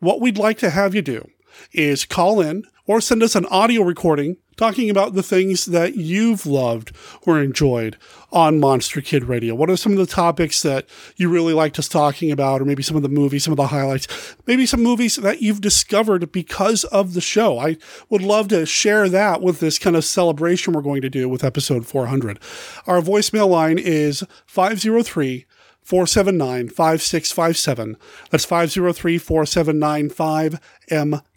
[0.00, 1.28] what we'd like to have you do
[1.72, 6.46] is call in or send us an audio recording talking about the things that you've
[6.46, 6.94] loved
[7.26, 7.96] or enjoyed
[8.30, 9.54] on Monster Kid Radio.
[9.54, 10.86] What are some of the topics that
[11.16, 13.68] you really liked us talking about, or maybe some of the movies, some of the
[13.68, 17.58] highlights, maybe some movies that you've discovered because of the show?
[17.58, 17.76] I
[18.10, 21.44] would love to share that with this kind of celebration we're going to do with
[21.44, 22.38] episode 400.
[22.86, 25.46] Our voicemail line is 503
[25.84, 27.96] 479 5657.
[28.30, 30.08] That's 503 479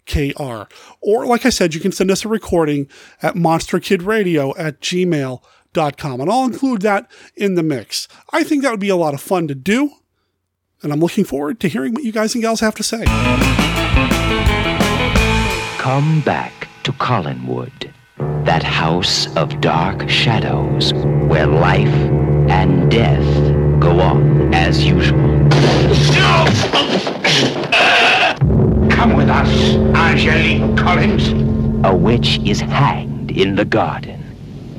[0.06, 0.70] 5MKR.
[1.02, 2.88] Or, like I said, you can send us a recording
[3.22, 6.20] at monsterkidradio at gmail.com.
[6.20, 8.08] And I'll include that in the mix.
[8.32, 9.90] I think that would be a lot of fun to do.
[10.82, 13.04] And I'm looking forward to hearing what you guys and gals have to say.
[15.78, 17.92] Come back to Collinwood,
[18.46, 21.88] that house of dark shadows where life
[22.48, 23.47] and death
[23.80, 25.18] go on as usual.
[28.90, 31.28] Come with us, Angelique Collins.
[31.84, 34.24] A witch is hanged in the garden.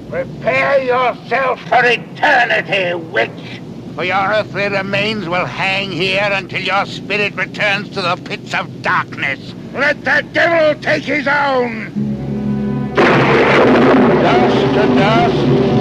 [0.09, 3.61] Prepare yourself for eternity, witch.
[3.95, 8.81] For your earthly remains will hang here until your spirit returns to the pits of
[8.81, 9.53] darkness.
[9.73, 11.91] Let the devil take his own.
[12.95, 15.35] Dust to dust,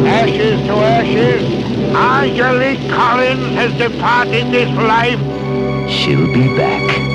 [0.06, 1.67] ashes to ashes.
[1.94, 5.18] Angelique Collins has departed this life.
[5.90, 7.08] She'll be back.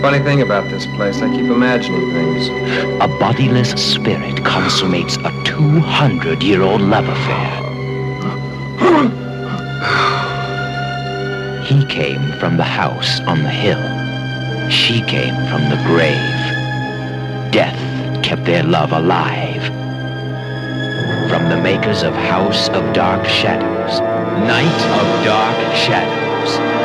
[0.00, 2.48] Funny thing about this place, I keep imagining things.
[3.02, 7.64] A bodiless spirit consummates a 200 year old love affair.
[11.64, 13.82] He came from the house on the hill.
[14.70, 17.52] She came from the grave.
[17.52, 17.78] Death
[18.22, 19.77] kept their love alive.
[21.28, 26.77] From the makers of House of Dark Shadows, Night of Dark Shadows.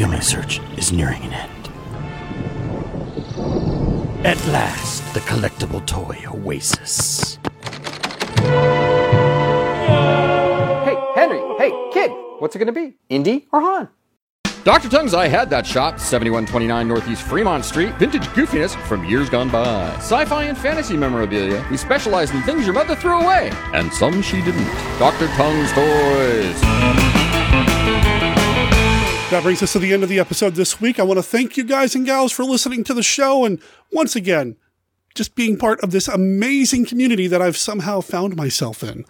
[0.00, 1.68] I feel my search is nearing an end.
[4.24, 7.38] At last, the collectible toy Oasis.
[10.86, 11.42] Hey, Henry.
[11.58, 12.12] Hey, kid.
[12.38, 12.96] What's it gonna be?
[13.10, 13.90] Indy or Han?
[14.64, 14.88] Dr.
[14.88, 17.92] Tongue's I Had That Shop, 7129 Northeast Fremont Street.
[17.96, 19.90] Vintage goofiness from years gone by.
[19.96, 21.62] Sci fi and fantasy memorabilia.
[21.70, 24.64] We specialize in things your mother threw away, and some she didn't.
[24.98, 25.26] Dr.
[25.36, 27.19] Tongue's Toys.
[29.30, 30.98] That brings us to the end of the episode this week.
[30.98, 33.62] I want to thank you guys and gals for listening to the show and
[33.92, 34.56] once again,
[35.14, 39.04] just being part of this amazing community that I've somehow found myself in.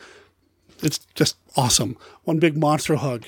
[0.83, 1.97] It's just awesome.
[2.25, 3.25] One big monster hug.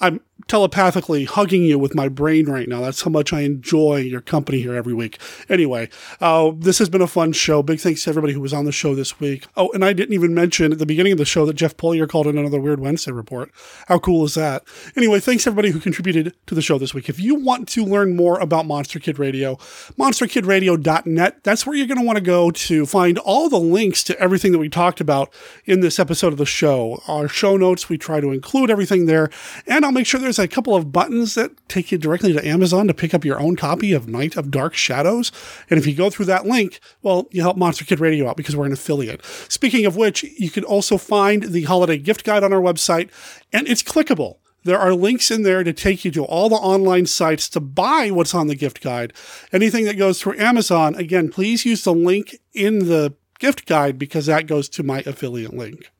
[0.00, 2.80] I'm telepathically hugging you with my brain right now.
[2.80, 5.18] That's how much I enjoy your company here every week.
[5.48, 5.88] Anyway,
[6.20, 7.62] uh, this has been a fun show.
[7.62, 9.46] Big thanks to everybody who was on the show this week.
[9.56, 12.08] Oh, and I didn't even mention at the beginning of the show that Jeff Polier
[12.08, 13.50] called in another Weird Wednesday report.
[13.88, 14.64] How cool is that?
[14.96, 17.08] Anyway, thanks everybody who contributed to the show this week.
[17.08, 19.56] If you want to learn more about Monster Kid Radio,
[19.98, 24.18] monsterkidradio.net, that's where you're going to want to go to find all the links to
[24.20, 25.32] everything that we talked about
[25.64, 27.02] in this episode of the show.
[27.08, 29.30] Our show notes, we try to include everything there.
[29.66, 32.86] And I'll make sure there's a couple of buttons that take you directly to Amazon
[32.86, 35.32] to pick up your own copy of Night of Dark Shadows.
[35.68, 38.56] And if you go through that link, well, you help Monster Kid Radio out because
[38.56, 39.24] we're an affiliate.
[39.48, 43.10] Speaking of which, you can also find the holiday gift guide on our website,
[43.52, 44.36] and it's clickable.
[44.62, 48.10] There are links in there to take you to all the online sites to buy
[48.10, 49.14] what's on the gift guide.
[49.52, 54.26] Anything that goes through Amazon, again, please use the link in the gift guide because
[54.26, 55.90] that goes to my affiliate link.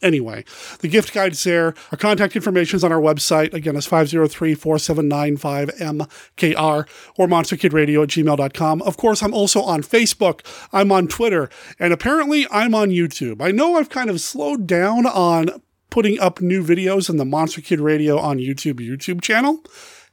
[0.00, 0.44] Anyway,
[0.78, 1.74] the gift guide's there.
[1.90, 3.52] Our contact information is on our website.
[3.52, 8.82] Again, it's 503-4795-MKR or monsterkidradio at gmail.com.
[8.82, 10.46] Of course, I'm also on Facebook.
[10.72, 11.50] I'm on Twitter.
[11.80, 13.42] And apparently I'm on YouTube.
[13.42, 15.60] I know I've kind of slowed down on
[15.90, 19.64] putting up new videos in the Monster Kid Radio on YouTube YouTube channel.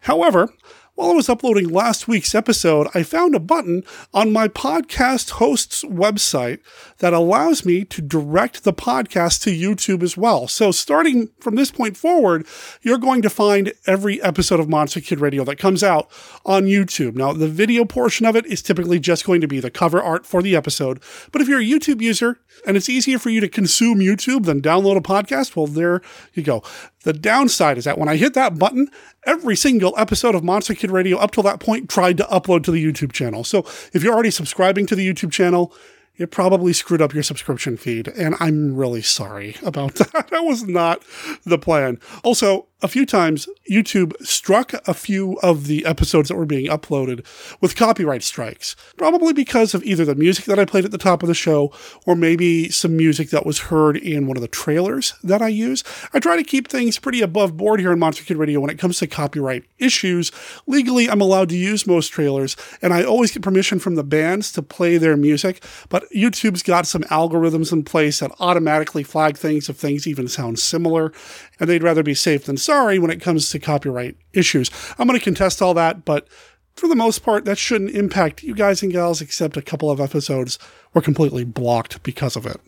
[0.02, 0.52] However,
[0.96, 5.84] while I was uploading last week's episode, I found a button on my podcast host's
[5.84, 6.60] website
[7.00, 10.48] that allows me to direct the podcast to YouTube as well.
[10.48, 12.48] So starting from this point forward,
[12.82, 16.10] you're going to find every episode of Monster Kid Radio that comes out
[16.46, 17.16] on YouTube.
[17.16, 20.26] Now, the video portion of it is typically just going to be the cover art
[20.26, 21.02] for the episode.
[21.34, 24.62] But if you're a YouTube user and it's easier for you to consume YouTube than
[24.62, 26.02] download a podcast, well, there
[26.34, 26.64] you go.
[27.04, 28.90] The downside is that when I hit that button,
[29.26, 32.72] every single episode of Monster Kid Radio up till that point tried to upload to
[32.72, 33.44] the YouTube channel.
[33.44, 33.60] So
[33.94, 35.74] if you're already subscribing to the YouTube channel,
[36.18, 40.30] it probably screwed up your subscription feed, and I'm really sorry about that.
[40.30, 41.04] that was not
[41.44, 42.00] the plan.
[42.24, 47.26] Also, a few times YouTube struck a few of the episodes that were being uploaded
[47.60, 48.76] with copyright strikes.
[48.96, 51.74] Probably because of either the music that I played at the top of the show
[52.06, 55.84] or maybe some music that was heard in one of the trailers that I use.
[56.14, 58.78] I try to keep things pretty above board here in Monster Kid Radio when it
[58.78, 60.32] comes to copyright issues.
[60.68, 64.52] Legally, I'm allowed to use most trailers, and I always get permission from the bands
[64.52, 69.70] to play their music, but YouTube's got some algorithms in place that automatically flag things
[69.70, 71.12] if things even sound similar,
[71.60, 74.70] and they'd rather be safe than sorry when it comes to copyright issues.
[74.98, 76.28] I'm going to contest all that, but
[76.76, 80.02] for the most part, that shouldn't impact you guys and gals, except a couple of
[80.02, 80.60] episodes
[80.94, 82.60] were completely blocked because of it.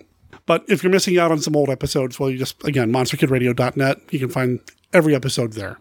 [0.46, 4.20] But if you're missing out on some old episodes, well, you just, again, monsterkidradio.net, you
[4.20, 4.62] can find
[4.94, 5.78] every episode there.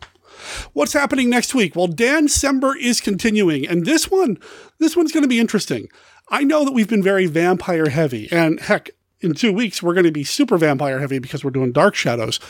[0.73, 1.77] What's happening next week?
[1.77, 4.39] Well, Dancember is continuing, and this one,
[4.78, 5.89] this one's going to be interesting.
[6.28, 8.90] I know that we've been very vampire heavy, and heck,
[9.20, 12.40] in two weeks we're going to be super vampire heavy because we're doing Dark Shadows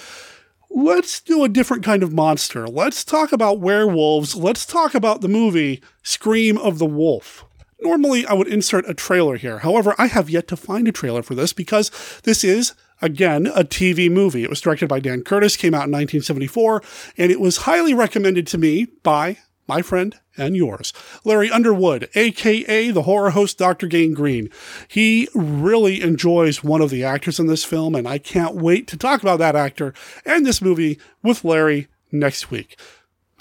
[0.76, 2.68] let's do a different kind of monster.
[2.68, 4.36] Let's talk about werewolves.
[4.36, 7.46] Let's talk about the movie Scream of the Wolf.
[7.80, 9.60] Normally, I would insert a trailer here.
[9.60, 11.90] However, I have yet to find a trailer for this because
[12.24, 14.44] this is, again, a TV movie.
[14.44, 16.82] It was directed by Dan Curtis, came out in 1974,
[17.16, 20.92] and it was highly recommended to me by my friend and yours,
[21.24, 23.86] Larry Underwood, aka the horror host Dr.
[23.86, 24.50] Gangrene.
[24.88, 28.96] He really enjoys one of the actors in this film, and I can't wait to
[28.96, 29.94] talk about that actor
[30.24, 32.78] and this movie with Larry next week.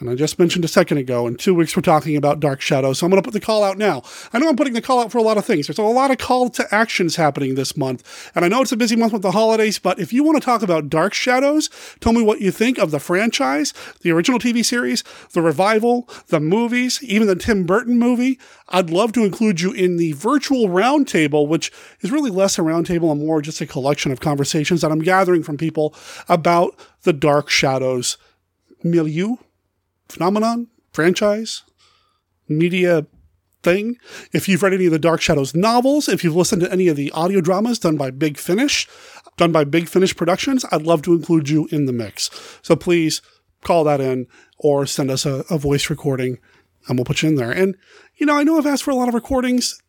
[0.01, 2.99] And I just mentioned a second ago, in two weeks we're talking about Dark Shadows,
[2.99, 4.03] so I'm going to put the call out now.
[4.34, 5.67] I know I'm putting the call out for a lot of things.
[5.67, 8.77] There's a lot of call to actions happening this month, and I know it's a
[8.77, 11.69] busy month with the holidays, but if you want to talk about Dark Shadows,
[12.01, 15.01] tell me what you think of the franchise, the original TV series,
[15.31, 18.38] the revival, the movies, even the Tim Burton movie.
[18.67, 23.13] I'd love to include you in the virtual roundtable, which is really less a roundtable
[23.13, 25.95] and more just a collection of conversations that I'm gathering from people
[26.27, 28.17] about the Dark Shadows
[28.84, 29.38] milieu
[30.10, 31.64] phenomenon, franchise,
[32.48, 33.06] media
[33.64, 33.98] thing.
[34.32, 36.95] If you've read any of the Dark Shadows novels, if you've listened to any of
[36.95, 38.88] the audio dramas done by Big Finish,
[39.38, 42.30] done by Big Finish Productions, I'd love to include you in the mix.
[42.61, 43.22] So please
[43.64, 44.27] call that in
[44.60, 46.38] or send us a, a voice recording
[46.88, 47.52] and we'll put you in there.
[47.52, 47.76] And,
[48.15, 49.82] you know, I know I've asked for a lot of recordings.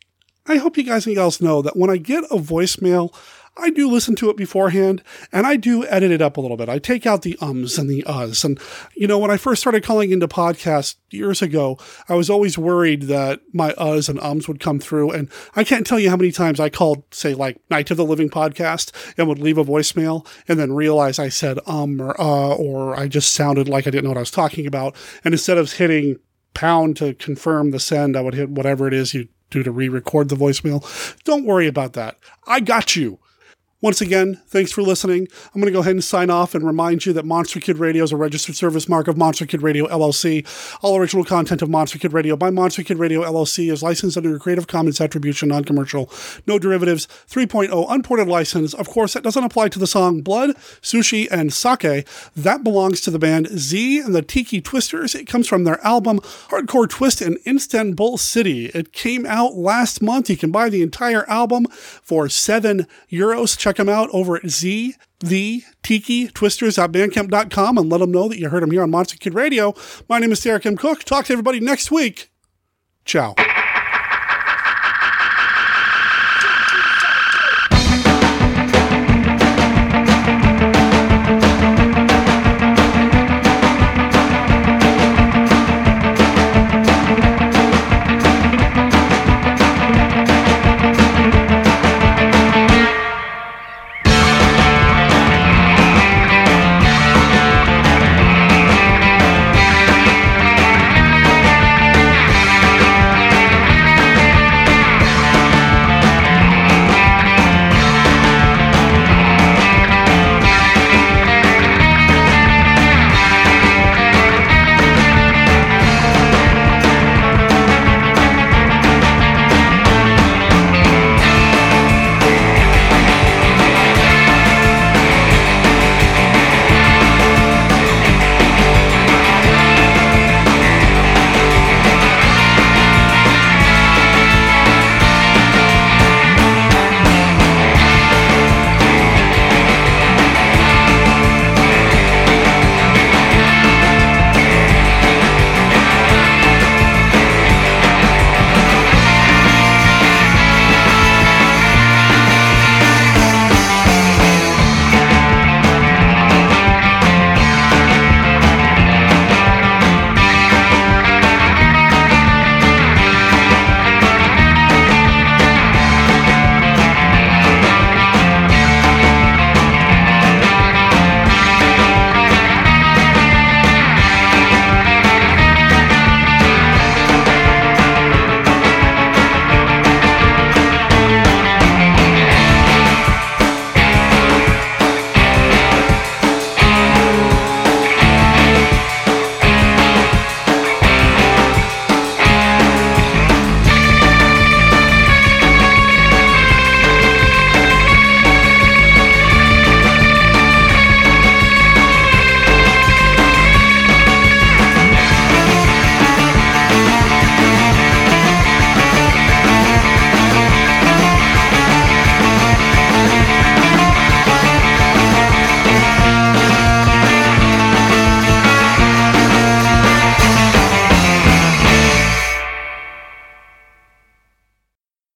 [0.47, 3.15] I hope you guys and gals know that when I get a voicemail,
[3.59, 5.03] I do listen to it beforehand
[5.33, 6.69] and I do edit it up a little bit.
[6.69, 8.45] I take out the ums and the uhs.
[8.45, 8.61] And,
[8.95, 11.79] you know, when I first started calling into podcasts years ago,
[12.09, 15.11] I was always worried that my uhs and ums would come through.
[15.13, 18.05] And I can't tell you how many times I called, say, like Night of the
[18.05, 22.55] Living podcast and would leave a voicemail and then realize I said um or uh,
[22.55, 24.95] or I just sounded like I didn't know what I was talking about.
[25.25, 26.19] And instead of hitting
[26.53, 29.89] pound to confirm the send, I would hit whatever it is you do to re
[29.89, 30.83] record the voicemail.
[31.25, 32.19] Don't worry about that.
[32.47, 33.19] I got you.
[33.83, 35.29] Once again, thanks for listening.
[35.55, 38.05] I'm going to go ahead and sign off and remind you that Monster Kid Radio
[38.05, 40.47] is a registered service mark of Monster Kid Radio LLC.
[40.81, 44.35] All original content of Monster Kid Radio by Monster Kid Radio LLC is licensed under
[44.35, 46.11] a Creative Commons Attribution Non-Commercial,
[46.47, 48.73] No Derivatives 3.0 Unported License.
[48.73, 52.07] Of course, that doesn't apply to the song Blood, Sushi, and Sake.
[52.35, 55.15] That belongs to the band Z and the Tiki Twisters.
[55.15, 58.67] It comes from their album Hardcore Twist in Istanbul City.
[58.67, 60.31] It came out last month.
[60.31, 64.95] You can buy the entire album for seven euros check them out over at Z
[65.19, 69.35] the Tiki Twisters.bandcamp.com and let them know that you heard them here on Monster Kid
[69.35, 69.75] Radio.
[70.09, 70.77] My name is Derek M.
[70.77, 71.05] Koch.
[71.05, 72.31] Talk to everybody next week.
[73.05, 73.35] Ciao.